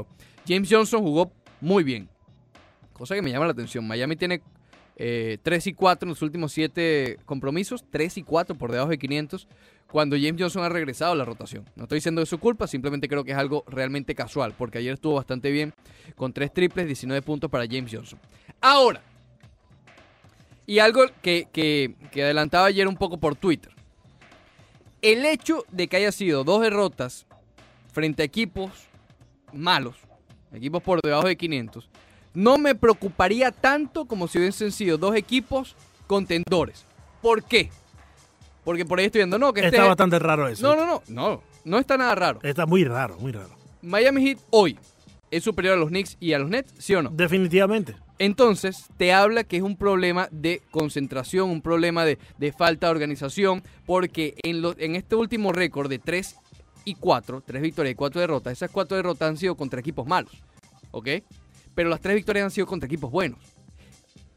James 0.48 0.68
Johnson 0.70 1.02
jugó 1.02 1.30
muy 1.60 1.84
bien, 1.84 2.08
cosa 2.92 3.14
que 3.14 3.22
me 3.22 3.30
llama 3.30 3.46
la 3.46 3.52
atención. 3.52 3.86
Miami 3.86 4.16
tiene 4.16 4.42
eh, 4.96 5.38
3 5.42 5.66
y 5.68 5.72
4 5.74 6.06
en 6.06 6.10
los 6.10 6.22
últimos 6.22 6.52
7 6.52 7.18
compromisos, 7.26 7.84
3 7.90 8.18
y 8.18 8.22
4 8.22 8.54
por 8.56 8.72
debajo 8.72 8.90
de 8.90 8.98
500, 8.98 9.46
cuando 9.90 10.16
James 10.16 10.36
Johnson 10.40 10.64
ha 10.64 10.68
regresado 10.68 11.12
a 11.12 11.16
la 11.16 11.24
rotación. 11.24 11.64
No 11.76 11.84
estoy 11.84 11.98
diciendo 11.98 12.20
de 12.20 12.26
su 12.26 12.38
culpa, 12.38 12.66
simplemente 12.66 13.08
creo 13.08 13.22
que 13.24 13.32
es 13.32 13.38
algo 13.38 13.62
realmente 13.68 14.14
casual, 14.14 14.54
porque 14.56 14.78
ayer 14.78 14.94
estuvo 14.94 15.14
bastante 15.14 15.50
bien 15.50 15.72
con 16.16 16.32
3 16.32 16.52
triples, 16.52 16.86
19 16.86 17.22
puntos 17.22 17.50
para 17.50 17.66
James 17.66 17.92
Johnson. 17.92 18.18
Ahora, 18.60 19.02
y 20.66 20.78
algo 20.80 21.04
que, 21.22 21.48
que- 21.52 21.94
que 22.10 22.22
adelantaba 22.24 22.66
ayer 22.66 22.88
un 22.88 22.96
poco 22.96 23.18
por 23.18 23.36
Twitter. 23.36 23.72
El 25.02 25.24
hecho 25.24 25.64
de 25.70 25.88
que 25.88 25.96
haya 25.98 26.12
sido 26.12 26.44
dos 26.44 26.62
derrotas 26.62 27.26
frente 27.92 28.22
a 28.22 28.24
equipos 28.26 28.70
malos, 29.52 29.96
equipos 30.52 30.82
por 30.82 31.00
debajo 31.02 31.28
de 31.28 31.36
500, 31.36 31.88
no 32.34 32.58
me 32.58 32.74
preocuparía 32.74 33.52
tanto 33.52 34.06
como 34.06 34.28
si 34.28 34.38
hubiesen 34.38 34.72
sido 34.72 34.98
dos 34.98 35.14
equipos 35.14 35.74
contendores. 36.06 36.84
¿Por 37.22 37.42
qué? 37.42 37.70
Porque 38.64 38.84
por 38.84 38.98
ahí 38.98 39.06
estoy 39.06 39.20
viendo, 39.20 39.38
no, 39.38 39.52
que 39.52 39.60
este... 39.60 39.76
Está 39.76 39.88
bastante 39.88 40.18
raro 40.18 40.48
eso. 40.48 40.62
No, 40.62 40.76
no, 40.76 40.86
no, 40.86 41.02
no, 41.08 41.42
no 41.64 41.78
está 41.78 41.96
nada 41.96 42.14
raro. 42.14 42.40
Está 42.42 42.66
muy 42.66 42.84
raro, 42.84 43.16
muy 43.18 43.32
raro. 43.32 43.50
Miami 43.82 44.22
Heat 44.22 44.38
hoy 44.50 44.78
es 45.30 45.44
superior 45.44 45.74
a 45.74 45.76
los 45.76 45.88
Knicks 45.88 46.16
y 46.20 46.32
a 46.32 46.38
los 46.38 46.48
Nets, 46.48 46.74
¿sí 46.78 46.94
o 46.94 47.02
no? 47.02 47.10
Definitivamente. 47.10 47.94
Entonces, 48.18 48.86
te 48.96 49.12
habla 49.12 49.44
que 49.44 49.58
es 49.58 49.62
un 49.62 49.76
problema 49.76 50.28
de 50.30 50.62
concentración, 50.70 51.50
un 51.50 51.60
problema 51.60 52.04
de, 52.04 52.18
de 52.38 52.52
falta 52.52 52.86
de 52.86 52.92
organización, 52.92 53.62
porque 53.84 54.34
en, 54.42 54.62
en 54.78 54.96
este 54.96 55.16
último 55.16 55.52
récord 55.52 55.90
de 55.90 55.98
3 55.98 56.36
y 56.86 56.94
4, 56.94 57.42
3 57.44 57.62
victorias 57.62 57.92
y 57.92 57.96
4 57.96 58.20
derrotas, 58.20 58.52
esas 58.52 58.70
4 58.70 58.96
derrotas 58.96 59.28
han 59.28 59.36
sido 59.36 59.54
contra 59.54 59.80
equipos 59.80 60.06
malos, 60.06 60.32
¿ok? 60.92 61.08
Pero 61.74 61.90
las 61.90 62.00
3 62.00 62.14
victorias 62.14 62.44
han 62.44 62.50
sido 62.50 62.66
contra 62.66 62.86
equipos 62.86 63.10
buenos. 63.10 63.55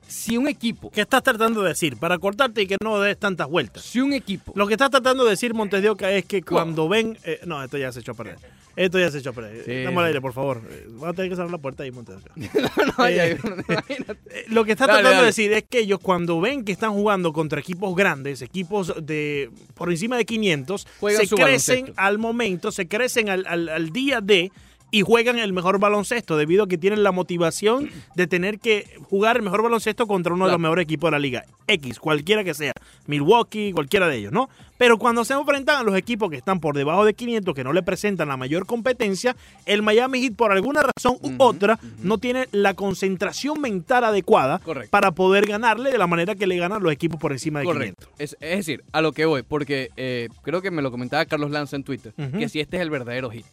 Si 0.10 0.38
un 0.38 0.48
equipo, 0.48 0.89
¿Qué 0.91 1.02
estás 1.02 1.22
tratando 1.24 1.62
de 1.62 1.69
decir? 1.69 1.95
Para 1.98 2.17
cortarte 2.17 2.63
y 2.63 2.67
que 2.67 2.78
no 2.84 3.00
des 3.00 3.17
tantas 3.17 3.48
vueltas. 3.48 3.84
si 3.84 4.00
un 4.02 4.12
equipo, 4.13 4.52
Lo 4.56 4.65
que 4.67 4.74
estás 4.74 4.89
tratando 4.89 5.24
de 5.24 5.32
decir, 5.32 5.54
Montes 5.54 5.82
de 5.82 5.89
Oca, 5.89 6.12
es 6.12 6.26
que 6.26 6.41
cuando 6.41 6.89
ven. 6.89 7.17
eh, 7.24 7.39
no, 7.45 7.63
esto 7.63 7.78
ya 7.78 7.91
se 7.91 8.00
echó 8.00 8.13
a 8.13 8.15
perder. 8.15 8.38
Esto 8.76 8.98
ya 8.98 9.12
se 9.12 9.17
echó 9.19 9.32
a 9.32 9.34
perder. 9.34 9.65
Sí. 9.65 9.72
Estamos 9.72 10.00
al 10.02 10.08
aire, 10.08 10.22
por 10.22 10.32
favor. 10.34 10.62
Eh, 10.69 10.86
Vas 10.91 11.10
a 11.12 11.13
tener 11.13 11.30
que 11.30 11.36
cerrar 11.36 11.52
la 11.52 11.58
puerta 11.58 11.84
ahí, 11.84 11.91
Montes 11.91 12.15
de 12.15 12.22
Oca. 12.45 12.72
no, 12.98 13.10
ya- 13.10 13.28
Eh, 13.28 13.38
imagínate. 13.67 14.19
Eh, 14.32 14.45
Lo 14.50 14.63
que 14.65 14.72
está 14.72 14.88
Dale, 14.88 15.00
tratando 15.00 15.10
dale. 15.17 15.22
de 15.22 15.26
decir 15.28 15.54
es 15.54 15.63
que 15.69 15.80
ellos 15.80 16.00
cuando 16.02 16.39
ven 16.41 16.63
que 16.65 16.72
están 16.72 16.91
jugando 16.93 17.32
contra 17.34 17.60
equipos 17.60 17.95
grandes, 17.95 18.41
equipos 18.41 18.93
de 19.02 19.52
por 19.76 19.91
encima 19.91 20.17
de 20.17 20.26
500, 20.26 20.88
Juegan 21.00 21.28
se 21.28 21.36
crecen 21.36 21.76
baloncesto. 21.76 21.93
al 22.02 22.17
momento, 22.17 22.72
se 22.72 22.88
crecen 22.88 23.30
al, 23.30 23.45
al- 23.48 23.69
al 23.69 23.89
día 23.91 24.22
de 24.22 24.52
y 24.91 25.02
juegan 25.02 25.38
el 25.38 25.54
mejor 25.54 25.80
baloncesto 25.80 26.38
debido 26.38 26.63
a 26.63 26.67
que 26.67 26.78
tienen 26.78 27.04
la 27.04 27.12
motivación 27.12 27.89
de 28.15 28.28
tener 28.28 28.60
que 28.60 28.86
jugar 29.10 29.38
el 29.38 29.43
mejor 29.43 29.62
baloncesto 29.62 30.08
contra 30.08 30.34
uno 30.34 30.45
de 30.45 30.52
los 30.52 30.60
mejores 30.60 30.84
equipos 30.84 31.08
de 31.08 31.12
la 31.12 31.19
liga. 31.19 31.45
X, 31.67 31.99
cualquiera 31.99 32.43
que 32.43 32.54
sea. 32.54 32.73
Milwaukee, 33.06 33.71
cualquiera 33.71 34.08
de 34.08 34.17
ellos, 34.17 34.32
¿no? 34.32 34.49
Pero 34.78 34.97
cuando 34.97 35.25
se 35.25 35.34
enfrentan 35.34 35.78
a 35.78 35.84
los 35.84 35.95
equipos 35.95 36.30
que 36.30 36.38
están 36.38 36.60
por 36.60 36.75
debajo 36.75 37.06
de 37.06 37.13
500, 37.13 37.54
que 37.54 37.63
no 37.63 37.73
le 37.73 37.84
presentan 37.84 38.30
la 38.30 38.38
mayor 38.38 38.65
competencia, 38.65 39.36
el 39.65 39.82
Miami 39.82 40.21
Heat 40.21 40.36
por 40.36 40.52
alguna 40.52 40.82
razón 40.82 41.17
u 41.21 41.36
otra 41.38 41.80
no 42.02 42.17
tiene 42.17 42.47
la 42.52 42.73
concentración 42.73 43.62
mental 43.62 44.04
adecuada 44.04 44.60
Correcto. 44.60 44.89
para 44.89 45.12
poder 45.12 45.45
ganarle 45.45 45.91
de 45.91 45.97
la 45.97 46.08
manera 46.08 46.36
que 46.36 46.47
le 46.47 46.58
ganan 46.58 46.82
los 46.82 46.91
equipos 46.91 47.19
por 47.19 47.32
encima 47.32 47.60
de 47.60 47.65
Correcto. 47.65 48.08
Es, 48.17 48.38
es 48.39 48.58
decir, 48.58 48.84
a 48.91 49.02
lo 49.02 49.12
que 49.12 49.25
voy, 49.25 49.43
porque 49.43 49.89
eh, 49.97 50.30
creo 50.43 50.62
que 50.62 50.71
me 50.71 50.82
lo 50.82 50.91
comentaba 50.91 51.25
Carlos 51.25 51.52
Lanza 51.52 51.75
en 51.75 51.84
Twitter, 51.84 52.13
que 52.38 52.49
si 52.49 52.60
este 52.60 52.78
es 52.78 52.82
el 52.82 52.89
verdadero 52.89 53.30
hit. 53.30 53.45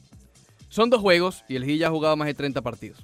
Son 0.69 0.91
dos 0.91 1.01
juegos 1.01 1.45
y 1.49 1.57
el 1.57 1.65
hit 1.65 1.81
ya 1.81 1.89
ha 1.89 1.91
jugado 1.91 2.17
más 2.17 2.27
de 2.27 2.35
30 2.35 2.63
partidos. 2.63 2.99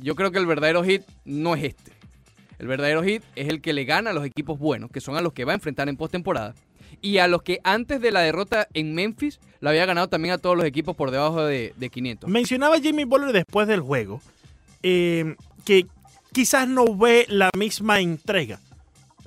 Yo 0.00 0.14
creo 0.14 0.30
que 0.30 0.38
el 0.38 0.46
verdadero 0.46 0.84
hit 0.84 1.02
no 1.24 1.54
es 1.54 1.64
este. 1.64 1.92
El 2.58 2.66
verdadero 2.66 3.02
hit 3.02 3.22
es 3.36 3.48
el 3.48 3.60
que 3.60 3.72
le 3.72 3.84
gana 3.84 4.10
a 4.10 4.12
los 4.12 4.24
equipos 4.24 4.58
buenos, 4.58 4.90
que 4.90 5.00
son 5.00 5.16
a 5.16 5.22
los 5.22 5.32
que 5.32 5.44
va 5.44 5.52
a 5.52 5.54
enfrentar 5.54 5.88
en 5.88 5.96
postemporada. 5.96 6.54
Y 7.00 7.18
a 7.18 7.28
los 7.28 7.42
que 7.42 7.60
antes 7.62 8.00
de 8.00 8.10
la 8.10 8.20
derrota 8.20 8.66
en 8.74 8.94
Memphis, 8.94 9.38
lo 9.60 9.70
había 9.70 9.86
ganado 9.86 10.08
también 10.08 10.34
a 10.34 10.38
todos 10.38 10.56
los 10.56 10.64
equipos 10.64 10.96
por 10.96 11.10
debajo 11.10 11.44
de, 11.44 11.72
de 11.76 11.90
500. 11.90 12.28
Mencionaba 12.28 12.80
Jimmy 12.80 13.04
Butler 13.04 13.32
después 13.32 13.68
del 13.68 13.80
juego 13.80 14.20
eh, 14.82 15.36
que 15.64 15.86
quizás 16.32 16.68
no 16.68 16.96
ve 16.96 17.26
la 17.28 17.50
misma 17.56 18.00
entrega, 18.00 18.60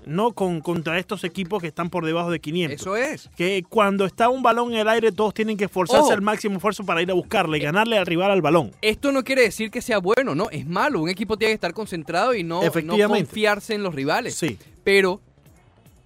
¿no? 0.05 0.31
Con, 0.31 0.61
contra 0.61 0.97
estos 0.99 1.23
equipos 1.23 1.61
que 1.61 1.67
están 1.67 1.89
por 1.89 2.05
debajo 2.05 2.31
de 2.31 2.39
500. 2.39 2.79
Eso 2.79 2.95
es. 2.95 3.29
Que 3.35 3.63
cuando 3.67 4.05
está 4.05 4.29
un 4.29 4.43
balón 4.43 4.73
en 4.73 4.79
el 4.79 4.87
aire, 4.87 5.11
todos 5.11 5.33
tienen 5.33 5.57
que 5.57 5.65
esforzarse 5.65 6.03
Ojo. 6.03 6.11
al 6.13 6.21
máximo 6.21 6.55
esfuerzo 6.55 6.85
para 6.85 7.01
ir 7.01 7.11
a 7.11 7.13
buscarle 7.13 7.57
y 7.57 7.61
ganarle 7.61 7.97
al 7.97 8.05
rival 8.05 8.31
al 8.31 8.41
balón. 8.41 8.71
Esto 8.81 9.11
no 9.11 9.23
quiere 9.23 9.43
decir 9.43 9.71
que 9.71 9.81
sea 9.81 9.99
bueno, 9.99 10.35
no, 10.35 10.49
es 10.49 10.65
malo. 10.65 11.01
Un 11.01 11.09
equipo 11.09 11.37
tiene 11.37 11.51
que 11.51 11.55
estar 11.55 11.73
concentrado 11.73 12.33
y 12.33 12.43
no, 12.43 12.61
confiarse 13.07 13.73
en 13.73 13.83
los 13.83 13.95
rivales. 13.95 14.35
Sí. 14.35 14.57
Pero 14.83 15.21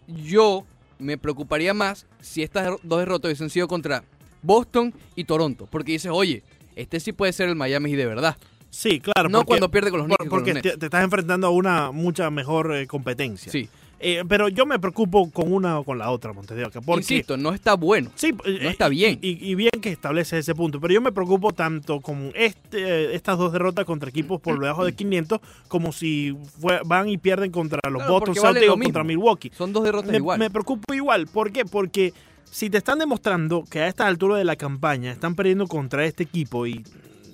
yo 0.08 0.66
me 1.00 1.18
preocuparía 1.18 1.74
más 1.74 2.06
si 2.22 2.44
estas 2.44 2.78
dos 2.84 3.00
derrotas 3.00 3.30
hubiesen 3.30 3.50
sido 3.50 3.68
contra 3.68 4.04
Boston 4.42 4.94
y 5.16 5.24
Toronto. 5.24 5.68
Porque 5.70 5.94
dices, 5.94 6.12
oye, 6.14 6.44
este 6.76 7.00
sí 7.00 7.12
puede 7.12 7.34
ser 7.34 7.50
el 7.50 7.56
Miami 7.56 7.92
Heat 7.92 8.00
de 8.00 8.06
verdad. 8.06 8.38
Sí, 8.70 9.00
claro. 9.00 9.30
no 9.30 9.40
porque- 9.40 9.48
cuando 9.48 9.72
pierde 9.72 9.90
con 9.90 10.00
los 10.00 10.08
Knicks. 10.08 10.26
y 10.26 10.30
porque 10.30 10.54
los 10.54 10.62
te, 10.62 10.70
Nets. 10.70 10.80
te 10.80 10.86
estás 10.88 11.04
enfrentando 11.04 11.48
a 11.48 11.50
una 11.50 11.92
mucha 11.92 12.30
mejor 12.30 12.76
eh, 12.76 12.88
competencia. 12.88 13.50
Sí. 13.52 13.70
Eh, 14.00 14.24
pero 14.28 14.50
yo 14.50 14.66
me 14.66 14.78
preocupo 14.78 15.32
con 15.32 15.52
una 15.52 15.80
o 15.80 15.84
con 15.84 15.98
la 15.98 16.12
otra, 16.12 16.34
Montes 16.34 16.56
de 16.58 16.66
Oca, 16.66 16.82
porque 16.82 17.00
Insisto, 17.02 17.38
no 17.38 17.54
está 17.54 17.76
bueno. 17.76 18.12
Sí, 18.16 18.36
eh, 18.46 18.60
No 18.64 18.70
está 18.70 18.90
bien. 18.90 19.18
Y, 19.22 19.50
y 19.50 19.56
bien 19.56 19.72
que 19.82 19.90
establece 19.90 20.38
ese 20.38 20.54
punto. 20.54 20.82
Pero 20.82 20.94
yo 20.94 21.02
me 21.02 21.12
preocupo 21.14 21.54
tanto 21.54 22.02
con 22.02 22.32
este, 22.36 23.16
estas 23.16 23.38
dos 23.38 23.54
derrotas 23.54 23.86
contra 23.86 24.10
equipos 24.10 24.42
por 24.42 24.60
debajo 24.60 24.84
de 24.86 24.94
500 24.94 25.40
como 25.70 25.92
si 25.94 26.38
fue- 26.60 26.82
van 26.86 27.08
y 27.10 27.18
pierden 27.18 27.52
contra 27.52 27.80
los 27.90 28.04
Claro, 28.04 28.20
Boston 28.20 28.36
vale 28.44 28.66
lo 28.68 28.78
contra. 28.78 29.04
Milwaukee. 29.04 29.52
Son 29.56 29.72
dos 29.72 29.84
derrotas 29.86 30.12
Me, 30.12 30.18
igual. 30.18 30.40
me 30.40 30.50
preocupo 30.50 30.94
igual. 30.94 31.28
¿Por 31.28 31.52
qué? 31.54 31.64
Porque 31.66 32.14
si 32.52 32.70
te 32.70 32.78
están 32.78 33.00
demostrando 33.00 33.64
que 33.64 33.80
a 33.80 33.88
esta 33.88 34.06
altura 34.08 34.36
de 34.38 34.44
la 34.44 34.58
campaña 34.58 35.12
están 35.12 35.36
perdiendo 35.36 35.68
contra 35.68 36.04
este 36.06 36.24
equipo 36.24 36.68
y 36.68 36.84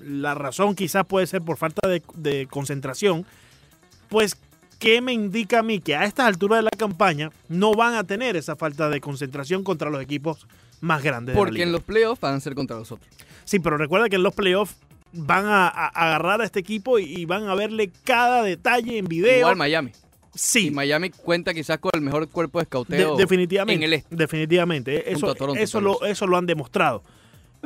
la 0.04 0.36
razón 0.36 0.76
quizás 0.76 1.06
puede 1.06 1.26
ser 1.28 1.42
por 1.42 1.58
falta 1.58 1.88
de, 1.88 2.02
de 2.16 2.48
concentración, 2.48 3.26
pues 4.10 4.36
¿qué 4.82 5.00
me 5.00 5.14
indica 5.14 5.60
a 5.60 5.64
mí 5.64 5.80
que 5.80 5.96
a 5.96 6.04
estas 6.04 6.26
alturas 6.26 6.58
de 6.60 6.64
la 6.64 6.72
campaña 6.72 7.30
no 7.48 7.74
van 7.74 7.94
a 7.94 8.04
tener 8.04 8.36
esa 8.36 8.56
falta 8.58 8.90
de 8.90 9.00
concentración 9.00 9.64
contra 9.64 9.90
los 9.90 10.02
equipos 10.02 10.48
más 10.82 11.02
grandes? 11.04 11.28
de 11.28 11.34
la 11.34 11.40
Porque 11.40 11.54
liga? 11.54 11.66
en 11.66 11.72
los 11.72 11.84
playoffs 11.84 12.20
van 12.20 12.36
a 12.36 12.40
ser 12.40 12.56
contra 12.56 12.76
los 12.78 12.92
otros. 12.92 13.08
Sí, 13.46 13.60
pero 13.60 13.78
recuerda 13.78 14.10
que 14.10 14.16
en 14.18 14.24
los 14.24 14.34
playoffs 14.34 14.76
van 15.14 15.46
a, 15.46 15.68
a- 15.68 15.88
agarrar 15.88 16.42
a 16.42 16.46
este 16.46 16.60
equipo 16.60 16.98
y, 17.00 17.04
y 17.04 17.26
van 17.26 17.48
a 17.48 17.54
verle 17.56 17.92
cada 18.04 18.44
detalle 18.44 18.98
en 18.98 19.06
video. 19.06 19.38
Igual 19.40 19.56
Miami. 19.56 19.92
sí, 20.34 20.68
Y 20.68 20.72
Miami 20.72 21.10
cuenta 21.12 21.54
quizás 21.54 21.78
con 21.78 21.92
el 21.94 22.02
mejor 22.02 22.28
cuerpo 22.30 22.58
de 22.60 22.64
de- 22.64 22.66
escauteo 22.66 23.16
definitivamente. 23.18 23.76
en 23.76 23.84
el 23.84 23.94
este. 23.94 24.16
Definitivamente. 24.16 25.12
Eso, 25.12 25.36
Toronto, 25.36 25.62
eso, 25.62 25.80
lo, 25.80 26.04
eso 26.06 26.26
lo 26.28 26.38
han 26.38 26.46
demostrado. 26.48 27.04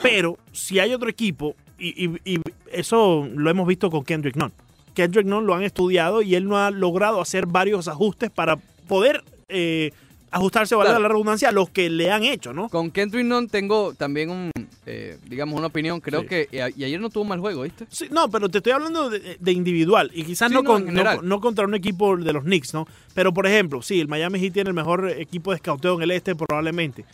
Pero 0.01 0.37
si 0.51 0.79
hay 0.79 0.93
otro 0.93 1.07
equipo, 1.09 1.55
y, 1.79 2.05
y- 2.05 2.19
y 2.35 2.41
eso 2.71 3.25
lo 3.33 3.49
hemos 3.49 3.65
visto 3.67 3.89
con 3.89 4.03
Kendrick 4.03 4.35
Nunn. 4.35 4.51
Kendrick 4.95 5.27
Nunn 5.27 5.45
lo 5.45 5.53
han 5.53 5.61
estudiado 5.63 6.21
y 6.23 6.33
él 6.35 6.47
no 6.47 6.57
ha 6.57 6.71
logrado 6.71 7.21
hacer 7.21 7.45
varios 7.45 7.87
ajustes 7.87 8.31
para 8.31 8.55
poder 8.87 9.23
eh, 9.49 9.91
ajustarse, 10.31 10.73
valga 10.75 10.91
Claro. 10.93 11.03
la 11.03 11.07
redundancia, 11.09 11.49
a 11.49 11.51
los 11.51 11.69
que 11.69 11.89
le 11.89 12.11
han 12.11 12.23
hecho, 12.23 12.51
¿no? 12.51 12.67
Con 12.69 12.89
Kendrick 12.91 13.25
Nunn 13.25 13.47
tengo 13.47 13.93
también 13.93 14.29
un, 14.31 14.51
eh, 14.85 15.17
digamos, 15.27 15.55
una 15.57 15.67
opinión. 15.67 16.01
Creo 16.01 16.21
Sí. 16.21 16.27
que, 16.27 16.49
y, 16.51 16.57
a- 16.57 16.69
y 16.69 16.83
ayer 16.83 16.99
no 16.99 17.09
tuvo 17.09 17.23
mal 17.25 17.39
juego, 17.39 17.61
¿viste? 17.61 17.85
Sí, 17.89 18.07
no, 18.11 18.29
pero 18.29 18.49
te 18.49 18.57
estoy 18.57 18.73
hablando 18.73 19.09
de, 19.09 19.37
de 19.39 19.51
individual 19.51 20.11
y 20.13 20.23
quizás 20.23 20.49
Sí, 20.49 20.53
no, 20.55 20.63
con- 20.63 20.93
no, 20.93 21.21
no 21.21 21.39
contra 21.39 21.63
un 21.65 21.75
equipo 21.75 22.17
de 22.17 22.33
los 22.33 22.43
Knicks, 22.43 22.73
¿no? 22.73 22.85
Pero 23.13 23.33
por 23.33 23.47
ejemplo, 23.47 23.81
sí, 23.81 24.01
el 24.01 24.07
Miami 24.07 24.39
Heat 24.39 24.53
tiene 24.53 24.69
el 24.69 24.73
mejor 24.73 25.09
equipo 25.09 25.51
de 25.51 25.55
escauteo 25.57 25.95
en 25.95 26.01
el 26.01 26.11
este 26.11 26.35
probablemente, 26.35 27.05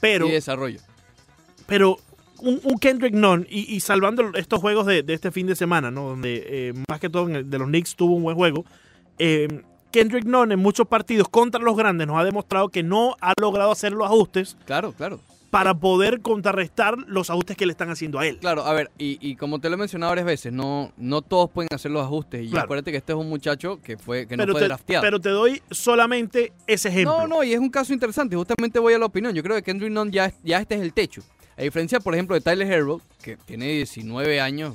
pero, 0.00 0.26
y 0.26 0.30
desarrollo. 0.32 0.80
pero 1.66 1.98
un, 2.42 2.60
un 2.64 2.78
Kendrick 2.78 3.14
Nunn 3.14 3.46
y, 3.50 3.74
y 3.74 3.80
salvando 3.80 4.30
estos 4.34 4.60
juegos 4.60 4.86
de, 4.86 5.02
de 5.02 5.14
este 5.14 5.30
fin 5.30 5.46
de 5.46 5.56
semana, 5.56 5.90
¿no? 5.90 6.08
Donde 6.08 6.44
eh, 6.46 6.74
más 6.88 7.00
que 7.00 7.08
todo 7.10 7.28
en 7.28 7.36
el 7.36 7.50
de 7.50 7.58
los 7.58 7.68
Knicks 7.68 7.96
tuvo 7.96 8.14
un 8.14 8.22
buen 8.22 8.36
juego. 8.36 8.64
eh, 9.18 9.48
Kendrick 9.92 10.24
Nunn 10.24 10.52
en 10.52 10.58
muchos 10.60 10.86
partidos 10.86 11.28
contra 11.28 11.60
los 11.60 11.76
grandes 11.76 12.06
nos 12.06 12.16
ha 12.16 12.22
demostrado 12.24 12.68
que 12.68 12.84
no 12.84 13.16
ha 13.20 13.32
logrado 13.40 13.72
hacer 13.72 13.90
los 13.92 14.06
ajustes 14.06 14.56
Claro, 14.64 14.92
claro. 14.92 15.18
para 15.50 15.74
poder 15.74 16.20
contrarrestar 16.20 16.96
los 17.08 17.28
ajustes 17.28 17.56
que 17.56 17.66
le 17.66 17.72
están 17.72 17.90
haciendo 17.90 18.20
a 18.20 18.26
él. 18.28 18.38
Claro, 18.38 18.64
a 18.64 18.72
ver, 18.72 18.92
y, 18.98 19.18
y 19.20 19.34
como 19.34 19.58
te 19.58 19.68
lo 19.68 19.74
he 19.74 19.78
mencionado 19.78 20.10
varias 20.12 20.26
veces, 20.26 20.52
no, 20.52 20.92
no 20.96 21.22
todos 21.22 21.50
pueden 21.50 21.70
hacer 21.74 21.90
los 21.90 22.04
ajustes. 22.04 22.44
Y 22.46 22.50
Claro. 22.50 22.66
acuérdate 22.66 22.92
que 22.92 22.98
este 22.98 23.12
es 23.14 23.18
un 23.18 23.28
muchacho 23.28 23.80
que 23.82 23.98
fue 23.98 24.28
que 24.28 24.36
no 24.36 24.42
pero, 24.44 24.52
fue 24.52 24.60
te, 24.60 24.66
drafteado. 24.68 25.02
pero 25.02 25.20
te 25.20 25.30
doy 25.30 25.60
solamente 25.72 26.52
ese 26.68 26.88
ejemplo. 26.90 27.18
No, 27.22 27.26
no, 27.26 27.42
y 27.42 27.52
es 27.52 27.58
un 27.58 27.68
caso 27.70 27.92
interesante. 27.92 28.36
Justamente 28.36 28.78
voy 28.78 28.94
a 28.94 28.98
la 29.00 29.06
opinión. 29.06 29.34
Yo 29.34 29.42
creo 29.42 29.56
que 29.56 29.62
Kendrick 29.64 29.90
Nunn 29.90 30.12
ya, 30.12 30.32
ya 30.44 30.60
este 30.60 30.76
es 30.76 30.82
el 30.82 30.92
techo. 30.92 31.20
A 31.60 31.62
diferencia, 31.62 32.00
por 32.00 32.14
ejemplo, 32.14 32.34
de 32.34 32.40
Tyler 32.40 32.70
Herro, 32.72 33.02
que 33.22 33.36
tiene 33.36 33.66
19 33.68 34.40
años, 34.40 34.74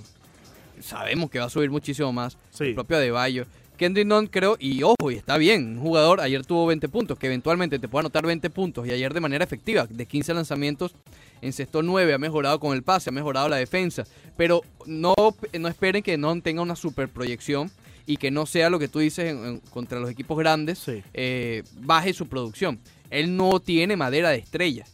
sabemos 0.82 1.30
que 1.32 1.40
va 1.40 1.46
a 1.46 1.50
subir 1.50 1.72
muchísimo 1.72 2.14
más. 2.14 2.38
Sí. 2.52 2.66
El 2.66 2.76
propio 2.76 2.98
Adebayo. 2.98 3.46
Kendrick 3.78 4.06
Nunn 4.08 4.28
creo, 4.28 4.56
y 4.60 4.84
ojo, 4.84 5.12
y 5.12 5.16
está 5.16 5.38
bien, 5.38 5.78
un 5.78 5.82
jugador 5.82 6.22
ayer 6.22 6.46
tuvo 6.46 6.66
20 6.68 6.88
puntos, 6.88 7.18
que 7.20 7.26
eventualmente 7.26 7.78
te 7.80 7.88
puede 7.90 8.02
anotar 8.04 8.26
20 8.26 8.50
puntos, 8.50 8.88
y 8.88 8.92
ayer 8.92 9.14
de 9.14 9.20
manera 9.20 9.44
efectiva, 9.44 9.86
de 9.90 10.06
15 10.06 10.34
lanzamientos, 10.34 10.96
encestó 11.42 11.82
9, 11.82 12.14
ha 12.14 12.18
mejorado 12.18 12.58
con 12.60 12.74
el 12.74 12.84
pase, 12.84 13.10
ha 13.10 13.14
mejorado 13.14 13.50
la 13.50 13.58
defensa, 13.58 14.06
pero 14.38 14.62
no, 14.86 15.14
no 15.60 15.68
esperen 15.68 16.04
que 16.04 16.18
Nunn 16.18 16.42
tenga 16.42 16.62
una 16.62 16.76
super 16.78 17.10
proyección 17.10 17.70
y 18.06 18.16
que 18.18 18.32
no 18.32 18.46
sea 18.46 18.70
lo 18.70 18.80
que 18.80 18.88
tú 18.88 19.00
dices 19.00 19.32
en- 19.32 19.44
en- 19.46 19.60
contra 19.60 20.00
los 20.00 20.10
equipos 20.10 20.38
grandes, 20.38 20.80
Sí. 20.80 21.04
eh, 21.14 21.64
baje 21.82 22.14
su 22.14 22.28
producción. 22.28 22.80
Él 23.10 23.36
no 23.36 23.60
tiene 23.60 23.98
madera 23.98 24.30
de 24.30 24.38
estrella. 24.38 24.86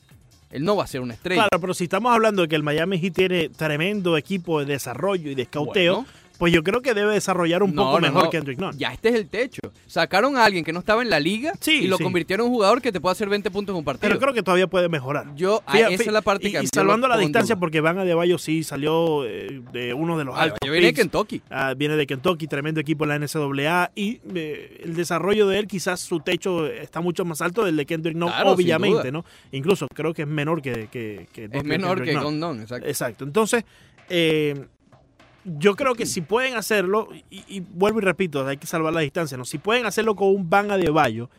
Él 0.51 0.63
no 0.63 0.75
va 0.75 0.83
a 0.83 0.87
ser 0.87 1.01
una 1.01 1.13
estrella. 1.13 1.43
Claro, 1.47 1.61
pero 1.61 1.73
si 1.73 1.85
estamos 1.85 2.13
hablando 2.13 2.41
de 2.43 2.47
que 2.47 2.55
el 2.55 2.63
Miami 2.63 2.99
Heat 2.99 3.13
tiene 3.13 3.49
tremendo 3.49 4.17
equipo 4.17 4.59
de 4.59 4.65
desarrollo 4.65 5.31
y 5.31 5.35
de 5.35 5.43
escauteo, 5.43 5.95
Bueno. 6.03 6.20
Pues 6.41 6.51
yo 6.51 6.63
creo 6.63 6.81
que 6.81 6.95
debe 6.95 7.13
desarrollar 7.13 7.61
un 7.61 7.75
No, 7.75 7.83
poco 7.83 7.99
no, 7.99 8.07
mejor 8.07 8.23
no. 8.23 8.29
Kendrick 8.31 8.57
Nunn. 8.57 8.75
Ya 8.75 8.91
este 8.91 9.09
es 9.09 9.13
el 9.15 9.27
techo. 9.27 9.61
Sacaron 9.85 10.37
a 10.37 10.43
alguien 10.43 10.63
que 10.65 10.73
no 10.73 10.79
estaba 10.79 11.03
en 11.03 11.11
la 11.11 11.19
liga 11.19 11.53
Sí, 11.59 11.81
y 11.83 11.87
lo 11.87 11.97
sí. 11.97 12.03
convirtieron 12.03 12.47
en 12.47 12.51
un 12.51 12.55
jugador 12.55 12.81
que 12.81 12.91
te 12.91 12.99
puede 12.99 13.11
hacer 13.11 13.29
20 13.29 13.51
puntos 13.51 13.73
en 13.73 13.77
un 13.77 13.83
partido. 13.83 14.09
Pero 14.09 14.19
creo 14.19 14.33
que 14.33 14.41
todavía 14.41 14.65
puede 14.65 14.89
mejorar. 14.89 15.35
Yo, 15.35 15.61
ah, 15.67 15.71
Fíjate, 15.71 15.93
esa 15.93 16.03
es 16.05 16.11
la 16.11 16.23
parte 16.23 16.47
y, 16.47 16.51
que 16.51 16.63
y 16.63 16.67
salvando 16.73 17.07
la 17.07 17.19
distancia, 17.19 17.57
porque 17.57 17.79
Van 17.79 17.99
Adebayo 17.99 18.39
sí 18.39 18.63
salió 18.63 19.23
eh, 19.23 19.61
de 19.71 19.93
uno 19.93 20.17
de 20.17 20.25
los 20.25 20.35
altos 20.35 20.57
yo 20.65 20.71
viene 20.71 20.87
de. 20.87 20.93
Kentucky. 20.95 21.43
Ah, 21.51 21.75
viene 21.77 21.95
de 21.95 22.07
Kentucky, 22.07 22.47
tremendo 22.47 22.79
equipo 22.79 23.03
en 23.03 23.09
la 23.09 23.19
NCAA 23.19 23.91
y 23.93 24.19
eh, 24.33 24.81
el 24.83 24.95
desarrollo 24.95 25.47
de 25.47 25.59
él 25.59 25.67
quizás 25.67 25.99
su 25.99 26.21
techo 26.21 26.65
está 26.65 27.01
mucho 27.01 27.23
más 27.23 27.41
alto 27.43 27.63
del 27.63 27.77
de 27.77 27.85
Kendrick 27.85 28.15
Nunn, 28.17 28.29
Claro, 28.31 28.53
obviamente. 28.53 29.11
¿no? 29.11 29.23
Incluso 29.51 29.85
creo 29.93 30.11
que 30.15 30.23
es 30.23 30.27
menor 30.27 30.63
que, 30.63 30.87
que, 30.91 31.27
que 31.31 31.45
Es 31.51 31.63
menor 31.63 31.97
Kendrick 31.97 32.19
que 32.19 32.31
Nunn. 32.31 32.61
Exacto. 32.61 32.87
Exacto. 32.87 33.23
Entonces, 33.25 33.63
eh, 34.09 34.65
yo 35.43 35.75
creo 35.75 35.95
que 35.95 36.05
si 36.05 36.21
pueden 36.21 36.55
hacerlo, 36.55 37.09
y, 37.29 37.43
y 37.47 37.59
vuelvo 37.59 37.99
y 37.99 38.03
repito, 38.03 38.45
hay 38.45 38.57
que 38.57 38.67
salvar 38.67 38.93
la 38.93 39.01
distancia, 39.01 39.37
¿no? 39.37 39.45
Si 39.45 39.57
pueden 39.57 39.85
hacerlo 39.85 40.15
con 40.15 40.29
un 40.29 40.49
Van 40.49 40.71
Adebayo, 40.71 41.29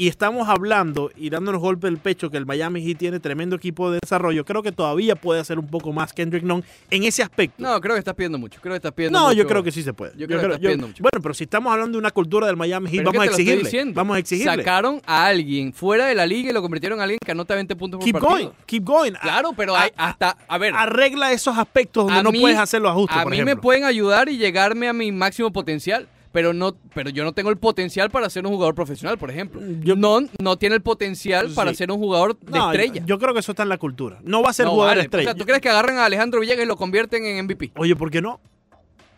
y 0.00 0.08
estamos 0.08 0.48
hablando 0.48 1.10
y 1.14 1.28
dándonos 1.28 1.60
golpe 1.60 1.86
del 1.86 1.98
pecho 1.98 2.30
que 2.30 2.38
el 2.38 2.46
Miami 2.46 2.80
Heat 2.82 2.96
tiene 2.96 3.20
tremendo 3.20 3.56
equipo 3.56 3.90
de 3.90 3.98
desarrollo, 4.02 4.46
creo 4.46 4.62
que 4.62 4.72
todavía 4.72 5.14
puede 5.14 5.40
hacer 5.40 5.58
un 5.58 5.66
poco 5.66 5.92
más 5.92 6.14
Kendrick 6.14 6.42
Nunn 6.42 6.64
en 6.90 7.04
ese 7.04 7.22
aspecto. 7.22 7.62
No, 7.62 7.78
creo 7.82 7.94
que 7.96 7.98
estás 7.98 8.14
pidiendo 8.14 8.38
mucho. 8.38 8.60
Creo 8.62 8.72
que 8.72 8.76
estás 8.76 8.92
pidiendo 8.92 9.18
No, 9.18 9.26
mucho. 9.26 9.36
yo 9.36 9.46
creo 9.46 9.62
que 9.62 9.70
sí 9.70 9.82
se 9.82 9.92
puede. 9.92 10.12
Yo 10.16 10.26
creo 10.26 10.40
que 10.40 10.46
estás 10.46 10.58
pidiendo 10.58 10.86
mucho. 10.86 11.02
Bueno, 11.02 11.20
pero 11.22 11.34
si 11.34 11.44
estamos 11.44 11.70
hablando 11.70 11.92
de 11.92 11.98
una 11.98 12.10
cultura 12.12 12.46
del 12.46 12.56
Miami 12.56 12.88
Heat, 12.90 13.04
vamos 13.04 13.20
a 13.20 13.24
exigirle. 13.26 13.92
Vamos 13.92 14.16
a 14.16 14.18
exigirle. 14.20 14.56
Sacaron 14.56 15.02
a 15.04 15.26
alguien 15.26 15.74
fuera 15.74 16.06
de 16.06 16.14
la 16.14 16.24
liga 16.26 16.48
y 16.48 16.52
lo 16.54 16.62
convirtieron 16.62 16.98
en 16.98 17.02
alguien 17.02 17.18
que 17.22 17.32
anota 17.32 17.54
20 17.54 17.76
puntos 17.76 17.98
por 17.98 18.04
Keep 18.06 18.14
partido. 18.14 18.30
going, 18.32 18.48
keep 18.64 18.84
going. 18.84 19.12
Claro, 19.20 19.52
pero 19.54 19.76
A- 19.76 19.82
hay 19.82 19.90
hasta, 19.98 20.34
a 20.48 20.56
ver, 20.56 20.72
Arregla 20.74 21.32
esos 21.32 21.58
aspectos 21.58 22.06
donde 22.06 22.22
no 22.22 22.32
mí- 22.32 22.40
puedes 22.40 22.56
hacer 22.58 22.80
los 22.80 22.90
ajustes, 22.90 23.18
a 23.18 23.22
por 23.22 23.30
mí 23.32 23.36
ejemplo. 23.36 23.54
me 23.56 23.60
pueden 23.60 23.84
ayudar 23.84 24.30
y 24.30 24.38
llegarme 24.38 24.88
a 24.88 24.94
mi 24.94 25.12
máximo 25.12 25.52
potencial, 25.52 26.08
pero 26.32 26.52
no, 26.52 26.76
pero 26.94 27.10
yo 27.10 27.24
no 27.24 27.32
tengo 27.32 27.50
el 27.50 27.56
potencial 27.56 28.10
para 28.10 28.30
ser 28.30 28.46
un 28.46 28.52
jugador 28.52 28.74
profesional, 28.74 29.18
por 29.18 29.30
ejemplo. 29.30 29.60
Yo- 29.82 29.96
no, 29.96 30.20
no 30.40 30.56
tiene 30.56 30.76
el 30.76 30.82
potencial 30.82 31.48
Sí. 31.48 31.54
para 31.54 31.74
ser 31.74 31.90
un 31.90 31.98
jugador 31.98 32.38
de 32.38 32.58
No, 32.58 32.70
estrella. 32.70 33.00
Yo, 33.00 33.06
yo 33.06 33.18
creo 33.18 33.34
que 33.34 33.40
eso 33.40 33.52
está 33.52 33.62
en 33.64 33.68
la 33.68 33.78
cultura. 33.78 34.18
No 34.22 34.42
va 34.42 34.50
a 34.50 34.52
ser 34.52 34.66
No, 34.66 34.72
jugador 34.72 34.92
vale. 34.92 35.02
estrella. 35.02 35.30
O 35.30 35.32
sea, 35.32 35.38
¿tú 35.38 35.44
crees 35.44 35.60
que 35.60 35.68
agarran 35.68 35.98
a 35.98 36.04
Alejandro 36.04 36.40
Villegas 36.40 36.64
y 36.64 36.68
lo 36.68 36.76
convierten 36.76 37.24
en 37.24 37.38
MVP? 37.46 37.72
Oye, 37.76 37.96
¿por 37.96 38.10
qué 38.10 38.20
no? 38.22 38.40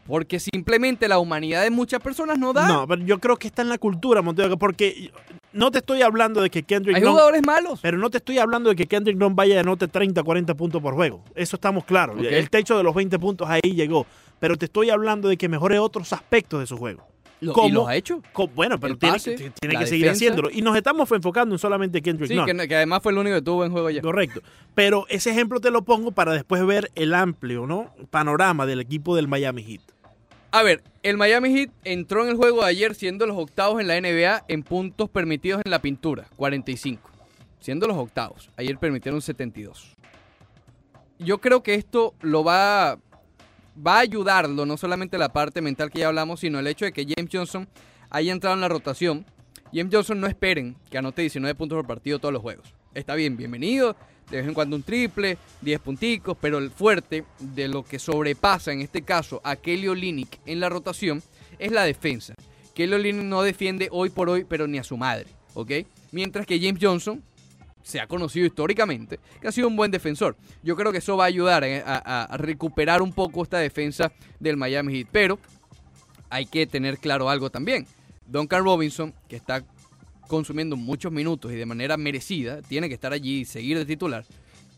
Porque 0.06 0.40
simplemente 0.40 1.06
la 1.06 1.18
humanidad 1.20 1.62
de 1.62 1.70
muchas 1.70 2.00
personas 2.00 2.36
no 2.38 2.52
da. 2.52 2.66
No, 2.66 2.88
pero 2.88 3.02
yo 3.04 3.20
creo 3.20 3.36
que 3.36 3.46
está 3.46 3.62
en 3.62 3.68
la 3.68 3.78
cultura, 3.78 4.20
Montego, 4.20 4.56
porque 4.56 5.12
no 5.52 5.70
te 5.70 5.78
estoy 5.78 6.02
hablando 6.02 6.40
de 6.42 6.50
que 6.50 6.64
Kendrick 6.64 6.96
Hay 6.96 7.02
jugadores 7.04 7.40
malos. 7.46 7.78
pero 7.80 7.98
no 7.98 8.10
te 8.10 8.16
estoy 8.18 8.38
hablando 8.38 8.70
de 8.70 8.74
que 8.74 8.86
Kendrick 8.86 9.16
Nunn 9.16 9.36
vaya 9.36 9.54
y 9.54 9.58
anote 9.58 9.86
30, 9.86 10.24
40 10.24 10.54
puntos 10.54 10.82
por 10.82 10.94
juego. 10.94 11.22
Eso 11.36 11.54
estamos 11.54 11.84
claros. 11.84 12.16
El 12.20 12.50
techo 12.50 12.76
de 12.76 12.82
los 12.82 12.94
20 12.94 13.16
puntos 13.20 13.48
ahí 13.48 13.60
llegó. 13.62 14.04
Pero 14.42 14.56
te 14.56 14.64
estoy 14.64 14.90
hablando 14.90 15.28
de 15.28 15.36
que 15.36 15.48
mejore 15.48 15.78
otros 15.78 16.12
aspectos 16.12 16.58
de 16.58 16.66
su 16.66 16.76
juego. 16.76 17.06
Lo- 17.38 17.52
¿Cómo? 17.52 17.68
Y 17.68 17.70
los 17.70 17.86
ha 17.86 17.94
hecho. 17.94 18.20
Bueno, 18.56 18.80
pero 18.80 18.98
tiene, 18.98 19.18
que- 19.20 19.86
seguir 19.86 20.08
haciéndolo. 20.10 20.50
Y 20.50 20.62
nos 20.62 20.76
estamos 20.76 21.08
enfocando 21.12 21.54
en 21.54 21.60
solamente 21.60 22.02
Kendrick 22.02 22.28
Sí, 22.28 22.34
Nunn. 22.34 22.46
que, 22.46 22.66
que 22.66 22.74
además 22.74 23.04
fue 23.04 23.12
el 23.12 23.18
único 23.18 23.36
que 23.36 23.42
tuvo 23.42 23.64
en 23.64 23.70
juego 23.70 23.88
ya. 23.90 24.02
Correcto. 24.02 24.40
Pero 24.74 25.06
ese 25.08 25.30
ejemplo 25.30 25.60
te 25.60 25.70
lo 25.70 25.82
pongo 25.82 26.10
para 26.10 26.32
después 26.32 26.66
ver 26.66 26.90
el 26.96 27.14
amplio 27.14 27.68
¿no? 27.68 27.94
panorama 28.10 28.66
del 28.66 28.80
equipo 28.80 29.14
del 29.14 29.28
Miami 29.28 29.62
Heat. 29.62 29.82
A 30.50 30.64
ver, 30.64 30.82
el 31.04 31.16
Miami 31.16 31.50
Heat 31.56 31.70
entró 31.84 32.24
en 32.24 32.30
el 32.30 32.36
juego 32.36 32.62
de 32.62 32.66
ayer 32.70 32.96
siendo 32.96 33.26
los 33.28 33.36
octavos 33.38 33.80
en 33.80 33.86
la 33.86 33.94
NBA 34.00 34.42
en 34.48 34.64
puntos 34.64 35.08
permitidos 35.08 35.62
en 35.64 35.70
la 35.70 35.80
pintura, 35.80 36.26
45. 36.34 37.08
Siendo 37.60 37.86
los 37.86 37.96
octavos. 37.96 38.50
Ayer 38.56 38.76
permitieron 38.76 39.22
72. 39.22 39.92
Yo 41.20 41.38
creo 41.38 41.62
que 41.62 41.74
esto 41.74 42.14
lo 42.22 42.42
va, 42.42 42.98
va 43.76 43.96
a 43.96 44.00
ayudarlo, 44.00 44.66
no 44.66 44.76
solamente 44.76 45.18
la 45.18 45.32
parte 45.32 45.60
mental 45.60 45.90
que 45.90 46.00
ya 46.00 46.08
hablamos, 46.08 46.40
sino 46.40 46.58
el 46.58 46.66
hecho 46.66 46.84
de 46.84 46.92
que 46.92 47.06
James 47.06 47.30
Johnson 47.32 47.68
haya 48.10 48.32
entrado 48.32 48.54
en 48.54 48.60
la 48.60 48.68
rotación. 48.68 49.24
James 49.72 49.92
Johnson 49.92 50.20
no 50.20 50.26
esperen 50.26 50.76
que 50.90 50.98
anote 50.98 51.22
19 51.22 51.54
puntos 51.54 51.76
por 51.76 51.86
partido 51.86 52.18
todos 52.18 52.32
los 52.32 52.42
juegos. 52.42 52.74
Está 52.94 53.14
bien, 53.14 53.36
bienvenido. 53.36 53.96
De 54.30 54.38
vez 54.38 54.46
en 54.46 54.54
cuando 54.54 54.76
un 54.76 54.82
triple, 54.82 55.36
10 55.62 55.80
punticos, 55.80 56.36
pero 56.40 56.58
el 56.58 56.70
fuerte 56.70 57.24
de 57.38 57.68
lo 57.68 57.82
que 57.84 57.98
sobrepasa 57.98 58.72
en 58.72 58.80
este 58.80 59.02
caso 59.02 59.40
a 59.44 59.56
Kelly 59.56 59.88
Olynyk 59.88 60.40
en 60.46 60.60
la 60.60 60.68
rotación 60.68 61.22
es 61.58 61.72
la 61.72 61.84
defensa. 61.84 62.34
Kelly 62.74 62.94
Olynyk 62.94 63.24
no 63.24 63.42
defiende 63.42 63.88
hoy 63.90 64.10
por 64.10 64.28
hoy, 64.30 64.44
pero 64.44 64.66
ni 64.66 64.78
a 64.78 64.84
su 64.84 64.96
madre, 64.96 65.26
¿ok? 65.54 65.70
Mientras 66.12 66.46
que 66.46 66.60
James 66.60 66.78
Johnson 66.80 67.22
se 67.82 68.00
ha 68.00 68.06
conocido 68.06 68.46
históricamente 68.46 69.18
que 69.40 69.48
ha 69.48 69.52
sido 69.52 69.68
un 69.68 69.76
buen 69.76 69.90
defensor. 69.90 70.36
Yo 70.62 70.76
creo 70.76 70.92
que 70.92 70.98
eso 70.98 71.16
va 71.16 71.24
a 71.24 71.26
ayudar 71.28 71.64
eh, 71.64 71.82
a, 71.84 71.94
a- 71.96 72.24
a 72.24 72.36
recuperar 72.36 73.02
un 73.02 73.12
poco 73.12 73.42
esta 73.42 73.58
defensa 73.58 74.12
del 74.40 74.56
Miami 74.56 74.94
Heat, 74.94 75.08
pero 75.12 75.38
hay 76.30 76.46
que 76.46 76.66
tener 76.66 76.98
claro 76.98 77.28
algo 77.28 77.50
también. 77.50 77.86
Duncan 78.26 78.64
Robinson, 78.64 79.12
que 79.28 79.36
está 79.36 79.64
consumiendo 80.28 80.76
muchos 80.76 81.12
minutos 81.12 81.52
y 81.52 81.56
de 81.56 81.66
manera 81.66 81.96
merecida, 81.96 82.62
tiene 82.62 82.88
que 82.88 82.94
estar 82.94 83.12
allí 83.12 83.40
y 83.40 83.44
seguir 83.44 83.76
de 83.76 83.84
titular. 83.84 84.24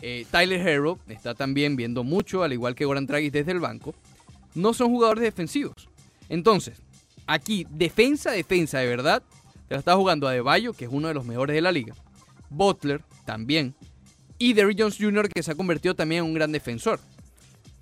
Eh, 0.01 0.27
Tyler 0.31 0.67
Herro 0.67 0.99
está 1.09 1.35
también 1.35 1.77
viendo 1.77 2.03
mucho, 2.03 2.43
al 2.43 2.53
igual 2.53 2.75
que 2.75 2.85
Goran 2.85 3.07
Dragic 3.07 3.33
desde 3.33 3.53
el 3.53 3.61
banco. 3.61 3.95
No 4.55 4.75
son 4.75 4.89
jugadores 4.89 5.23
defensivos. 5.23 5.89
Entonces, 6.29 6.81
aquí, 7.27 7.67
defensa, 7.71 8.33
defensa 8.33 8.79
de 8.79 8.87
verdad, 8.89 9.23
te 9.69 9.75
la 9.75 9.79
está 9.79 9.95
jugando 9.95 10.27
Adebayo, 10.27 10.73
que 10.73 10.87
es 10.87 10.91
uno 10.93 11.09
de 11.09 11.15
los 11.15 11.25
mejores 11.25 11.55
de 11.55 11.61
la 11.63 11.71
liga. 11.73 11.95
Butler, 12.51 13.03
también. 13.25 13.75
Y 14.39 14.53
Derrick 14.53 14.81
Jones 14.81 14.97
Jr., 14.99 15.29
que 15.29 15.43
se 15.43 15.53
ha 15.53 15.55
convertido 15.55 15.95
también 15.95 16.25
en 16.25 16.31
un 16.31 16.35
gran 16.35 16.53
defensor. 16.53 17.01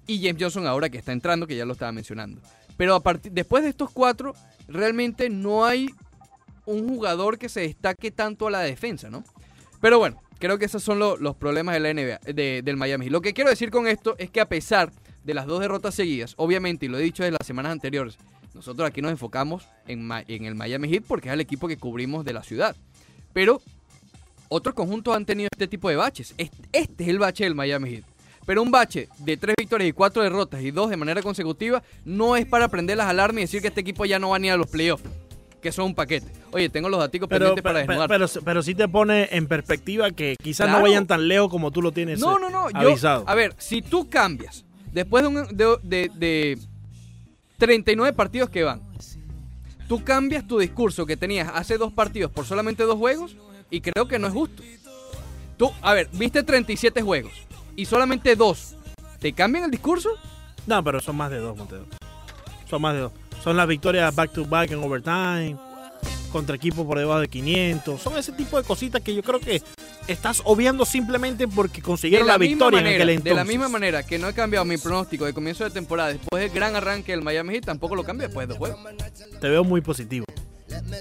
Y 0.07 0.19
James 0.23 0.37
Johnson 0.43 0.67
ahora 0.67 0.91
que 0.91 0.99
está 0.99 1.13
entrando, 1.13 1.47
que 1.47 1.57
ya 1.57 1.65
lo 1.65 1.73
estaba 1.73 1.93
mencionando. 1.93 2.41
Pero 2.77 3.03
después 3.31 3.63
de 3.63 3.71
estos 3.71 3.91
cuatro, 3.91 4.35
realmente 4.69 5.31
no 5.31 5.65
hay 5.65 5.89
un 6.67 6.89
jugador 6.89 7.39
que 7.39 7.49
se 7.49 7.61
destaque 7.61 8.11
tanto 8.11 8.47
a 8.47 8.51
la 8.51 8.61
defensa, 8.61 9.11
¿no? 9.11 9.25
Pero 9.81 9.99
bueno, 9.99 10.21
creo 10.39 10.59
que 10.59 10.65
esos 10.67 10.83
son 10.83 10.99
lo- 10.99 11.17
los 11.17 11.37
problemas 11.37 11.75
de 11.75 11.81
la 11.81 11.91
NBA, 11.91 12.19
de- 12.33 12.63
del 12.63 12.77
Miami. 12.77 13.09
Lo 13.09 13.21
que 13.21 13.33
quiero 13.35 13.51
decir 13.51 13.71
con 13.71 13.87
esto 13.89 14.15
es 14.19 14.31
que 14.31 14.41
a 14.41 14.49
pesar 14.49 14.93
de 15.25 15.35
las 15.35 15.47
dos 15.47 15.61
derrotas 15.61 15.95
seguidas, 15.95 16.35
obviamente, 16.37 16.87
y 16.87 16.89
lo 16.89 16.99
he 16.99 17.03
dicho 17.03 17.23
desde 17.23 17.37
las 17.39 17.47
semanas 17.47 17.73
anteriores, 17.73 18.17
nosotros 18.55 18.87
aquí 18.89 19.01
nos 19.01 19.11
enfocamos 19.13 19.67
en, 19.87 20.09
en 20.29 20.45
el 20.45 20.55
Miami 20.55 20.89
Heat 20.89 21.05
porque 21.07 21.29
es 21.29 21.35
el 21.35 21.41
equipo 21.41 21.69
que 21.69 21.77
cubrimos 21.79 22.25
de 22.25 22.33
la 22.33 22.43
ciudad. 22.43 22.77
Pero 23.33 23.63
otros 24.53 24.75
conjuntos 24.75 25.17
han 25.17 25.25
tenido 25.25 25.49
este 25.53 25.67
tipo 25.69 25.89
de 25.89 25.97
baches. 25.97 26.35
Este, 26.39 27.03
es 27.05 27.09
el 27.09 27.19
bache 27.19 27.45
del 27.45 27.55
Miami 27.55 27.91
Heat. 27.91 28.05
Pero 28.45 28.63
un 28.63 28.71
bache 28.71 29.09
de 29.19 29.37
tres 29.37 29.55
victorias 29.57 29.89
y 29.89 29.93
cuatro 29.93 30.23
derrotas 30.23 30.63
y 30.63 30.71
dos 30.73 30.91
de 30.91 30.97
manera 30.97 31.23
consecutiva 31.23 31.83
no 32.05 32.37
es 32.37 32.45
para 32.45 32.69
prender 32.69 32.97
las 32.97 33.07
alarmas 33.09 33.39
y 33.39 33.43
decir 33.43 33.61
que 33.63 33.69
este 33.69 33.81
equipo 33.83 34.05
ya 34.05 34.19
no 34.19 34.31
va 34.31 34.39
ni 34.41 34.51
a 34.51 34.57
los 34.57 34.67
playoffs, 34.69 35.05
que 35.61 35.71
son 35.71 35.85
un 35.87 35.95
paquete. 35.95 36.27
Oye, 36.51 36.69
tengo 36.69 36.89
los 36.89 36.99
datos 36.99 37.13
Pero, 37.21 37.29
pendientes 37.29 37.63
para 37.63 37.79
desnudar. 37.79 38.09
pero, 38.09 38.27
pero 38.45 38.63
sí 38.65 38.75
te 38.75 38.89
pone 38.89 39.29
en 39.31 39.47
perspectiva 39.47 40.11
que 40.11 40.35
quizás 40.43 40.67
Claro. 40.67 40.79
no 40.81 40.83
vayan 40.83 41.07
tan 41.07 41.29
lejos 41.29 41.49
como 41.51 41.71
tú 41.71 41.81
lo 41.83 41.93
tienes 41.93 42.19
No, 42.19 42.39
no, 42.41 42.51
no. 42.51 42.69
Yo, 42.71 42.79
avisado. 42.91 43.23
a 43.29 43.35
ver, 43.37 43.55
si 43.59 43.81
tú 43.81 44.11
cambias 44.11 44.65
después 44.93 45.23
de, 45.23 45.29
un- 45.29 45.57
de, 45.57 45.77
de- 45.85 46.11
de 46.17 46.59
39 47.59 48.13
partidos 48.13 48.51
que 48.51 48.65
van, 48.65 48.81
tú 49.89 50.03
cambias 50.03 50.47
tu 50.49 50.59
discurso 50.59 51.07
que 51.07 51.17
tenías 51.17 51.49
hace 51.55 51.79
dos 51.79 51.93
partidos 51.93 52.31
por 52.33 52.45
solamente 52.45 52.83
dos 52.83 52.97
juegos 52.99 53.37
y 53.73 53.81
creo 53.81 54.07
que 54.07 54.21
no 54.21 54.29
es 54.29 54.33
justo. 54.33 54.63
Tú, 55.57 55.73
a 55.81 55.95
ver, 55.95 56.09
viste 56.13 56.45
37 56.45 57.03
juegos 57.03 57.33
y 57.75 57.87
solamente 57.87 58.37
dos. 58.37 58.77
¿Te 59.19 59.33
cambian 59.33 59.65
el 59.65 59.71
discurso? 59.71 60.11
No, 60.67 60.85
pero 60.85 61.01
son 61.01 61.17
más 61.17 61.31
de 61.31 61.39
dos, 61.39 61.57
Montero. 61.57 61.87
Son 62.69 62.83
más 62.83 62.95
de 62.95 63.01
dos. 63.01 63.13
Son 63.43 63.57
las 63.57 63.67
victorias 63.67 64.15
back 64.15 64.33
to 64.33 64.45
back 64.45 64.71
en 64.71 64.85
overtime, 64.85 65.57
contra 66.31 66.55
equipos 66.55 66.87
por 66.87 66.99
debajo 66.99 67.21
de 67.21 67.29
500. 67.29 68.01
Son 68.01 68.17
ese 68.17 68.33
tipo 68.33 68.57
de 68.57 68.63
cositas 68.63 69.01
que 69.01 69.15
yo 69.15 69.23
creo 69.23 69.41
que 69.41 69.63
estás 70.07 70.43
obviando 70.45 70.85
simplemente 70.85 71.49
porque 71.49 71.81
consiguieron 71.81 72.29
la, 72.29 72.39
misma 72.39 72.51
victoria 72.51 72.79
manera, 72.79 72.91
en 72.91 72.97
aquel 72.97 73.09
entonces. 73.11 73.33
de 73.33 73.37
la 73.37 73.45
misma 73.45 73.69
manera 73.69 74.03
que 74.05 74.19
no 74.19 74.29
he 74.29 74.35
cambiado 74.35 74.65
mi 74.65 74.77
pronóstico 74.77 75.25
de 75.25 75.33
comienzo 75.33 75.65
de 75.65 75.71
temporada 75.71 76.11
después 76.11 76.43
del 76.43 76.51
gran 76.51 76.77
arranque 76.77 77.13
del 77.13 77.23
Miami 77.23 77.55
Heat, 77.55 77.65
tampoco 77.65 77.97
lo 77.97 78.05
cambio 78.05 78.29
después 78.29 78.47
de 78.47 78.55
dos 78.55 78.59
juegos. 78.59 78.81
Te 79.41 79.49
veo 79.49 79.65
muy 79.65 79.81
positivo. 79.81 80.27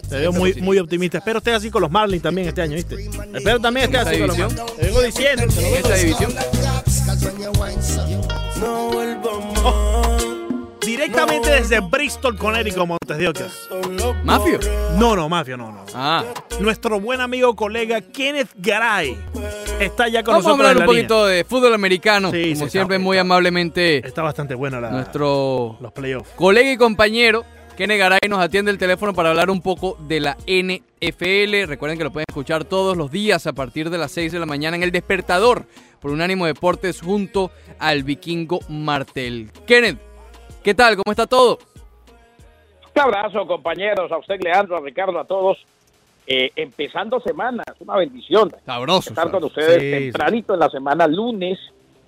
Te 0.09 0.15
veo 0.17 0.31
muy, 0.31 0.53
muy 0.55 0.77
optimista. 0.79 1.17
Espero 1.19 1.37
estés 1.39 1.55
así 1.55 1.69
con 1.69 1.81
los 1.81 1.91
Marlins 1.91 2.23
también 2.23 2.47
este 2.47 2.61
año, 2.61 2.75
¿viste? 2.75 2.95
Espero 3.33 3.59
también 3.59 3.85
estés 3.93 4.01
¿En 4.01 4.07
así 4.07 4.17
con 4.19 4.27
los 4.27 4.37
división? 4.37 4.55
Marlins. 4.57 4.77
Te 4.77 4.85
vengo 4.85 5.01
diciendo. 5.01 5.43
te 5.53 5.61
lo 5.61 5.77
esa 5.77 5.95
división. 5.95 6.33
Directamente 10.85 11.49
desde 11.51 11.79
Bristol, 11.79 12.37
Connecticut, 12.37 12.85
Montes 12.87 13.17
de 13.17 13.27
Oca. 13.27 13.47
Mafio. 14.23 14.59
No, 14.97 15.15
no, 15.15 15.29
Mafia, 15.29 15.55
no, 15.55 15.71
no. 15.71 15.85
Ah. 15.93 16.23
Nuestro 16.59 16.99
buen 16.99 17.21
amigo 17.21 17.55
colega 17.55 18.01
Kenneth 18.01 18.49
Garay 18.55 19.17
está 19.79 20.07
ya 20.07 20.23
con 20.23 20.33
Vamos 20.33 20.45
a 20.45 20.49
nosotros 20.49 20.59
hablar 20.59 20.71
en 20.77 20.81
un 20.81 20.85
poquito 20.85 21.25
de 21.27 21.43
fútbol 21.43 21.73
americano. 21.73 22.31
Sí, 22.31 22.53
como 22.53 22.65
sí, 22.65 22.71
siempre, 22.71 22.95
está- 22.97 23.03
muy 23.03 23.17
está- 23.17 23.21
amablemente. 23.21 24.05
Está 24.05 24.21
bastante 24.23 24.55
buena 24.55 24.79
la, 24.81 24.89
nuestro 24.89 25.77
los 25.79 25.91
playoffs. 25.91 26.29
colega 26.35 26.71
y 26.71 26.77
compañero 26.77 27.45
Kene 27.81 27.97
Garay 27.97 28.19
nos 28.29 28.37
atiende 28.37 28.69
el 28.69 28.77
teléfono 28.77 29.11
para 29.11 29.29
hablar 29.29 29.49
un 29.49 29.59
poco 29.59 29.97
de 30.01 30.19
la 30.19 30.37
NFL. 30.45 31.67
Recuerden 31.67 31.97
que 31.97 32.03
lo 32.03 32.11
pueden 32.11 32.27
escuchar 32.29 32.63
todos 32.63 32.95
los 32.95 33.09
días 33.09 33.47
a 33.47 33.53
partir 33.53 33.89
de 33.89 33.97
las 33.97 34.11
6 34.11 34.31
de 34.33 34.39
la 34.39 34.45
mañana 34.45 34.77
en 34.77 34.83
el 34.83 34.91
despertador 34.91 35.65
por 35.99 36.11
Unánimo 36.11 36.45
Deportes 36.45 37.01
junto 37.01 37.49
al 37.79 38.03
vikingo 38.03 38.59
Martel. 38.69 39.49
Kenneth, 39.65 39.97
¿qué 40.63 40.75
tal? 40.75 40.95
¿Cómo 40.95 41.11
está 41.11 41.25
todo? 41.25 41.57
Un 42.95 43.01
abrazo, 43.01 43.47
compañeros, 43.47 44.11
a 44.11 44.19
usted, 44.19 44.39
Leandro, 44.43 44.77
a 44.77 44.81
Ricardo, 44.81 45.19
a 45.19 45.25
todos. 45.25 45.57
Eh, 46.27 46.51
empezando 46.55 47.19
semana, 47.19 47.63
es 47.65 47.81
una 47.81 47.97
bendición 47.97 48.51
Sabroso. 48.63 49.09
estar 49.09 49.31
con 49.31 49.43
ustedes 49.43 49.81
Sí, 49.81 49.89
tempranito 49.89 50.53
en 50.53 50.59
la 50.59 50.69
semana, 50.69 51.07
lunes, 51.07 51.57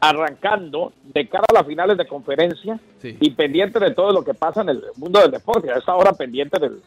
arrancando 0.09 0.91
de 1.03 1.27
cara 1.27 1.45
a 1.49 1.53
las 1.53 1.65
finales 1.65 1.97
de 1.97 2.05
conferencia 2.07 2.79
Sí. 2.99 3.17
y 3.19 3.31
pendiente 3.31 3.79
de 3.79 3.91
todo 3.91 4.11
lo 4.11 4.23
que 4.23 4.33
pasa 4.33 4.61
en 4.61 4.69
el 4.69 4.83
mundo 4.97 5.19
del 5.19 5.31
deporte. 5.31 5.71
A 5.71 5.77
esta 5.77 5.95
hora 5.95 6.13
pendiente 6.13 6.59
del 6.59 6.81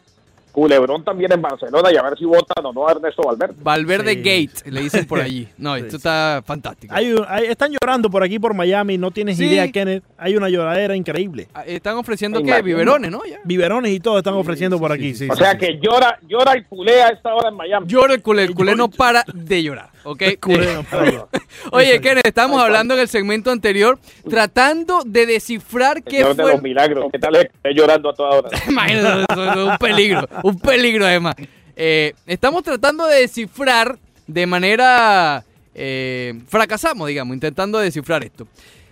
Culebrón 0.61 1.03
también 1.03 1.31
en 1.31 1.39
Barcelona 1.39 1.91
y 1.93 1.97
a 1.97 2.01
ver 2.01 2.17
si 2.17 2.25
votan 2.25 2.65
o 2.65 2.73
no 2.73 2.87
a 2.87 2.91
Ernesto 2.93 3.21
Valverde. 3.21 3.53
Valverde 3.61 4.13
Sí. 4.13 4.17
Gate, 4.17 4.71
le 4.71 4.81
dicen 4.81 5.05
por 5.05 5.19
allí. 5.21 5.47
No, 5.59 5.75
Sí, 5.75 5.81
esto 5.83 5.97
está 5.97 6.41
fantástico. 6.43 6.95
Hay 6.95 7.13
un- 7.13 7.23
hay- 7.29 7.45
están 7.45 7.71
llorando 7.71 8.09
por 8.09 8.23
aquí, 8.23 8.39
por 8.39 8.55
Miami. 8.55 8.97
No 8.97 9.11
tienes 9.11 9.37
Sí. 9.37 9.45
idea, 9.45 9.71
Kenneth. 9.71 10.03
Hay 10.17 10.35
una 10.35 10.49
lloradera 10.49 10.95
increíble. 10.95 11.47
Ah, 11.53 11.63
Están 11.63 11.95
ofreciendo 11.97 12.41
que 12.41 12.59
biberones, 12.63 13.11
¿no? 13.11 13.23
Ya. 13.23 13.37
Biberones 13.43 13.91
y 13.91 13.99
todo 13.99 14.17
están 14.17 14.33
ofreciendo 14.33 14.79
por 14.79 14.91
aquí. 14.91 15.13
sí, 15.13 15.27
O 15.29 15.35
sí, 15.35 15.43
sea 15.43 15.51
sí. 15.51 15.57
que 15.59 15.79
llora, 15.79 16.17
llora 16.27 16.57
y 16.57 16.63
culea 16.63 17.05
a 17.05 17.09
esta 17.09 17.35
hora 17.35 17.49
en 17.49 17.55
Miami. 17.55 17.85
Llora 17.87 18.15
el 18.15 18.23
culé, 18.23 18.43
el 18.45 18.55
culé 18.55 18.75
no 18.75 18.89
para 18.89 19.23
de 19.31 19.61
llorar, 19.61 19.89
¿ok? 20.05 20.23
Culé 20.41 20.73
no 20.73 20.81
para 20.83 21.03
de 21.03 21.11
llorar. 21.11 21.27
Oye. 21.71 22.01
Kenneth, 22.01 22.25
estábamos 22.25 22.63
hablando 22.63 22.95
en 22.95 23.01
el 23.01 23.07
segmento 23.07 23.51
anterior, 23.51 23.99
tratando 24.27 25.01
de 25.05 25.25
descifrar 25.27 26.01
qué 26.03 26.17
Señor 26.17 26.35
de 26.35 26.43
fue... 26.43 26.51
los 26.53 26.61
milagros, 26.63 27.05
¿qué 27.11 27.19
tal 27.19 27.35
es 27.35 27.43
que 27.43 27.51
esté 27.55 27.73
llorando 27.75 28.09
a 28.09 28.13
toda 28.13 28.29
hora? 28.37 28.49
Imagínate, 28.67 29.25
eso 29.33 29.51
es 29.51 29.57
un 29.57 29.77
peligro, 29.77 30.27
un 30.47 30.59
peligro 30.59 31.05
además. 31.05 31.35
Eh, 31.75 32.13
estamos 32.25 32.63
tratando 32.63 33.05
de 33.05 33.21
descifrar 33.21 33.97
de 34.25 34.45
manera... 34.45 35.43
eh, 35.75 36.33
fracasamos, 36.47 37.07
digamos, 37.07 37.33
intentando 37.33 37.77
descifrar 37.79 38.23
esto. 38.23 38.47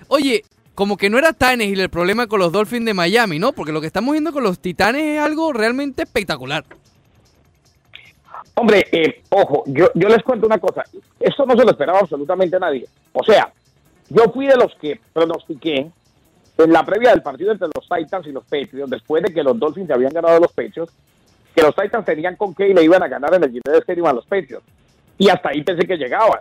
Oye, 0.08 0.44
como 0.76 0.98
que 0.98 1.10
no 1.10 1.18
era 1.18 1.34
Tannehill 1.34 1.80
el 1.80 1.90
problema 1.90 2.28
con 2.28 2.40
los 2.40 2.52
Dolphins 2.52 2.86
de 2.86 2.94
Miami, 2.94 3.40
¿no? 3.40 3.54
Porque 3.54 3.72
lo 3.72 3.82
que 3.82 3.88
estamos 3.88 4.12
viendo 4.12 4.32
con 4.32 4.44
los 4.44 4.60
Titanes 4.60 5.18
es 5.18 5.20
algo 5.20 5.52
realmente 5.54 6.04
espectacular. 6.04 6.64
Hombre, 8.54 8.86
eh, 8.92 9.24
ojo, 9.30 9.64
yo, 9.68 9.90
yo 9.96 10.08
les 10.08 10.22
cuento 10.24 10.46
una 10.46 10.60
cosa. 10.60 10.84
Esto 11.20 11.46
no 11.46 11.56
se 11.58 11.64
lo 11.64 11.72
esperaba 11.72 12.00
absolutamente 12.00 12.60
nadie. 12.60 12.86
O 13.14 13.24
sea, 13.24 13.52
yo 14.10 14.32
fui 14.34 14.48
de 14.48 14.56
los 14.56 14.76
que 14.76 15.00
pronostiqué 15.12 15.90
en 16.58 16.72
la 16.72 16.86
previa 16.86 17.10
del 17.10 17.22
partido 17.22 17.52
entre 17.52 17.68
los 17.74 17.88
Titans 17.90 18.28
y 18.28 18.32
los 18.32 18.44
Patriots, 18.44 18.90
después 18.90 19.24
de 19.24 19.34
que 19.34 19.44
los 19.44 19.58
Dolphins 19.58 19.90
habían 19.92 20.14
ganado 20.14 20.40
los 20.40 20.54
Patriots, 20.54 20.94
que 21.56 21.62
los 21.62 21.76
Titans 21.76 22.06
tenían 22.06 22.36
con 22.36 22.54
qué 22.54 22.70
y 22.70 22.74
le 22.74 22.84
iban 22.84 23.02
a 23.02 23.08
ganar 23.08 23.34
en 23.34 23.44
el 23.44 23.50
Gillette 23.50 23.82
Stadium 23.82 24.08
a 24.08 24.14
los 24.14 24.26
Patriots. 24.26 24.66
Y 25.18 25.30
hasta 25.30 25.50
ahí 25.50 25.64
pensé 25.64 25.88
que 25.88 25.98
llegaban. 25.98 26.40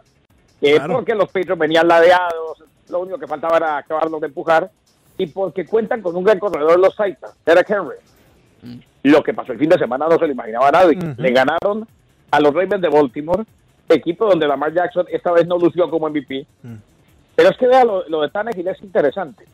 Eh, 0.61 0.75
Claro. 0.77 0.95
Porque 0.95 1.15
los 1.15 1.31
Patriots 1.31 1.59
venían 1.59 1.87
ladeados, 1.87 2.65
lo 2.89 3.01
único 3.01 3.19
que 3.19 3.27
faltaba 3.27 3.57
era 3.59 3.77
acabarlos 3.79 4.21
de 4.21 4.27
empujar, 4.27 4.71
y 5.17 5.27
porque 5.27 5.65
cuentan 5.65 6.03
con 6.03 6.17
un 6.17 6.25
gran 6.25 6.39
corredor 6.39 6.79
los 6.79 6.97
Titans, 6.97 7.35
Derek 7.47 7.71
Henry. 7.71 7.97
Lo 9.03 9.23
que 9.23 9.35
pasó 9.35 9.53
el 9.53 9.59
fin 9.59 9.69
de 9.69 9.79
semana 9.79 10.09
no 10.09 10.19
se 10.19 10.27
lo 10.27 10.33
imaginaba 10.33 10.71
nadie. 10.71 10.99
Le 11.19 11.31
ganaron 11.31 11.87
a 12.31 12.41
los 12.41 12.55
Ravens 12.55 12.81
de 12.81 12.89
Baltimore, 12.89 13.45
equipo 13.89 14.27
donde 14.27 14.49
Lamar 14.49 14.73
Jackson 14.73 15.07
esta 15.11 15.31
vez 15.31 15.47
no 15.47 15.59
lució 15.59 15.91
como 15.91 16.09
MVP. 16.09 16.47
Mm. 16.63 16.75
Pero 17.37 17.51
es 17.51 17.57
que 17.59 17.67
vea, 17.67 17.85
lo, 17.85 18.09
lo 18.09 18.23
de 18.23 18.31
Tannehill 18.31 18.69
es 18.69 18.83
interesante. 18.83 19.45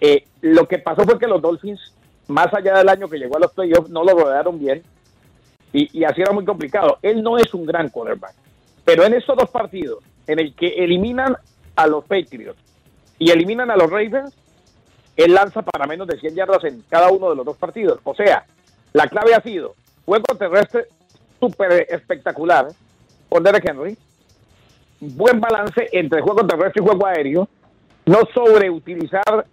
Eh, 0.00 0.24
lo 0.40 0.66
que 0.66 0.78
pasó 0.78 1.04
fue 1.04 1.18
que 1.18 1.28
los 1.28 1.40
Dolphins, 1.40 1.94
más 2.28 2.52
allá 2.54 2.78
del 2.78 2.88
año 2.88 3.08
que 3.08 3.18
llegó 3.18 3.36
a 3.36 3.40
los 3.40 3.52
playoffs, 3.52 3.90
no 3.90 4.04
lo 4.04 4.12
rodearon 4.12 4.58
bien 4.58 4.82
y, 5.72 6.04
así 6.04 6.20
era 6.20 6.32
muy 6.32 6.44
complicado. 6.44 6.98
Él 7.02 7.22
no 7.22 7.38
es 7.38 7.52
un 7.54 7.64
gran 7.64 7.88
quarterback, 7.88 8.34
pero 8.84 9.04
en 9.04 9.14
estos 9.14 9.36
dos 9.36 9.50
partidos, 9.50 10.04
en 10.26 10.38
el 10.38 10.54
que 10.54 10.68
eliminan 10.68 11.36
a 11.76 11.86
los 11.86 12.04
Patriots 12.04 12.58
y 13.18 13.30
eliminan 13.30 13.70
a 13.70 13.76
los 13.76 13.90
Ravens, 13.90 14.36
él 15.16 15.34
lanza 15.34 15.62
para 15.62 15.86
menos 15.86 16.06
de 16.06 16.18
100 16.18 16.34
yardas 16.34 16.64
en 16.64 16.82
cada 16.88 17.10
uno 17.10 17.30
de 17.30 17.36
los 17.36 17.46
dos 17.46 17.56
partidos. 17.56 18.00
O 18.04 18.14
sea, 18.14 18.44
la 18.92 19.06
clave 19.06 19.34
ha 19.34 19.40
sido 19.40 19.74
juego 20.04 20.24
terrestre 20.38 20.86
súper 21.40 21.86
espectacular 21.88 22.68
por 23.28 23.42
Derek 23.42 23.68
Henry, 23.68 23.96
buen 25.00 25.40
balance 25.40 25.88
entre 25.92 26.20
juego 26.20 26.46
terrestre 26.46 26.82
y 26.82 26.86
juego 26.86 27.06
aéreo, 27.06 27.48
no 28.06 28.20
sobreutilizar 28.34 29.46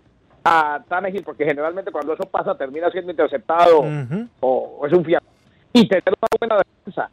a 0.43 0.81
Tannehill, 0.87 1.23
porque 1.23 1.45
generalmente 1.45 1.91
cuando 1.91 2.13
eso 2.13 2.23
pasa 2.25 2.55
termina 2.55 2.89
siendo 2.91 3.11
interceptado 3.11 3.81
o, 4.39 4.79
o 4.79 4.87
es 4.87 4.93
un 4.93 5.03
fiasco. 5.03 5.27
Y 5.73 5.87
tener 5.87 6.03
una 6.07 6.27
buena 6.39 6.57
defensa. 6.57 7.09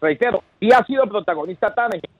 Reitero, 0.00 0.42
sí 0.60 0.70
ha 0.72 0.84
sido 0.84 1.06
protagonista 1.06 1.74
Tannehill, 1.74 2.10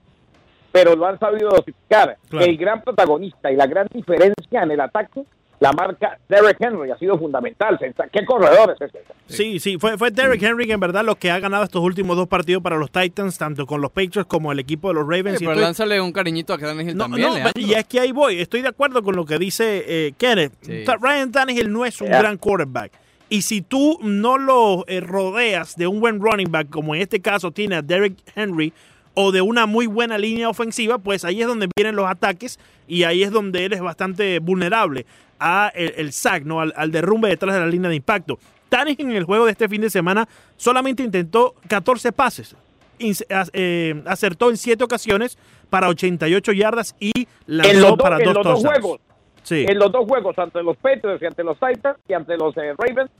pero 0.71 0.95
lo 0.95 1.05
han 1.05 1.19
sabido 1.19 1.49
dosificar. 1.49 2.17
Claro. 2.29 2.45
El 2.45 2.57
gran 2.57 2.81
protagonista 2.81 3.51
y 3.51 3.55
la 3.55 3.67
gran 3.67 3.87
diferencia 3.91 4.63
en 4.63 4.71
el 4.71 4.81
ataque, 4.81 5.23
la 5.59 5.71
marca 5.71 6.17
Derek 6.27 6.57
Henry 6.59 6.91
ha 6.91 6.97
sido 6.97 7.17
fundamental. 7.17 7.79
¿Qué 8.11 8.25
corredor 8.25 8.75
es 8.79 8.89
ese? 8.89 8.99
Sí, 9.27 9.59
sí, 9.59 9.77
fue, 9.79 9.97
fue 9.97 10.11
Derrick 10.11 10.43
Henry 10.43 10.67
que 10.67 10.73
en 10.73 10.79
verdad 10.79 11.03
lo 11.05 11.15
que 11.15 11.31
ha 11.31 11.39
ganado 11.39 11.63
estos 11.63 11.81
últimos 11.81 12.15
dos 12.17 12.27
partidos 12.27 12.61
para 12.61 12.77
los 12.77 12.91
Titans, 12.91 13.37
tanto 13.37 13.65
con 13.65 13.81
los 13.81 13.89
Patriots 13.91 14.25
como 14.27 14.51
el 14.51 14.59
equipo 14.59 14.89
de 14.89 14.95
los 14.95 15.03
Ravens. 15.03 15.39
Sí, 15.39 15.45
Y 15.45 15.47
pero 15.47 15.51
estoy- 15.53 15.63
lánzale 15.63 16.01
un 16.01 16.11
cariñito 16.11 16.53
a 16.53 16.57
Tannehill 16.57 16.95
No, 16.95 17.05
también, 17.05 17.29
no, 17.43 17.49
y 17.55 17.73
es 17.73 17.85
que 17.85 17.99
ahí 17.99 18.11
voy. 18.11 18.39
Estoy 18.39 18.61
de 18.61 18.67
acuerdo 18.67 19.01
con 19.01 19.15
lo 19.15 19.25
que 19.25 19.39
dice 19.39 19.83
eh, 19.87 20.13
Kenneth. 20.17 20.53
Sí. 20.61 20.83
Ryan 21.01 21.31
Tannehill 21.31 21.71
no 21.71 21.85
es 21.85 21.99
un 22.01 22.07
Yeah. 22.09 22.19
gran 22.19 22.37
quarterback. 22.37 22.91
Y 23.29 23.41
si 23.41 23.61
tú 23.61 23.97
no 24.03 24.37
lo 24.37 24.85
eh, 24.87 24.99
rodeas 24.99 25.75
de 25.75 25.87
un 25.87 25.99
buen 25.99 26.19
running 26.21 26.51
back, 26.51 26.69
como 26.69 26.93
en 26.93 27.01
este 27.01 27.19
caso 27.21 27.51
tiene 27.51 27.75
a 27.77 27.81
Derrick 27.81 28.17
Henry, 28.35 28.71
o 29.15 29.31
de 29.31 29.41
una 29.41 29.65
muy 29.65 29.87
buena 29.87 30.17
línea 30.17 30.49
ofensiva, 30.49 30.97
pues 30.97 31.23
ahí 31.25 31.41
es 31.41 31.47
donde 31.47 31.69
vienen 31.75 31.95
los 31.95 32.05
ataques 32.07 32.59
y 32.87 33.03
ahí 33.03 33.23
es 33.23 33.31
donde 33.31 33.63
él 33.65 33.71
es 33.73 33.79
bastante 33.81 34.39
vulnerable 34.39 35.05
a 35.39 35.71
el, 35.75 35.93
el 35.97 36.11
sack, 36.13 36.43
¿no? 36.43 36.61
Al, 36.61 36.73
al 36.75 36.91
derrumbe 36.91 37.29
detrás 37.29 37.53
de 37.55 37.59
la 37.61 37.67
línea 37.67 37.89
de 37.89 37.95
impacto. 37.95 38.39
Tannehill 38.69 39.09
en 39.11 39.15
el 39.15 39.23
juego 39.25 39.45
de 39.45 39.51
este 39.51 39.69
fin 39.69 39.81
de 39.81 39.89
semana 39.89 40.27
solamente 40.57 41.03
intentó 41.03 41.55
14 41.67 42.11
pases. 42.11 42.55
Eh, 42.99 44.01
acertó 44.05 44.49
en 44.49 44.57
7 44.57 44.83
ocasiones 44.83 45.37
para 45.69 45.89
88 45.89 46.51
yardas 46.53 46.95
y 46.99 47.11
lanzó 47.45 47.71
En 47.71 47.81
los, 47.81 47.89
do- 47.91 47.97
para 47.97 48.17
en 48.17 48.23
dos 48.25 48.33
los 48.35 48.43
dos 48.43 48.53
touchdowns. 48.63 48.79
juegos, 48.81 49.01
Sí. 49.43 49.65
en 49.67 49.77
los 49.77 49.91
dos 49.91 50.05
juegos, 50.07 50.37
ante 50.39 50.63
los 50.63 50.77
Patriots 50.77 51.21
y 51.21 51.25
ante 51.25 51.43
los 51.43 51.57
Titans 51.59 51.97
y 52.07 52.13
ante 52.13 52.37
los 52.37 52.55
eh, 52.57 52.73
Ravens, 52.77 53.11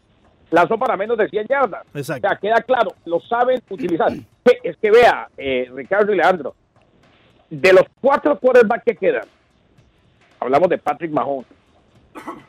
lanzó 0.50 0.78
para 0.78 0.96
menos 0.98 1.18
de 1.18 1.28
100 1.30 1.48
yardas. 1.48 1.84
Exacto. 1.94 2.26
O 2.28 2.30
sea, 2.30 2.40
queda 2.40 2.62
claro, 2.64 2.94
lo 3.06 3.20
saben 3.22 3.62
utilizar. 3.70 4.12
Es 4.64 4.78
que 4.78 4.92
vea, 4.92 5.28
eh, 5.38 5.70
Ricardo 5.74 6.14
y 6.14 6.18
Leandro, 6.18 6.56
de 7.50 7.74
los 7.74 7.84
cuatro 8.00 8.40
quarterbacks 8.40 8.84
que 8.86 8.96
quedan, 8.96 9.26
hablamos 10.40 10.70
de 10.70 10.78
Patrick 10.78 11.12
Mahomes, 11.12 11.48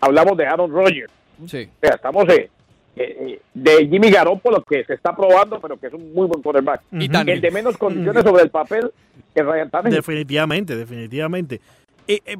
hablamos 0.00 0.36
de 0.36 0.46
Aaron 0.46 0.70
Rodgers, 0.70 1.12
Sí. 1.46 1.68
o 1.76 1.80
sea, 1.80 1.96
estamos 1.96 2.24
eh, 2.28 2.50
eh, 2.96 3.40
de 3.52 3.88
Jimmy 3.88 4.10
Garoppolo 4.10 4.62
que 4.62 4.84
se 4.84 4.94
está 4.94 5.14
probando, 5.14 5.60
pero 5.60 5.76
que 5.78 5.88
es 5.88 5.92
un 5.92 6.12
muy 6.14 6.26
buen 6.26 6.40
quarterback. 6.42 6.82
Y 6.92 7.04
Ujú. 7.04 7.12
Tannehill. 7.12 7.36
El 7.36 7.40
de 7.42 7.50
menos 7.50 7.76
condiciones 7.76 8.24
sobre 8.24 8.42
el 8.44 8.50
papel 8.50 8.90
que 9.34 9.42
Ryan 9.42 9.70
Tannehill. 9.70 9.96
Definitivamente, 9.96 10.76
definitivamente. 10.76 11.60
Eh, 12.08 12.20
eh, 12.24 12.36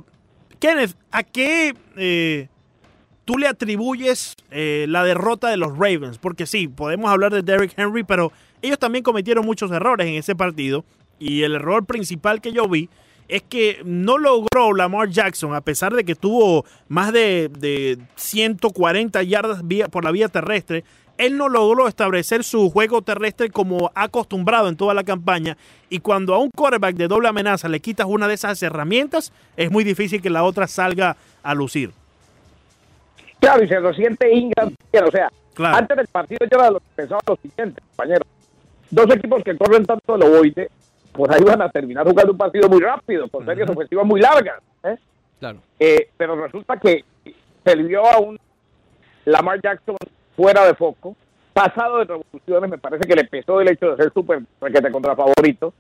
Kenneth, 0.59 0.95
¿a 1.11 1.23
qué 1.23 1.75
eh, 1.99 2.49
tú 3.27 3.37
le 3.37 3.47
atribuyes 3.49 4.35
eh, 4.51 4.87
la 4.89 5.05
derrota 5.05 5.49
de 5.51 5.59
los 5.59 5.73
Ravens? 5.77 6.17
Porque 6.19 6.47
sí, 6.47 6.69
podemos 6.69 7.11
hablar 7.11 7.33
de 7.35 7.43
Derrick 7.43 7.75
Henry, 7.77 8.03
pero 8.05 8.33
ellos 8.63 8.79
también 8.79 9.03
cometieron 9.05 9.45
muchos 9.45 9.71
errores 9.73 10.07
en 10.07 10.15
ese 10.15 10.35
partido. 10.35 10.85
Y 11.19 11.43
el 11.43 11.55
error 11.55 11.85
principal 11.85 12.41
que 12.41 12.53
yo 12.53 12.67
vi 12.69 12.89
es 13.29 13.43
que 13.43 13.81
no 13.85 14.19
logró 14.19 14.73
Lamar 14.73 15.09
Jackson, 15.09 15.55
a 15.55 15.61
pesar 15.61 15.95
de 15.95 16.05
que 16.05 16.15
tuvo 16.15 16.65
más 16.89 17.13
de, 17.13 17.51
de 17.59 17.99
140 18.17 19.23
yardas 19.23 19.67
vía- 19.67 19.89
por 19.89 20.05
la 20.05 20.11
vía 20.11 20.29
terrestre, 20.29 20.85
él 21.19 21.39
no 21.39 21.49
logró 21.49 21.89
establecer 21.89 22.45
su 22.45 22.69
juego 22.71 23.01
terrestre 23.03 23.49
como 23.51 23.91
ha 23.95 24.03
acostumbrado 24.05 24.69
en 24.69 24.77
toda 24.77 24.93
la 24.93 25.03
campaña. 25.03 25.57
Y 25.89 26.01
cuando 26.01 26.35
a 26.35 26.39
un 26.39 26.51
quarterback 26.51 26.95
de 26.97 27.09
doble 27.09 27.29
amenaza 27.29 27.69
le 27.69 27.81
quitas 27.81 28.07
una 28.09 28.29
de 28.29 28.35
esas 28.35 28.63
herramientas, 28.63 29.33
es 29.57 29.71
muy 29.71 29.83
difícil 29.83 30.21
que 30.21 30.29
la 30.31 30.45
otra 30.45 30.67
salga 30.67 31.17
a 31.43 31.55
lucir. 31.55 31.93
Claro, 33.41 33.65
y 33.65 33.69
se 33.69 33.81
lo 33.81 33.93
siente 33.95 34.33
Ingram. 34.35 34.75
O 35.07 35.11
sea, 35.11 35.31
Claro. 35.55 35.77
antes 35.79 35.97
del 35.97 36.07
partido 36.09 36.41
yo 36.51 36.59
era 36.59 36.71
lo 36.71 36.81
que 36.81 36.87
pensaba 36.97 37.21
lo 37.27 37.37
siguiente, 37.37 37.81
compañero. 37.97 38.25
Dos 38.91 39.07
equipos 39.15 39.43
que 39.43 39.57
corren 39.57 39.85
tanto 39.87 40.17
el 40.17 40.23
ovoide, 40.23 40.71
pues 41.17 41.31
ahí 41.33 41.43
van 41.43 41.63
a 41.63 41.71
terminar 41.71 42.07
jugando 42.07 42.33
un 42.33 42.39
partido 42.39 42.69
muy 42.69 42.81
rápido, 42.81 43.29
con 43.29 43.45
series 43.45 43.69
ofensivas 43.69 44.07
muy 44.07 44.21
largas. 44.21 44.61
¿eh? 44.85 44.97
Claro. 45.39 45.59
Eh, 45.79 46.11
pero 46.17 46.37
resulta 46.37 46.77
que 46.79 47.05
se 47.65 47.77
le 47.77 47.83
vio 47.85 48.05
a 48.07 48.19
un 48.19 48.39
Lamar 49.25 49.61
Jackson 49.61 49.97
fuera 50.37 50.67
de 50.67 50.75
foco, 50.75 51.17
pasado 51.53 51.99
de 51.99 52.05
revoluciones, 52.05 52.71
me 52.71 52.79
parece 52.79 53.09
que 53.09 53.15
le 53.15 53.25
pesó 53.25 53.61
el 53.61 53.69
hecho 53.69 53.91
de 53.91 53.97
ser 53.97 54.13
súper 54.13 54.43
requete 54.61 54.91
contra 54.91 55.17
favorito. 55.17 55.73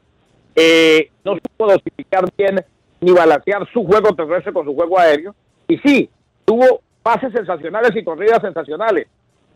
Eh, 0.54 1.10
no 1.22 1.34
supo 1.34 1.70
dosificar 1.70 2.24
bien 2.36 2.64
ni 3.00 3.12
balancear 3.12 3.70
su 3.72 3.84
juego 3.84 4.14
terrestre 4.14 4.52
con 4.52 4.64
su 4.64 4.74
juego 4.74 4.98
aéreo. 4.98 5.34
Y 5.68 5.76
sí, 5.78 6.10
tuvo 6.44 6.80
pases 7.02 7.32
sensacionales 7.32 7.94
y 7.94 8.02
corridas 8.02 8.40
sensacionales, 8.40 9.06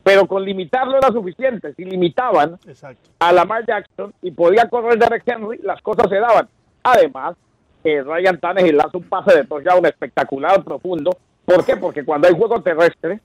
pero 0.02 0.26
con 0.26 0.44
limitarlo 0.44 0.96
era 0.96 1.08
suficiente. 1.08 1.74
Si 1.74 1.84
limitaban 1.84 2.58
Exacto. 2.66 3.10
a 3.18 3.32
Lamar 3.32 3.64
Jackson 3.66 4.12
y 4.22 4.30
podía 4.30 4.68
correr 4.68 4.98
Derek 4.98 5.22
Henry, 5.26 5.58
las 5.62 5.80
cosas 5.82 6.08
se 6.08 6.16
daban. 6.16 6.48
Además, 6.82 7.36
eh, 7.84 8.02
Ryan 8.02 8.38
Tannehill 8.38 8.76
lanza 8.76 8.98
un 8.98 9.04
pase 9.04 9.36
de 9.36 9.44
touchdown 9.44 9.84
espectacular, 9.86 10.62
profundo. 10.64 11.16
¿Por 11.44 11.64
qué? 11.64 11.76
Porque 11.76 12.04
cuando 12.04 12.28
hay 12.28 12.34
juego 12.34 12.60
terrestre 12.62 13.20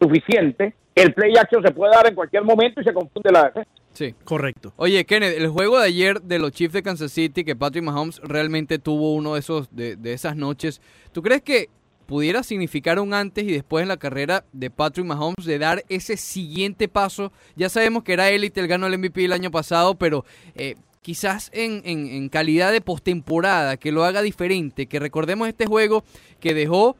suficiente, 0.00 0.74
el 0.94 1.14
play 1.14 1.36
action 1.36 1.62
se 1.62 1.70
puede 1.70 1.92
dar 1.92 2.06
en 2.08 2.14
cualquier 2.14 2.44
momento 2.44 2.80
y 2.80 2.84
se 2.84 2.92
confunde 2.92 3.30
la 3.32 3.44
defensa. 3.44 3.70
Sí. 3.92 4.14
Correcto. 4.24 4.72
Oye, 4.76 5.04
Kenneth, 5.04 5.36
el 5.36 5.48
juego 5.48 5.78
de 5.78 5.86
ayer 5.86 6.20
de 6.22 6.38
los 6.38 6.52
Chiefs 6.52 6.72
de 6.72 6.82
Kansas 6.82 7.10
City, 7.10 7.44
que 7.44 7.56
Patrick 7.56 7.82
Mahomes 7.82 8.20
realmente 8.22 8.78
tuvo 8.78 9.14
uno 9.14 9.34
de 9.34 9.40
esos 9.40 9.74
de, 9.74 9.96
de 9.96 10.12
esas 10.12 10.36
noches, 10.36 10.80
¿tú 11.12 11.20
crees 11.22 11.42
que 11.42 11.68
pudiera 12.08 12.42
significar 12.42 12.98
un 12.98 13.12
antes 13.12 13.44
y 13.44 13.52
después 13.52 13.82
en 13.82 13.88
la 13.88 13.98
carrera 13.98 14.42
de 14.54 14.70
Patrick 14.70 15.04
Mahomes 15.04 15.44
de 15.44 15.58
dar 15.58 15.84
ese 15.90 16.16
siguiente 16.16 16.88
paso? 16.88 17.32
Ya 17.54 17.68
sabemos 17.68 18.02
que 18.02 18.14
era 18.14 18.30
élite, 18.30 18.62
él 18.62 18.66
ganó 18.66 18.86
el 18.86 18.96
MVP 18.96 19.26
el 19.26 19.32
año 19.34 19.50
pasado, 19.50 19.94
pero 19.94 20.24
eh, 20.54 20.76
quizás 21.02 21.50
en, 21.52 22.30
calidad 22.30 22.72
de 22.72 22.80
postemporada, 22.80 23.76
que 23.76 23.92
lo 23.92 24.04
haga 24.04 24.22
diferente, 24.22 24.86
que 24.86 24.98
recordemos 24.98 25.48
este 25.48 25.66
juego 25.66 26.02
que 26.40 26.54
dejó 26.54 26.96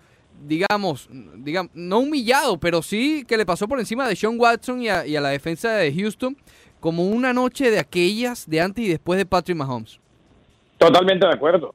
digamos, 0.46 1.08
digamos, 1.36 1.72
no 1.74 2.00
humillado, 2.00 2.58
pero 2.58 2.82
sí 2.82 3.24
que 3.26 3.38
le 3.38 3.46
pasó 3.46 3.66
por 3.66 3.80
encima 3.80 4.06
de 4.06 4.14
Sean 4.14 4.38
Watson 4.38 4.82
y 4.82 4.90
a, 4.90 5.06
y 5.06 5.16
a 5.16 5.22
la 5.22 5.30
defensa 5.30 5.72
de 5.72 5.92
Houston 5.92 6.36
como 6.80 7.08
una 7.08 7.32
noche 7.32 7.70
de 7.70 7.78
aquellas 7.78 8.48
de 8.48 8.60
antes 8.60 8.84
y 8.84 8.88
después 8.88 9.16
de 9.16 9.24
Patrick 9.24 9.56
Mahomes. 9.56 9.98
Totalmente 10.76 11.26
de 11.26 11.32
acuerdo. 11.32 11.74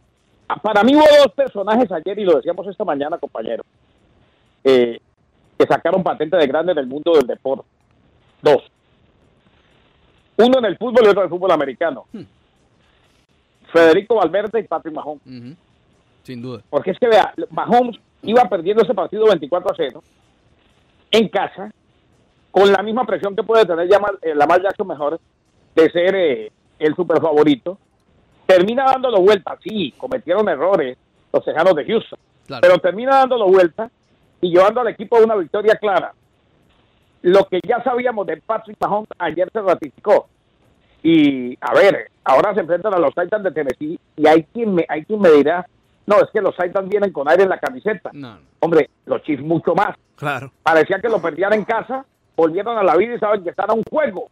Para 0.62 0.84
mí 0.84 0.96
hubo 0.96 1.06
dos 1.24 1.34
personajes 1.34 1.92
ayer, 1.92 2.20
y 2.20 2.26
lo 2.26 2.36
decíamos 2.36 2.68
esta 2.68 2.84
mañana, 2.84 3.18
compañero, 3.18 3.64
eh, 4.64 5.00
que 5.58 5.66
sacaron 5.68 6.04
patente 6.04 6.38
de 6.38 6.48
grande 6.48 6.72
en 6.72 6.78
el 6.78 6.88
mundo 6.88 7.14
del 7.14 7.28
deporte. 7.28 7.66
Dos. 8.42 8.64
Uno 10.38 10.60
en 10.60 10.66
el 10.66 10.78
fútbol 10.78 11.06
y 11.06 11.08
otro 11.08 11.22
en 11.22 11.26
el 11.26 11.30
fútbol 11.30 11.52
americano. 11.52 12.06
Hmm. 12.12 12.24
Federico 13.72 14.16
Valverde 14.16 14.60
y 14.60 14.64
Patrick 14.64 14.94
Mahomes. 14.94 15.56
Sin 16.24 16.42
duda. 16.42 16.62
Porque 16.70 16.92
es 16.92 17.00
que 17.00 17.08
vea, 17.08 17.34
Mahomes 17.50 17.98
iba 18.22 18.44
perdiendo 18.50 18.84
ese 18.84 18.94
partido 18.94 19.26
24 19.26 19.72
a 19.72 19.76
0 19.76 20.04
en 21.12 21.30
casa, 21.30 21.72
con 22.52 22.72
la 22.72 22.82
misma 22.82 23.06
presión 23.06 23.36
que 23.36 23.44
puede 23.44 23.66
tener 23.66 23.88
Lamar, 23.88 24.18
eh, 24.22 24.34
Lamar 24.34 24.62
Jackson 24.62 24.88
mejor 24.88 25.20
de 25.76 25.90
ser 25.92 26.16
eh, 26.16 26.52
el 26.80 26.96
super 26.96 27.22
favorito. 27.22 27.78
Termina 28.58 28.86
dándolo 28.86 29.20
vuelta, 29.22 29.58
sí, 29.64 29.94
cometieron 29.98 30.48
errores 30.50 30.98
los 31.32 31.44
tejanos 31.44 31.76
de 31.76 31.86
Houston, 31.86 32.20
Claro. 32.46 32.62
pero 32.62 32.78
termina 32.80 33.18
dándolo 33.18 33.48
vuelta 33.48 33.90
y 34.42 34.50
llevando 34.52 34.82
al 34.82 34.90
equipo 34.90 35.18
a 35.18 35.24
una 35.24 35.36
victoria 35.36 35.76
clara. 35.76 36.14
Lo 37.22 37.46
que 37.48 37.60
ya 37.66 37.82
sabíamos 37.84 38.28
de 38.28 38.38
Patrick 38.38 38.78
Mahomes 38.82 39.10
ayer 39.18 39.50
se 39.52 39.62
ratificó. 39.62 40.28
Y 41.02 41.58
a 41.62 41.74
ver, 41.74 42.12
ahora 42.24 42.54
se 42.54 42.60
enfrentan 42.62 42.94
a 42.94 43.00
los 43.00 43.14
Titans 43.16 43.44
de 43.44 43.52
Tennessee 43.52 44.00
y 44.18 44.28
hay 44.28 44.44
quien 44.44 44.76
me, 44.76 44.86
hay 44.88 45.04
quien 45.06 45.20
me 45.20 45.30
dirá, 45.32 45.66
no, 46.06 46.18
es 46.18 46.30
que 46.32 46.42
los 46.42 46.56
Titans 46.56 46.90
vienen 46.90 47.12
con 47.12 47.28
aire 47.30 47.44
en 47.44 47.50
la 47.50 47.60
camiseta. 47.60 48.10
No. 48.14 48.38
Hombre, 48.60 48.90
los 49.06 49.22
Chiefs 49.24 49.42
mucho 49.44 49.74
más. 49.74 49.96
Claro. 50.18 50.52
Parecía 50.62 51.00
que 51.00 51.10
lo 51.10 51.22
perdían 51.22 51.54
en 51.54 51.64
casa, 51.66 52.06
volvieron 52.36 52.78
a 52.78 52.84
la 52.84 52.96
vida 52.98 53.16
y 53.16 53.20
saben 53.20 53.44
que 53.44 53.50
están 53.50 53.70
a 53.72 53.74
un 53.74 53.84
juego 53.90 54.30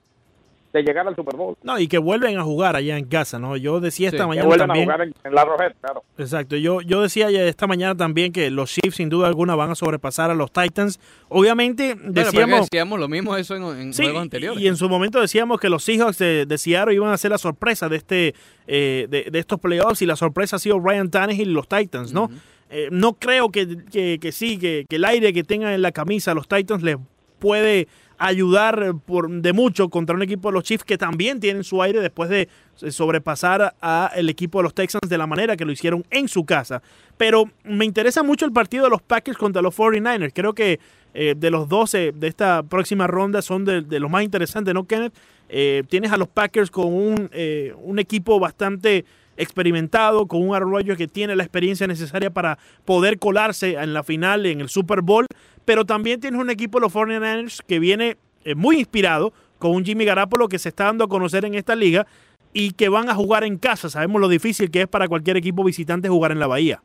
de 0.73 0.83
llegar 0.83 1.07
al 1.07 1.15
Super 1.15 1.35
Bowl. 1.35 1.57
No, 1.63 1.77
y 1.79 1.87
que 1.87 1.97
vuelven 1.97 2.37
a 2.37 2.43
jugar 2.43 2.75
allá 2.75 2.97
en 2.97 3.05
casa, 3.05 3.39
¿no? 3.39 3.57
Yo 3.57 3.79
decía 3.79 4.07
esta 4.09 4.23
Sí, 4.23 4.23
que 4.23 4.23
Que 4.23 4.27
mañana 4.27 4.47
vuelven 4.47 4.67
también. 4.67 4.89
a 4.89 4.93
jugar 4.93 5.07
en, 5.07 5.13
en 5.23 5.35
la 5.35 5.45
Rojet, 5.45 5.75
claro. 5.81 6.03
Exacto, 6.17 6.55
yo, 6.55 6.81
yo 6.81 7.01
decía 7.01 7.29
esta 7.29 7.67
mañana 7.67 7.95
también 7.95 8.31
que 8.31 8.49
los 8.51 8.71
Chiefs 8.71 8.95
sin 8.95 9.09
duda 9.09 9.27
alguna 9.27 9.55
van 9.55 9.71
a 9.71 9.75
sobrepasar 9.75 10.31
a 10.31 10.33
los 10.35 10.51
Titans. 10.51 10.99
Obviamente 11.29 11.95
que 11.95 12.09
decíamos... 12.11 12.69
decíamos 12.69 12.99
lo 12.99 13.07
mismo 13.07 13.35
eso 13.35 13.55
en, 13.55 13.63
en 13.79 13.93
Sí, 13.93 14.03
juegos 14.03 14.21
anteriores. 14.21 14.61
y 14.61 14.67
en 14.67 14.75
su 14.77 14.87
momento 14.89 15.19
decíamos 15.19 15.59
que 15.59 15.69
los 15.69 15.83
Seahawks 15.83 16.17
de, 16.17 16.45
de 16.45 16.57
Seattle 16.57 16.93
iban 16.93 17.11
a 17.11 17.17
ser 17.17 17.31
la 17.31 17.37
sorpresa 17.37 17.89
de 17.89 17.95
este 17.97 18.35
eh, 18.67 19.07
de, 19.09 19.27
de 19.31 19.39
estos 19.39 19.59
playoffs 19.59 20.01
y 20.01 20.05
la 20.05 20.15
sorpresa 20.15 20.55
ha 20.55 20.59
sido 20.59 20.79
Ryan 20.79 21.09
Tannehill 21.09 21.49
y 21.49 21.53
los 21.53 21.67
Titans, 21.67 22.13
¿no? 22.13 22.29
Eh, 22.69 22.87
no 22.91 23.13
creo 23.13 23.49
que, 23.49 23.67
que- 23.91 24.17
que 24.21 24.31
sí, 24.31 24.57
que, 24.57 24.85
que 24.89 24.95
el 24.95 25.03
aire 25.05 25.33
que 25.33 25.43
tengan 25.43 25.73
en 25.73 25.81
la 25.81 25.91
camisa 25.91 26.33
los 26.33 26.47
Titans 26.47 26.81
les 26.83 26.95
puede 27.39 27.87
ayudar 28.21 28.93
por, 29.05 29.29
de 29.29 29.51
mucho 29.51 29.89
contra 29.89 30.15
un 30.15 30.21
equipo 30.21 30.49
de 30.49 30.53
los 30.53 30.63
Chiefs 30.63 30.83
que 30.83 30.97
también 30.97 31.39
tienen 31.39 31.63
su 31.63 31.81
aire 31.81 31.99
después 31.99 32.29
de 32.29 32.47
sobrepasar 32.75 33.75
a 33.81 34.11
el 34.15 34.29
equipo 34.29 34.59
de 34.59 34.63
los 34.63 34.75
Texans 34.75 35.09
de 35.09 35.17
la 35.17 35.25
manera 35.25 35.57
que 35.57 35.65
lo 35.65 35.71
hicieron 35.71 36.05
en 36.11 36.27
su 36.27 36.45
casa. 36.45 36.83
Pero 37.17 37.45
me 37.63 37.85
interesa 37.85 38.21
mucho 38.21 38.45
el 38.45 38.51
partido 38.51 38.83
de 38.83 38.91
los 38.91 39.01
Packers 39.01 39.37
contra 39.37 39.61
los 39.61 39.75
49ers. 39.75 40.31
Creo 40.33 40.53
que 40.53 40.79
eh, 41.13 41.33
de 41.35 41.49
los 41.49 41.67
12 41.67 42.13
de 42.15 42.27
esta 42.27 42.63
próxima 42.63 43.07
ronda 43.07 43.41
son 43.41 43.65
de, 43.65 43.81
de 43.81 43.99
los 43.99 44.09
más 44.09 44.23
interesantes, 44.23 44.73
¿no, 44.73 44.85
Kenneth? 44.85 45.13
Eh, 45.49 45.83
tienes 45.89 46.11
a 46.13 46.17
los 46.17 46.29
Packers 46.29 46.71
con 46.71 46.93
un, 46.93 47.29
eh, 47.33 47.73
un 47.81 47.99
equipo 47.99 48.39
bastante 48.39 49.03
experimentado, 49.41 50.27
con 50.27 50.47
un 50.47 50.59
Rodgers 50.59 50.97
que 50.97 51.07
tiene 51.07 51.35
la 51.35 51.43
experiencia 51.43 51.87
necesaria 51.87 52.29
para 52.29 52.57
poder 52.85 53.19
colarse 53.19 53.73
en 53.73 53.93
la 53.93 54.03
final, 54.03 54.45
en 54.45 54.61
el 54.61 54.69
Super 54.69 55.01
Bowl, 55.01 55.25
pero 55.65 55.85
también 55.85 56.19
tienes 56.19 56.39
un 56.39 56.49
equipo 56.49 56.79
los 56.79 56.93
49ers 56.93 57.61
que 57.67 57.79
viene 57.79 58.17
eh, 58.43 58.55
muy 58.55 58.79
inspirado, 58.79 59.33
con 59.59 59.71
un 59.71 59.85
Jimmy 59.85 60.05
Garapolo 60.05 60.47
que 60.47 60.57
se 60.57 60.69
está 60.69 60.85
dando 60.85 61.03
a 61.03 61.07
conocer 61.07 61.45
en 61.45 61.53
esta 61.53 61.75
liga 61.75 62.07
y 62.51 62.71
que 62.71 62.89
van 62.89 63.09
a 63.09 63.15
jugar 63.15 63.43
en 63.43 63.57
casa. 63.57 63.89
Sabemos 63.89 64.19
lo 64.19 64.27
difícil 64.27 64.71
que 64.71 64.81
es 64.81 64.87
para 64.87 65.07
cualquier 65.07 65.37
equipo 65.37 65.63
visitante 65.63 66.09
jugar 66.09 66.31
en 66.31 66.39
la 66.39 66.47
Bahía. 66.47 66.81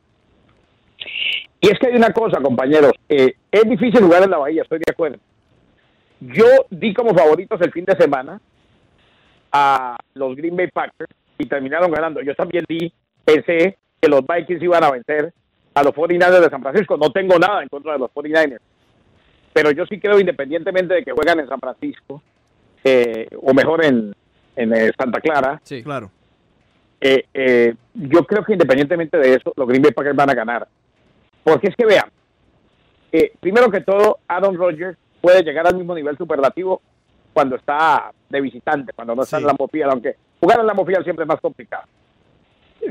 Y 1.59 1.67
es 1.67 1.79
que 1.79 1.87
hay 1.87 1.95
una 1.95 2.11
cosa, 2.13 2.39
compañeros, 2.39 2.91
eh, 3.09 3.33
es 3.51 3.63
difícil 3.63 4.03
jugar 4.03 4.23
en 4.23 4.29
la 4.29 4.37
Bahía, 4.37 4.61
estoy 4.61 4.77
de 4.77 4.91
acuerdo. 4.91 5.17
Yo 6.19 6.45
di 6.69 6.93
como 6.93 7.15
favoritos 7.15 7.59
el 7.61 7.71
fin 7.71 7.85
de 7.85 7.95
semana 7.95 8.39
a 9.51 9.97
los 10.13 10.35
Green 10.35 10.55
Bay 10.55 10.67
Packers 10.67 11.11
y 11.37 11.45
terminaron 11.45 11.91
ganando. 11.91 12.21
Yo 12.21 12.33
también 12.35 12.65
di, 12.67 12.91
pensé 13.25 13.77
que 14.01 14.09
los 14.09 14.21
Vikings 14.25 14.61
iban 14.63 14.83
a 14.83 14.91
vencer 14.91 15.33
a 15.73 15.83
los 15.83 15.93
49ers 15.93 16.39
de 16.41 16.49
San 16.49 16.61
Francisco. 16.61 16.97
No 16.97 17.11
tengo 17.11 17.37
nada 17.37 17.61
en 17.63 17.69
contra 17.69 17.93
de 17.93 17.99
los 17.99 18.11
49ers. 18.11 18.59
Pero 19.53 19.71
yo 19.71 19.85
sí 19.85 19.99
creo, 19.99 20.19
independientemente 20.19 20.93
de 20.95 21.03
que 21.03 21.11
juegan 21.11 21.39
en 21.39 21.47
San 21.47 21.59
Francisco, 21.59 22.21
eh, 22.83 23.27
o 23.41 23.53
mejor 23.53 23.83
en, 23.85 24.13
en 24.55 24.73
eh, 24.73 24.91
Santa 24.97 25.19
Clara, 25.19 25.59
Sí. 25.63 25.83
Claro. 25.83 26.11
eh, 27.01 27.25
eh, 27.33 27.73
yo 27.93 28.23
creo 28.25 28.43
que 28.43 28.53
independientemente 28.53 29.17
de 29.17 29.33
eso, 29.33 29.53
los 29.55 29.67
Green 29.67 29.81
Bay 29.81 29.91
Packers 29.91 30.15
van 30.15 30.29
a 30.29 30.33
ganar. 30.35 30.67
Porque 31.43 31.67
es 31.69 31.75
que 31.75 31.85
vean, 31.85 32.09
eh, 33.11 33.31
primero 33.39 33.69
que 33.71 33.81
todo, 33.81 34.19
Aaron 34.27 34.57
Rodgers 34.57 34.97
puede 35.21 35.41
llegar 35.43 35.65
al 35.67 35.75
mismo 35.75 35.95
nivel 35.95 36.17
superlativo 36.17 36.81
cuando 37.33 37.55
está 37.55 38.11
de 38.29 38.41
visitante, 38.41 38.93
cuando 38.93 39.15
no 39.15 39.23
está 39.23 39.37
Sí. 39.37 39.43
en 39.43 39.47
la 39.47 39.91
aunque 39.91 40.15
jugar 40.39 40.59
en 40.59 40.67
la 40.67 40.75
Field 40.75 41.03
siempre 41.03 41.23
es 41.23 41.27
más 41.27 41.41
complicado. 41.41 41.83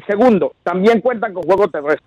Segundo, 0.07 0.55
también 0.63 1.01
cuentan 1.01 1.33
con 1.33 1.45
juego 1.45 1.69
terrestre. 1.69 2.07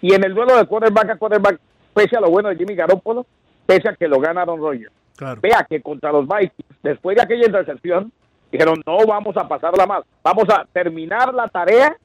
Y 0.00 0.14
en 0.14 0.24
el 0.24 0.34
duelo 0.34 0.56
de 0.56 0.66
quarterback 0.66 1.10
a 1.10 1.16
quarterback, 1.16 1.60
pese 1.94 2.16
a 2.16 2.20
lo 2.20 2.30
bueno 2.30 2.48
de 2.48 2.56
Jimmy 2.56 2.74
Garoppolo, 2.74 3.26
pese 3.66 3.88
a 3.88 3.94
que 3.94 4.08
lo 4.08 4.20
ganaron 4.20 4.58
Rogers. 4.58 4.92
Claro. 5.16 5.40
Vea 5.40 5.66
que 5.68 5.80
contra 5.80 6.12
los 6.12 6.26
Vikings, 6.26 6.82
después 6.82 7.16
de 7.16 7.22
aquella 7.22 7.46
intercepción, 7.46 8.12
dijeron, 8.50 8.82
no 8.84 9.06
vamos 9.06 9.36
a 9.36 9.46
pasarla 9.46 9.86
más, 9.86 10.04
vamos 10.22 10.44
a 10.50 10.66
terminar 10.72 11.32
la 11.32 11.48
tarea 11.48 11.96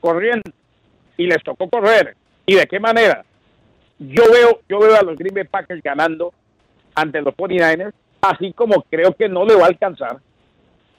corriendo. 0.00 0.50
Y 1.16 1.26
les 1.26 1.42
tocó 1.42 1.68
correr. 1.68 2.16
¿Y 2.46 2.54
de 2.54 2.66
qué 2.66 2.80
manera? 2.80 3.24
Yo 3.98 4.24
veo, 4.32 4.60
yo 4.68 4.78
veo 4.80 4.96
a 4.96 5.02
los 5.02 5.16
Green 5.16 5.34
Bay 5.34 5.44
Packers 5.44 5.82
ganando 5.82 6.32
ante 6.94 7.20
los 7.20 7.34
49ers, 7.34 7.92
así 8.20 8.52
como 8.52 8.82
creo 8.82 9.14
que 9.14 9.28
no 9.28 9.44
le 9.44 9.54
va 9.54 9.64
a 9.64 9.68
alcanzar 9.68 10.18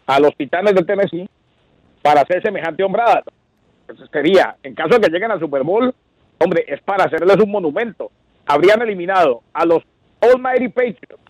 a 0.05 0.19
los 0.19 0.35
Titanes 0.35 0.75
de 0.75 0.83
Tennessee 0.83 1.29
para 2.01 2.21
hacer 2.21 2.41
semejante 2.41 2.83
hombrada. 2.83 3.23
Sería, 4.11 4.55
en 4.63 4.75
caso 4.75 4.97
de 4.97 5.01
que 5.01 5.09
lleguen 5.11 5.31
al 5.31 5.39
Super 5.39 5.63
Bowl, 5.63 5.93
hombre, 6.39 6.65
es 6.67 6.81
para 6.81 7.05
hacerles 7.05 7.37
un 7.37 7.51
monumento. 7.51 8.11
Habrían 8.45 8.81
eliminado 8.81 9.41
a 9.53 9.65
los 9.65 9.83
Almighty 10.21 10.69
Patriots, 10.69 11.23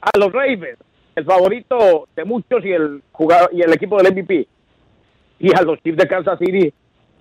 a 0.00 0.18
los 0.18 0.32
Ravens, 0.32 0.78
el 1.14 1.24
favorito 1.24 2.08
de 2.14 2.24
muchos 2.24 2.64
y 2.64 2.72
el 2.72 3.02
jugador 3.12 3.50
y 3.52 3.62
el 3.62 3.72
equipo 3.72 3.96
del 3.98 4.12
MVP, 4.12 4.46
y 5.38 5.54
a 5.54 5.62
los 5.62 5.82
Chiefs 5.82 5.98
de 5.98 6.08
Kansas 6.08 6.38
City 6.38 6.72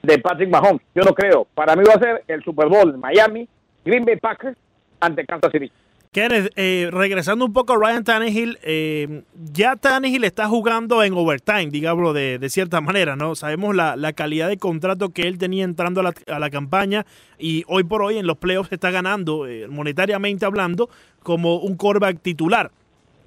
de 0.01 0.17
Patrick 0.19 0.49
Mahomes. 0.49 0.81
Yo 0.95 1.03
no 1.03 1.13
creo. 1.13 1.45
Para 1.53 1.75
mí 1.75 1.83
va 1.87 1.93
a 1.93 1.99
ser 1.99 2.23
el 2.27 2.43
Super 2.43 2.67
Bowl 2.67 2.97
Miami, 2.97 3.47
Green 3.85 4.05
Bay 4.05 4.17
Packers 4.17 4.57
ante 4.99 5.25
Kansas 5.25 5.51
City. 5.51 5.71
Kenneth, 6.13 6.51
eh, 6.57 6.89
regresando 6.91 7.45
un 7.45 7.53
poco 7.53 7.71
a 7.71 7.77
Ryan 7.77 8.03
Tannehill, 8.03 8.59
eh, 8.63 9.21
ya 9.53 9.77
Tannehill 9.77 10.25
está 10.25 10.49
jugando 10.49 11.03
en 11.03 11.13
overtime, 11.13 11.67
digámoslo 11.67 12.11
de, 12.11 12.49
cierta 12.49 12.81
manera, 12.81 13.15
¿no? 13.15 13.33
Sabemos 13.33 13.73
la, 13.73 14.11
calidad 14.11 14.49
de 14.49 14.57
contrato 14.57 15.11
que 15.11 15.29
él 15.29 15.37
tenía 15.37 15.63
entrando 15.63 16.01
a 16.01 16.03
la, 16.03 16.13
a 16.27 16.37
la, 16.37 16.49
campaña 16.49 17.05
y 17.39 17.63
hoy 17.69 17.85
por 17.85 18.01
hoy 18.01 18.17
en 18.17 18.27
los 18.27 18.35
playoffs 18.35 18.73
está 18.73 18.91
ganando, 18.91 19.47
eh, 19.47 19.69
monetariamente 19.69 20.45
hablando, 20.45 20.89
como 21.23 21.59
un 21.59 21.77
quarterback 21.77 22.19
titular. 22.21 22.71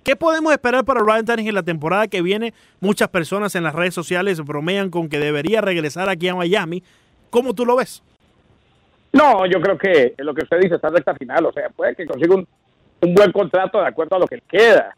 ¿Qué 0.03 0.15
podemos 0.15 0.53
esperar 0.53 0.85
para 0.85 1.01
Ryan 1.01 1.25
Tannehill 1.25 1.55
la 1.55 1.63
temporada 1.63 2.07
que 2.07 2.21
viene? 2.21 2.53
Muchas 2.81 3.09
personas 3.09 3.55
en 3.55 3.63
las 3.63 3.75
redes 3.75 3.95
sociales 3.95 4.43
bromean 4.43 4.91
con 4.91 5.09
que 5.09 5.19
debería 5.19 5.63
regresar 5.63 6.11
aquí 6.11 6.29
a 6.29 6.35
Miami. 6.35 6.83
¿Cómo 7.31 7.55
tú 7.55 7.65
lo 7.65 7.77
ves? 7.77 8.03
No, 9.15 9.47
yo 9.47 9.59
creo 9.63 9.79
que 9.79 10.13
lo 10.19 10.35
que 10.35 10.43
usted 10.43 10.59
dice 10.61 10.75
está 10.75 10.91
recta 10.91 11.15
final. 11.15 11.47
O 11.47 11.53
sea, 11.53 11.71
puede 11.71 11.95
que 11.95 12.05
consiga 12.05 12.35
un, 12.35 12.47
un 13.05 13.15
buen 13.15 13.33
contrato 13.33 13.81
de 13.81 13.87
acuerdo 13.87 14.17
a 14.17 14.19
lo 14.19 14.27
que 14.27 14.41
queda. 14.41 14.97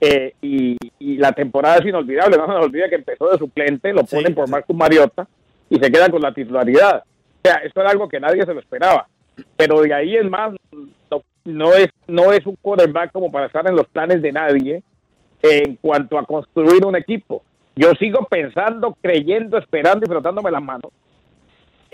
Eh, 0.00 0.34
y, 0.42 0.76
y, 0.98 1.16
la 1.16 1.32
temporada 1.32 1.76
es 1.76 1.86
inolvidable. 1.86 2.36
No 2.36 2.46
se 2.46 2.52
nos 2.52 2.64
olvide 2.64 2.90
que 2.90 2.96
empezó 2.96 3.30
de 3.30 3.38
suplente, 3.38 3.92
lo 3.92 4.04
ponen 4.04 4.28
sí, 4.28 4.32
por 4.32 4.48
Marcus 4.48 4.76
Mariota 4.76 5.26
y 5.70 5.76
se 5.76 5.90
queda 5.90 6.10
con 6.10 6.20
la 6.20 6.34
titularidad. 6.34 6.98
O 6.98 7.48
sea, 7.48 7.56
esto 7.58 7.80
era 7.80 7.90
algo 7.90 8.08
que 8.08 8.20
nadie 8.20 8.44
se 8.44 8.52
lo 8.52 8.60
esperaba. 8.60 9.08
Pero 9.56 9.80
de 9.80 9.94
ahí 9.94 10.16
en 10.16 10.28
más, 10.28 10.54
no, 11.10 11.22
no 11.44 11.72
es, 11.72 11.88
no 12.06 12.32
es 12.32 12.44
un 12.46 12.56
quarterback 12.56 13.12
como 13.12 13.30
para 13.30 13.46
estar 13.46 13.66
en 13.66 13.76
los 13.76 13.86
planes 13.88 14.20
de 14.20 14.32
nadie 14.32 14.82
en 15.42 15.76
cuanto 15.76 16.18
a 16.18 16.26
construir 16.26 16.84
un 16.84 16.96
equipo. 16.96 17.42
Yo 17.76 17.92
sigo 17.98 18.26
pensando, 18.30 18.96
creyendo, 19.00 19.58
esperando 19.58 20.04
y 20.04 20.08
frotándome 20.08 20.50
las 20.50 20.62
manos 20.62 20.92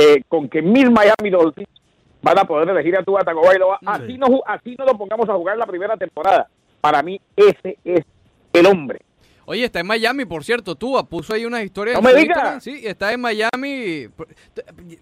eh, 0.00 0.22
con 0.28 0.48
que 0.48 0.62
mis 0.62 0.90
Miami 0.90 1.30
Dolphins 1.30 1.68
van 2.23 2.39
a 2.39 2.45
poder 2.45 2.68
elegir 2.68 2.97
a 2.97 3.03
Tua 3.03 3.23
Tagovailoa. 3.23 3.79
Sí. 3.81 3.87
Así, 3.89 4.18
no, 4.18 4.27
así 4.47 4.77
no 4.79 4.85
lo 4.85 4.97
pongamos 4.97 5.29
a 5.29 5.35
jugar 5.35 5.57
la 5.57 5.66
primera 5.66 5.97
temporada. 5.97 6.49
Para 6.81 7.03
mí 7.03 7.21
ese 7.37 7.79
es 7.85 8.05
el 8.53 8.66
hombre. 8.66 9.01
Oye, 9.47 9.64
está 9.64 9.81
en 9.81 9.87
Miami, 9.87 10.25
por 10.27 10.45
cierto, 10.45 10.77
Tua 10.77 11.03
puso 11.03 11.35
ahí 11.35 11.45
unas 11.45 11.64
historias. 11.64 11.97
No 11.97 12.03
me 12.03 12.14
digas. 12.14 12.62
Sí, 12.62 12.83
está 12.85 13.12
en 13.12 13.21
Miami. 13.21 14.07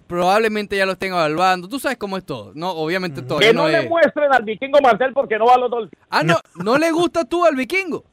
Probablemente 0.07 0.75
ya 0.75 0.87
lo 0.87 0.93
estén 0.93 1.13
evaluando. 1.13 1.69
Tú 1.69 1.79
sabes 1.79 1.99
cómo 1.99 2.17
es 2.17 2.25
todo. 2.25 2.53
No, 2.55 2.71
obviamente 2.71 3.21
todo. 3.21 3.41
Que 3.41 3.53
no, 3.53 3.65
no 3.65 3.69
le 3.69 3.81
es... 3.81 3.91
muestren 3.91 4.33
al 4.33 4.45
vikingo 4.45 4.81
Martel 4.81 5.13
porque 5.13 5.39
no 5.39 5.45
va 5.45 5.55
a 5.55 5.59
los 5.59 5.71
Dolphins. 5.71 6.03
Ah, 6.09 6.23
no, 6.23 6.37
no 6.65 6.79
le 6.79 6.91
gusta 6.93 7.27
tú 7.27 7.45
al 7.45 7.57
vikingo. 7.57 8.05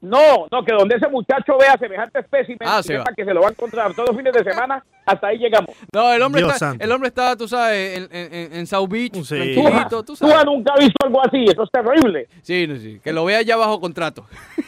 No, 0.00 0.46
no, 0.50 0.64
que 0.64 0.72
donde 0.72 0.96
ese 0.96 1.08
muchacho 1.08 1.56
vea 1.58 1.76
semejante 1.78 2.20
espécimen, 2.20 2.58
ah, 2.62 2.82
se 2.82 2.96
sepa 2.96 3.12
que 3.14 3.24
se 3.24 3.34
lo 3.34 3.40
va 3.40 3.48
a 3.48 3.50
encontrar 3.50 3.94
todos 3.94 4.10
los 4.10 4.16
fines 4.16 4.32
de 4.32 4.44
semana, 4.44 4.84
hasta 5.04 5.28
ahí 5.28 5.38
llegamos. 5.38 5.70
No, 5.92 6.12
el 6.12 6.22
hombre, 6.22 6.42
está, 6.42 6.74
el 6.78 6.92
hombre 6.92 7.08
está, 7.08 7.36
tú 7.36 7.48
sabes, 7.48 7.98
en, 7.98 8.08
en, 8.12 8.52
en 8.52 8.66
South 8.66 8.88
Beach, 8.88 9.14
sí. 9.22 9.34
tranquilito, 9.34 10.02
tú 10.02 10.16
sabes. 10.16 10.44
Tú 10.44 10.50
nunca 10.50 10.72
has 10.74 10.80
visto 10.80 10.96
algo 11.04 11.24
así, 11.24 11.44
eso 11.44 11.62
es 11.62 11.70
terrible. 11.70 12.28
Sí, 12.42 12.66
no, 12.66 12.76
sí, 12.76 13.00
que 13.02 13.12
lo 13.12 13.24
vea 13.24 13.42
ya 13.42 13.56
bajo 13.56 13.80
contrato. 13.80 14.26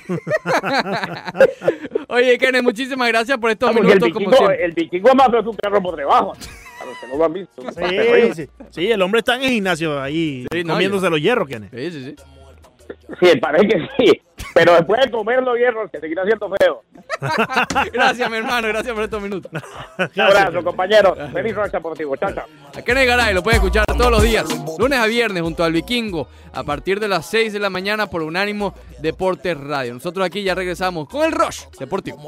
Oye, 2.09 2.39
Kenneth, 2.39 2.63
muchísimas 2.63 3.09
gracias 3.09 3.37
por 3.39 3.51
estos 3.51 3.75
no, 3.75 3.81
minutos. 3.81 4.09
El 4.09 4.13
vikingo, 4.13 4.37
como 4.37 4.51
el 4.51 4.73
vikingo 4.73 5.09
es 5.09 5.15
más 5.15 5.31
de 5.31 5.39
un 5.41 5.57
carro 5.57 5.83
por 5.83 5.97
debajo. 5.97 6.33
A 6.81 6.85
los 6.85 6.99
que 6.99 7.07
no 7.09 7.17
lo 7.17 7.25
han 7.25 7.33
visto. 7.33 7.63
Sí, 7.73 8.33
sí, 8.35 8.49
sí, 8.71 8.91
el 8.91 9.03
hombre 9.03 9.19
está 9.19 9.37
en 9.37 9.43
el 9.43 9.51
gimnasio 9.51 10.01
ahí, 10.01 10.47
sí, 10.51 10.65
comiéndose 10.65 11.05
no, 11.05 11.11
los 11.11 11.21
hierros, 11.21 11.49
Kenneth. 11.49 11.75
Sí, 11.75 11.91
sí, 11.91 12.05
sí. 12.05 12.17
Sí, 13.21 13.39
parece 13.39 13.69
que 13.69 13.89
sí. 13.97 14.23
Pero 14.55 14.75
después 14.75 15.01
de 15.05 15.11
comer 15.11 15.43
los 15.43 15.57
hierros, 15.57 15.91
que 15.91 15.99
seguirá 15.99 16.25
siendo 16.25 16.51
feo. 16.59 16.83
gracias, 17.93 18.31
mi 18.31 18.37
hermano. 18.37 18.69
Gracias 18.69 18.95
por 18.95 19.05
estos 19.05 19.23
minutos. 19.23 19.51
Un 19.53 20.21
abrazo, 20.21 20.63
compañeros. 20.63 21.19
Feliz 21.33 21.55
Rocha 21.55 21.79
Deportivo. 21.79 22.17
Chao, 22.17 22.33
chao. 22.33 22.47
A 22.77 22.83
Kenneth 22.83 23.07
Garay 23.07 23.35
lo 23.35 23.43
puede 23.43 23.57
escuchar 23.57 23.85
todos 23.87 24.11
los 24.11 24.23
días, 24.23 24.47
lunes 24.79 24.99
a 24.99 25.07
viernes, 25.07 25.43
junto 25.43 25.65
al 25.65 25.73
Vikingo, 25.73 26.29
a 26.53 26.63
partir 26.63 27.01
de 27.01 27.09
las 27.09 27.27
6 27.27 27.53
de 27.53 27.59
la 27.59 27.71
mañana 27.71 28.09
por 28.09 28.23
Unánimo 28.23 28.75
Deportes 29.01 29.59
Radio. 29.59 29.95
Nosotros 29.95 30.25
aquí 30.25 30.43
ya 30.43 30.55
regresamos 30.55 31.09
con 31.09 31.25
el 31.25 31.33
Rush 31.33 31.65
Deportivo. 31.79 32.19